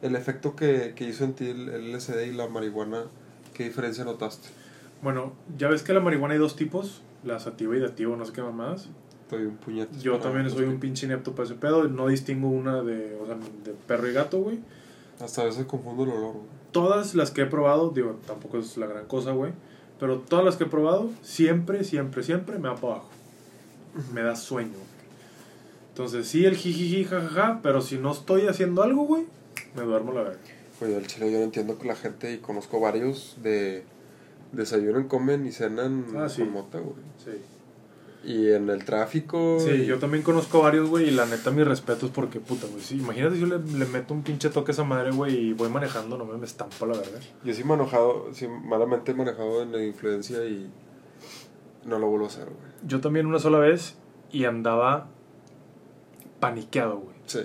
El 0.00 0.16
efecto 0.16 0.56
que, 0.56 0.94
que 0.96 1.04
hizo 1.04 1.24
en 1.24 1.34
ti 1.34 1.50
el, 1.50 1.68
el 1.68 1.92
LSD 1.92 2.22
y 2.22 2.32
la 2.32 2.48
marihuana. 2.48 3.04
¿Qué 3.52 3.64
diferencia 3.64 4.04
notaste? 4.04 4.48
Bueno, 5.02 5.34
ya 5.58 5.68
ves 5.68 5.82
que 5.82 5.92
la 5.92 6.00
marihuana 6.00 6.32
hay 6.32 6.40
dos 6.40 6.56
tipos, 6.56 7.02
la 7.22 7.38
sativa 7.38 7.76
y 7.76 7.80
dativa, 7.80 8.16
no 8.16 8.24
sé 8.24 8.32
qué 8.32 8.40
mamadas. 8.40 8.88
Estoy 9.22 9.44
un 9.44 9.56
puñete. 9.56 9.98
Yo 9.98 10.18
también 10.18 10.48
soy 10.50 10.64
un 10.64 10.80
pinche 10.80 11.04
inepto 11.04 11.34
para 11.34 11.44
ese 11.44 11.54
pedo, 11.54 11.86
no 11.88 12.08
distingo 12.08 12.48
una 12.48 12.82
de, 12.82 13.18
o 13.22 13.26
sea, 13.26 13.36
de 13.64 13.72
perro 13.86 14.08
y 14.08 14.12
gato, 14.14 14.38
güey. 14.38 14.58
Hasta 15.20 15.42
a 15.42 15.44
veces 15.44 15.66
confundo 15.66 16.04
el 16.04 16.10
olor, 16.10 16.32
güey. 16.32 16.59
Todas 16.72 17.14
las 17.14 17.30
que 17.30 17.42
he 17.42 17.46
probado, 17.46 17.90
digo, 17.90 18.18
tampoco 18.26 18.58
es 18.58 18.76
la 18.76 18.86
gran 18.86 19.06
cosa, 19.06 19.32
güey, 19.32 19.52
pero 19.98 20.18
todas 20.20 20.44
las 20.44 20.56
que 20.56 20.64
he 20.64 20.68
probado, 20.68 21.10
siempre, 21.22 21.84
siempre, 21.84 22.22
siempre 22.22 22.58
me 22.58 22.68
da 22.68 22.74
para 22.76 22.94
abajo. 22.94 23.08
Me 24.14 24.22
da 24.22 24.36
sueño. 24.36 24.76
Entonces, 25.90 26.28
sí, 26.28 26.44
el 26.46 26.56
jijiji, 26.56 27.04
jajaja, 27.04 27.60
pero 27.62 27.80
si 27.80 27.98
no 27.98 28.12
estoy 28.12 28.46
haciendo 28.46 28.82
algo, 28.82 29.04
güey, 29.04 29.24
me 29.76 29.82
duermo 29.82 30.12
la 30.12 30.22
verga. 30.22 30.38
Oye, 30.80 30.96
el 30.96 31.06
chile 31.06 31.30
yo 31.30 31.38
no 31.38 31.44
entiendo 31.44 31.76
que 31.78 31.86
la 31.86 31.96
gente, 31.96 32.32
y 32.32 32.38
conozco 32.38 32.80
varios, 32.80 33.36
de 33.42 33.84
desayunan, 34.52 35.08
comen 35.08 35.46
y 35.46 35.52
cenan 35.52 36.06
Ah, 36.16 36.28
sí. 36.28 36.42
con 36.42 36.52
mota, 36.52 36.78
güey. 36.78 36.94
Sí. 37.22 37.32
Y 38.22 38.50
en 38.50 38.68
el 38.68 38.84
tráfico. 38.84 39.58
Sí, 39.60 39.70
y- 39.70 39.86
yo 39.86 39.98
también 39.98 40.22
conozco 40.22 40.60
varios, 40.62 40.88
güey, 40.90 41.08
y 41.08 41.10
la 41.10 41.24
neta, 41.26 41.50
mis 41.50 41.66
respetos 41.66 42.10
porque, 42.10 42.38
puta, 42.38 42.66
güey, 42.66 42.82
sí, 42.82 42.98
imagínate 42.98 43.36
si 43.36 43.40
yo 43.40 43.46
le, 43.46 43.58
le 43.58 43.86
meto 43.86 44.12
un 44.12 44.22
pinche 44.22 44.50
toque 44.50 44.72
a 44.72 44.74
esa 44.74 44.84
madre, 44.84 45.10
güey, 45.10 45.34
y 45.36 45.52
voy 45.54 45.70
manejando, 45.70 46.18
no 46.18 46.26
me, 46.26 46.36
me 46.36 46.44
estampo 46.44 46.84
la 46.86 46.98
verga. 46.98 47.18
Yo 47.44 47.54
sí 47.54 47.62
he 47.62 47.64
manejado, 47.64 48.28
sí, 48.32 48.46
malamente 48.48 49.12
he 49.12 49.14
manejado 49.14 49.62
en 49.62 49.72
la 49.72 49.82
influencia 49.82 50.44
y 50.44 50.70
no 51.86 51.98
lo 51.98 52.08
vuelvo 52.08 52.26
a 52.26 52.28
hacer, 52.28 52.44
güey. 52.44 52.72
Yo 52.86 53.00
también 53.00 53.24
una 53.26 53.38
sola 53.38 53.58
vez 53.58 53.96
y 54.30 54.44
andaba 54.44 55.08
paniqueado, 56.40 56.98
güey. 56.98 57.16
Sí. 57.26 57.40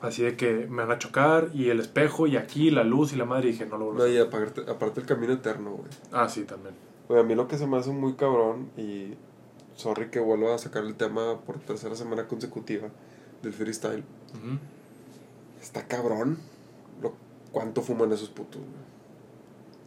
Así 0.00 0.22
de 0.22 0.36
que 0.36 0.66
me 0.68 0.82
van 0.82 0.92
a 0.92 0.98
chocar 0.98 1.50
y 1.52 1.68
el 1.68 1.78
espejo 1.80 2.26
y 2.26 2.36
aquí 2.36 2.70
la 2.70 2.84
luz 2.84 3.12
y 3.12 3.16
la 3.16 3.24
madre 3.26 3.50
y 3.50 3.52
dije, 3.52 3.66
no 3.66 3.76
lo 3.76 3.86
vuelvo 3.86 4.02
a 4.02 4.06
No, 4.06 4.10
hacer. 4.10 4.16
y 4.16 4.26
aparte, 4.26 4.62
aparte 4.68 5.00
el 5.00 5.06
camino 5.06 5.32
eterno, 5.34 5.72
güey. 5.72 5.90
Ah, 6.10 6.28
sí, 6.28 6.44
también. 6.44 6.74
Güey, 7.08 7.20
a 7.20 7.22
mí 7.22 7.34
lo 7.34 7.46
que 7.48 7.58
se 7.58 7.66
me 7.66 7.76
hace 7.76 7.90
muy 7.90 8.14
cabrón 8.14 8.70
y 8.78 9.14
sorry 9.80 10.10
que 10.10 10.20
vuelva 10.20 10.54
a 10.54 10.58
sacar 10.58 10.84
el 10.84 10.94
tema 10.94 11.40
por 11.40 11.58
tercera 11.60 11.94
semana 11.94 12.28
consecutiva 12.28 12.88
del 13.42 13.52
freestyle. 13.52 14.04
Está 15.60 15.86
cabrón 15.86 16.38
lo, 17.02 17.14
cuánto 17.52 17.82
fuman 17.82 18.12
esos 18.12 18.28
putos. 18.28 18.60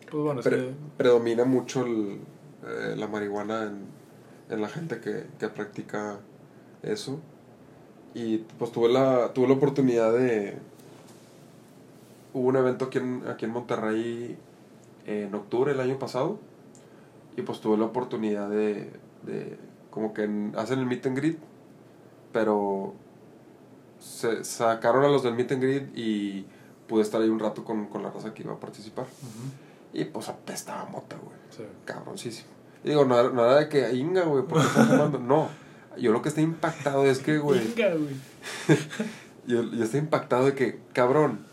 Pues 0.09 0.23
bueno, 0.23 0.39
es 0.39 0.47
Pre- 0.47 0.57
que- 0.57 0.73
predomina 0.97 1.45
mucho 1.45 1.85
el, 1.85 2.19
eh, 2.65 2.95
la 2.95 3.07
marihuana 3.07 3.63
en, 3.63 3.85
en 4.49 4.61
la 4.61 4.69
gente 4.69 4.99
que, 4.99 5.25
que 5.39 5.47
practica 5.49 6.19
eso. 6.81 7.19
Y 8.15 8.39
pues 8.59 8.71
tuve 8.71 8.89
la, 8.89 9.33
tuve 9.33 9.47
la 9.47 9.53
oportunidad 9.55 10.13
de... 10.13 10.57
Hubo 12.33 12.47
un 12.47 12.55
evento 12.55 12.85
aquí 12.85 12.97
en, 12.99 13.23
aquí 13.27 13.45
en 13.45 13.51
Monterrey 13.51 14.37
en 15.07 15.33
octubre 15.35 15.71
del 15.71 15.81
año 15.81 15.97
pasado. 15.99 16.39
Y 17.37 17.41
pues 17.41 17.59
tuve 17.59 17.77
la 17.77 17.85
oportunidad 17.85 18.49
de... 18.49 18.91
de 19.23 19.57
como 19.93 20.13
que 20.13 20.23
en- 20.23 20.53
hacen 20.57 20.79
el 20.79 20.85
meet 20.85 21.05
and 21.05 21.17
greet. 21.17 21.37
Pero 22.31 22.93
se 23.99 24.43
sacaron 24.43 25.05
a 25.05 25.07
los 25.07 25.23
del 25.23 25.35
meet 25.35 25.51
and 25.51 25.61
greet 25.61 25.97
y 25.97 26.45
pude 26.87 27.03
estar 27.03 27.21
ahí 27.21 27.29
un 27.29 27.39
rato 27.39 27.63
con, 27.63 27.85
con 27.87 28.01
la 28.03 28.09
raza 28.09 28.33
que 28.33 28.43
iba 28.43 28.53
a 28.53 28.59
participar. 28.59 29.05
Y 29.93 30.05
pues 30.05 30.29
apestaba 30.29 30.85
mota, 30.85 31.15
güey. 31.17 31.35
Sí. 31.51 31.63
Cabroncísimo. 31.85 32.49
Y 32.83 32.89
digo, 32.89 33.05
nada, 33.05 33.29
nada 33.31 33.59
de 33.59 33.69
que 33.69 33.93
inga, 33.93 34.23
güey, 34.23 34.43
porque 34.45 34.65
estás 34.67 34.87
fumando. 34.87 35.19
No. 35.19 35.47
Yo 35.95 36.11
lo 36.11 36.23
que 36.23 36.29
estoy 36.29 36.43
impactado 36.43 37.05
es 37.05 37.19
que, 37.19 37.37
güey. 37.37 37.59
Venga, 37.75 37.93
güey. 37.95 38.15
Yo, 39.45 39.61
yo 39.61 39.83
estoy 39.83 39.99
impactado 39.99 40.45
de 40.45 40.55
que, 40.55 40.79
cabrón, 40.93 41.45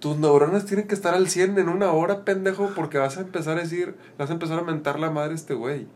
tus 0.00 0.18
neuronas 0.18 0.66
tienen 0.66 0.88
que 0.88 0.94
estar 0.94 1.14
al 1.14 1.28
100 1.28 1.56
en 1.58 1.68
una 1.68 1.92
hora, 1.92 2.24
pendejo, 2.24 2.70
porque 2.74 2.98
vas 2.98 3.16
a 3.16 3.20
empezar 3.20 3.56
a 3.58 3.60
decir, 3.62 3.94
vas 4.18 4.28
a 4.28 4.32
empezar 4.32 4.58
a 4.58 4.62
mentar 4.62 4.98
la 4.98 5.10
madre 5.10 5.32
a 5.32 5.34
este 5.36 5.54
güey. 5.54 5.86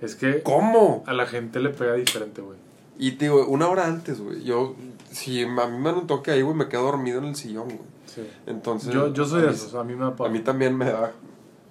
Es 0.00 0.14
que 0.14 0.42
¿Cómo? 0.42 1.02
a 1.06 1.12
la 1.12 1.26
gente 1.26 1.60
le 1.60 1.70
pega 1.70 1.94
diferente, 1.94 2.40
güey. 2.40 2.58
Y 2.98 3.12
te 3.12 3.26
digo, 3.26 3.46
una 3.46 3.68
hora 3.68 3.86
antes, 3.86 4.20
güey. 4.20 4.42
Yo, 4.42 4.74
si 5.10 5.42
a 5.42 5.46
mí 5.46 5.78
me 5.78 5.84
dan 5.90 6.00
un 6.00 6.06
toque 6.06 6.32
ahí, 6.32 6.42
güey, 6.42 6.56
me 6.56 6.68
quedo 6.68 6.82
dormido 6.82 7.18
en 7.18 7.26
el 7.26 7.36
sillón, 7.36 7.66
güey. 7.66 7.80
Sí. 8.06 8.28
Entonces. 8.46 8.92
Yo, 8.92 9.12
yo 9.12 9.24
soy 9.24 9.42
a 9.42 9.46
de 9.46 9.52
esos, 9.52 9.74
a 9.74 9.84
mí 9.84 9.94
me 9.94 10.04
da 10.04 10.14
A 10.18 10.28
mí 10.28 10.40
también 10.40 10.76
me 10.76 10.86
da. 10.86 11.12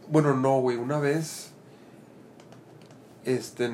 Bueno, 0.10 0.34
no, 0.34 0.62
güey. 0.62 0.78
Una 0.78 1.00
vez. 1.00 1.52
Este. 3.26 3.70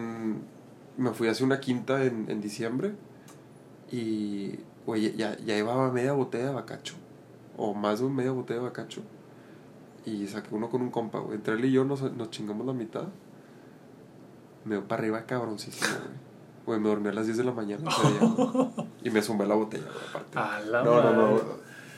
Me 0.95 1.11
fui 1.11 1.27
hace 1.27 1.43
una 1.43 1.59
quinta 1.59 2.03
en, 2.03 2.25
en 2.29 2.41
diciembre. 2.41 2.93
Y. 3.91 4.59
Güey, 4.85 5.15
ya, 5.15 5.37
ya 5.37 5.55
llevaba 5.55 5.91
media 5.91 6.13
botella 6.13 6.47
de 6.47 6.53
bacacho. 6.53 6.95
O 7.55 7.73
más 7.73 7.99
de 7.99 8.09
media 8.09 8.31
botella 8.31 8.59
de 8.59 8.65
bacacho. 8.65 9.01
Y 10.05 10.27
saqué 10.27 10.53
uno 10.55 10.69
con 10.69 10.81
un 10.81 10.89
compa, 10.89 11.19
güey. 11.19 11.35
Entre 11.35 11.53
él 11.53 11.65
y 11.65 11.71
yo 11.71 11.85
nos, 11.85 12.01
nos 12.13 12.31
chingamos 12.31 12.65
la 12.65 12.73
mitad. 12.73 13.05
Me 14.65 14.75
dio 14.75 14.87
para 14.87 15.01
arriba 15.01 15.23
cabroncísimo, 15.25 15.87
güey. 15.87 16.23
Güey, 16.65 16.79
me 16.79 16.89
dormí 16.89 17.09
a 17.09 17.13
las 17.13 17.25
10 17.25 17.37
de 17.39 17.43
la 17.43 17.51
mañana 17.51 17.89
ese 17.89 18.07
día, 18.11 18.19
güey. 18.21 18.69
Y 19.03 19.09
me 19.09 19.21
zumbé 19.21 19.45
la 19.45 19.55
botella, 19.55 19.83
güey, 19.85 20.05
aparte. 20.09 20.39
A 20.39 20.59
la 20.61 20.83
no, 20.83 21.01
no, 21.03 21.13
no, 21.13 21.31
madre. 21.33 21.43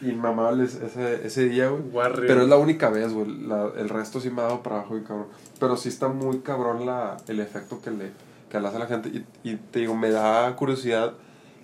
Inmamable 0.01 0.63
ese, 0.65 1.25
ese 1.25 1.45
día, 1.49 1.69
güey. 1.69 1.83
Pero 2.27 2.41
es 2.41 2.49
la 2.49 2.57
única 2.57 2.89
vez, 2.89 3.13
güey. 3.13 3.27
La- 3.47 3.69
el 3.77 3.89
resto 3.89 4.19
sí 4.19 4.29
me 4.29 4.41
ha 4.41 4.45
dado 4.45 4.63
para 4.63 4.77
abajo 4.77 4.97
y 4.97 5.03
cabrón. 5.03 5.27
Pero 5.59 5.77
sí 5.77 5.89
está 5.89 6.07
muy 6.09 6.39
cabrón 6.39 6.85
la, 6.85 7.17
el 7.27 7.39
efecto 7.39 7.79
que 7.81 7.91
le, 7.91 8.11
que 8.49 8.59
le 8.59 8.67
hace 8.67 8.77
a 8.77 8.79
la 8.79 8.87
gente. 8.87 9.09
Y, 9.09 9.25
y 9.43 9.55
te 9.55 9.79
digo, 9.79 9.95
me 9.95 10.09
da 10.09 10.53
curiosidad 10.55 11.13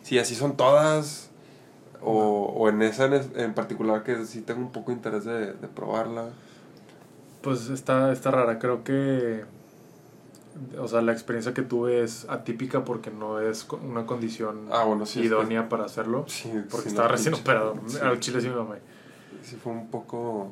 si 0.03 0.19
así 0.19 0.35
son 0.35 0.55
todas. 0.55 1.29
O, 2.03 2.45
o 2.55 2.69
en 2.69 2.81
esa 2.83 3.05
en, 3.05 3.21
en 3.35 3.53
particular 3.53 4.03
que 4.03 4.25
sí 4.25 4.41
tengo 4.41 4.61
un 4.61 4.71
poco 4.71 4.91
de 4.91 4.97
interés 4.97 5.25
de, 5.25 5.53
de 5.53 5.67
probarla. 5.67 6.29
Pues 7.41 7.69
está, 7.69 8.11
está 8.11 8.31
rara, 8.31 8.57
creo 8.59 8.83
que... 8.83 9.43
O 10.79 10.87
sea, 10.87 11.01
la 11.01 11.11
experiencia 11.13 11.53
que 11.53 11.61
tuve 11.61 12.03
es 12.03 12.27
atípica 12.29 12.83
porque 12.83 13.09
no 13.11 13.39
es 13.39 13.67
una 13.83 14.05
condición 14.05 14.67
Ah, 14.71 14.83
bueno, 14.83 15.05
sí. 15.05 15.19
es 15.19 15.23
que- 15.23 15.27
idónea 15.27 15.69
para 15.69 15.85
hacerlo. 15.85 16.25
Sí, 16.27 16.51
Porque 16.69 16.83
sí, 16.83 16.89
estaba 16.89 17.07
no, 17.07 17.13
recién 17.15 17.33
operado. 17.33 17.75
Al 18.01 18.19
chile 18.19 18.41
sí 18.41 18.49
me 18.49 18.55
mamé. 18.55 18.77
Sí, 19.43 19.55
fue 19.55 19.71
un 19.73 19.87
poco 19.89 20.51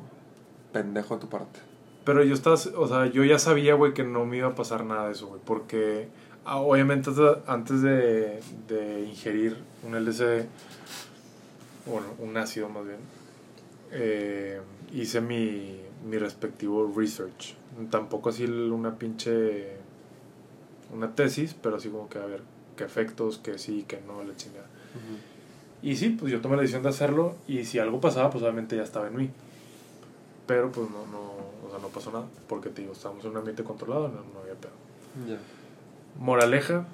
pendejo 0.72 1.14
de 1.14 1.20
tu 1.20 1.28
parte. 1.28 1.60
Pero 2.04 2.24
yo 2.24 2.32
estás, 2.34 2.66
o 2.66 2.88
sea, 2.88 3.06
yo 3.06 3.24
ya 3.24 3.38
sabía, 3.38 3.74
güey, 3.74 3.92
que 3.92 4.02
no 4.04 4.24
me 4.24 4.38
iba 4.38 4.48
a 4.48 4.54
pasar 4.54 4.84
nada 4.84 5.06
de 5.06 5.12
eso, 5.12 5.26
güey. 5.28 5.40
Porque 5.44 6.08
ah, 6.44 6.56
obviamente 6.58 7.10
antes- 7.10 7.38
antes 7.46 7.82
de, 7.82 8.40
de 8.68 9.02
ingerir 9.06 9.56
un 9.86 9.94
LSD, 9.94 10.46
bueno, 11.86 12.06
un 12.18 12.36
ácido 12.36 12.68
más 12.68 12.84
bien, 12.86 12.98
eh, 13.92 14.60
hice 14.92 15.20
mi, 15.20 15.80
mi 16.08 16.18
respectivo 16.18 16.90
research. 16.96 17.54
Tampoco 17.90 18.30
así 18.30 18.44
una 18.44 18.96
pinche, 18.96 19.76
una 20.94 21.14
tesis, 21.14 21.54
pero 21.60 21.76
así 21.76 21.88
como 21.88 22.08
que 22.08 22.18
a 22.18 22.26
ver 22.26 22.42
qué 22.76 22.84
efectos, 22.84 23.38
que 23.38 23.58
sí, 23.58 23.84
que 23.86 24.00
no, 24.06 24.22
la 24.24 24.34
chingada. 24.36 24.66
Y 25.82 25.96
sí, 25.96 26.10
pues 26.10 26.30
yo 26.32 26.40
tomé 26.40 26.56
la 26.56 26.62
decisión 26.62 26.82
de 26.82 26.90
hacerlo 26.90 27.36
y 27.48 27.64
si 27.64 27.78
algo 27.78 28.00
pasaba, 28.00 28.30
pues 28.30 28.42
obviamente 28.42 28.76
ya 28.76 28.82
estaba 28.82 29.06
en 29.08 29.16
mí. 29.16 29.30
Pero 30.46 30.70
pues 30.72 30.90
no, 30.90 31.06
no, 31.06 31.20
o 31.66 31.70
sea, 31.70 31.78
no 31.80 31.88
pasó 31.88 32.10
nada, 32.10 32.26
porque 32.48 32.68
te 32.70 32.82
digo, 32.82 32.92
estábamos 32.92 33.24
en 33.24 33.30
un 33.30 33.36
ambiente 33.38 33.62
controlado, 33.64 34.08
no, 34.08 34.14
no 34.34 34.40
había 34.42 34.54
pedo. 34.54 34.72
Ya. 35.28 35.38
Moraleja, 36.18 36.86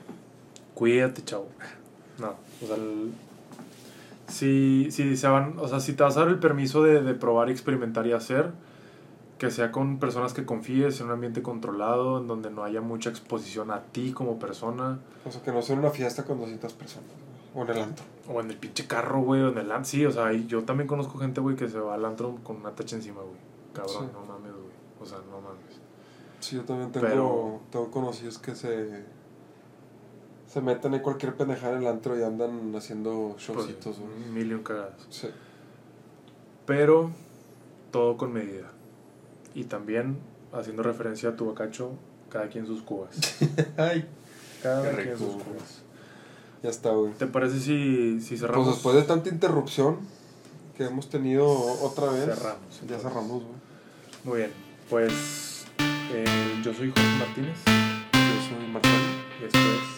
cuídate, 0.74 1.24
chavo. 1.24 1.48
No, 2.18 2.34
o 2.62 2.66
sea, 2.66 2.76
el- 2.76 3.12
si, 4.28 4.88
si 4.90 5.16
se 5.16 5.28
van, 5.28 5.54
o 5.58 5.68
sea, 5.68 5.80
si 5.80 5.92
te 5.92 6.02
vas 6.02 6.16
a 6.16 6.20
dar 6.20 6.28
el 6.28 6.38
permiso 6.38 6.82
de, 6.82 7.02
de 7.02 7.14
probar, 7.14 7.48
experimentar 7.48 8.06
y 8.06 8.12
hacer, 8.12 8.50
que 9.38 9.50
sea 9.50 9.70
con 9.70 9.98
personas 9.98 10.32
que 10.32 10.46
confíes, 10.46 11.00
en 11.00 11.06
un 11.06 11.12
ambiente 11.12 11.42
controlado, 11.42 12.18
en 12.18 12.26
donde 12.26 12.50
no 12.50 12.64
haya 12.64 12.80
mucha 12.80 13.10
exposición 13.10 13.70
a 13.70 13.82
ti 13.82 14.12
como 14.12 14.38
persona, 14.38 14.98
O 15.26 15.30
sea, 15.30 15.42
que 15.42 15.52
no 15.52 15.60
sea 15.62 15.76
una 15.76 15.90
fiesta 15.90 16.24
con 16.24 16.40
200 16.40 16.72
personas. 16.72 17.10
O 17.54 17.62
en 17.62 17.70
el 17.70 17.78
antro. 17.78 18.04
o 18.28 18.40
en 18.40 18.50
el 18.50 18.56
pinche 18.58 18.86
carro, 18.86 19.20
güey, 19.20 19.40
o 19.42 19.48
en 19.48 19.58
el 19.58 19.70
antro. 19.70 19.84
Sí, 19.84 20.04
o 20.06 20.10
sea, 20.10 20.32
yo 20.32 20.64
también 20.64 20.88
conozco 20.88 21.18
gente, 21.18 21.40
güey, 21.40 21.56
que 21.56 21.68
se 21.68 21.78
va 21.78 21.94
al 21.94 22.04
antro 22.04 22.36
con 22.42 22.56
una 22.56 22.70
tacha 22.74 22.96
encima, 22.96 23.20
güey. 23.22 23.36
Cabrón, 23.72 24.06
Sí. 24.06 24.10
no 24.12 24.24
mames, 24.26 24.52
güey. 24.52 24.66
O 25.00 25.04
sea, 25.06 25.18
no 25.30 25.40
mames. 25.40 25.80
Sí, 26.40 26.56
yo 26.56 26.62
también 26.64 26.92
tengo, 26.92 27.06
Pero- 27.06 27.60
tengo 27.70 27.90
conocidos 27.90 28.38
que 28.38 28.54
se, 28.54 29.04
se 30.46 30.60
meten 30.60 30.94
en 30.94 31.00
cualquier 31.00 31.34
pendejada 31.36 31.74
en 31.76 31.82
el 31.82 31.86
antro 31.88 32.18
y 32.18 32.22
andan 32.22 32.74
haciendo 32.74 33.32
Pues, 33.32 33.46
showcitos. 33.46 33.98
güey. 34.00 34.12
un 34.28 34.34
millón 34.34 34.62
cagadas. 34.62 35.06
Sí. 35.10 35.28
Pero 36.66 37.10
todo 37.90 38.16
con 38.16 38.32
medida. 38.32 38.70
Y 39.56 39.64
también, 39.64 40.18
haciendo 40.52 40.82
referencia 40.82 41.30
a 41.30 41.36
tu 41.36 41.46
bacacho, 41.46 41.92
cada 42.30 42.48
quien 42.48 42.66
sus 42.66 42.82
cubas. 42.82 43.16
Ay, 43.78 44.06
Cada 44.62 44.90
Qué 44.94 45.02
quien 45.04 45.18
sus 45.18 45.34
cubas. 45.42 45.82
ya 46.62 46.68
está, 46.70 46.90
güey. 46.90 47.12
¿Te 47.14 47.26
parece 47.26 47.58
si, 47.58 48.20
si 48.20 48.36
cerramos? 48.36 48.66
Pues 48.66 48.76
después 48.76 48.96
de 48.96 49.02
tanta 49.02 49.30
interrupción 49.30 49.98
que 50.76 50.84
hemos 50.84 51.08
tenido 51.08 51.46
otra 51.48 52.10
vez, 52.10 52.26
Cerramos, 52.26 52.82
ya 52.86 52.98
cerramos, 52.98 53.42
güey. 53.44 53.56
Muy 54.24 54.38
bien, 54.40 54.50
pues 54.90 55.64
eh, 56.12 56.60
yo 56.62 56.74
soy 56.74 56.88
Jorge 56.90 57.18
Martínez 57.18 57.56
Yo 58.12 58.56
soy 58.58 58.68
Marcelo. 58.68 58.94
y 59.40 59.44
esto 59.46 59.58
es 59.58 59.95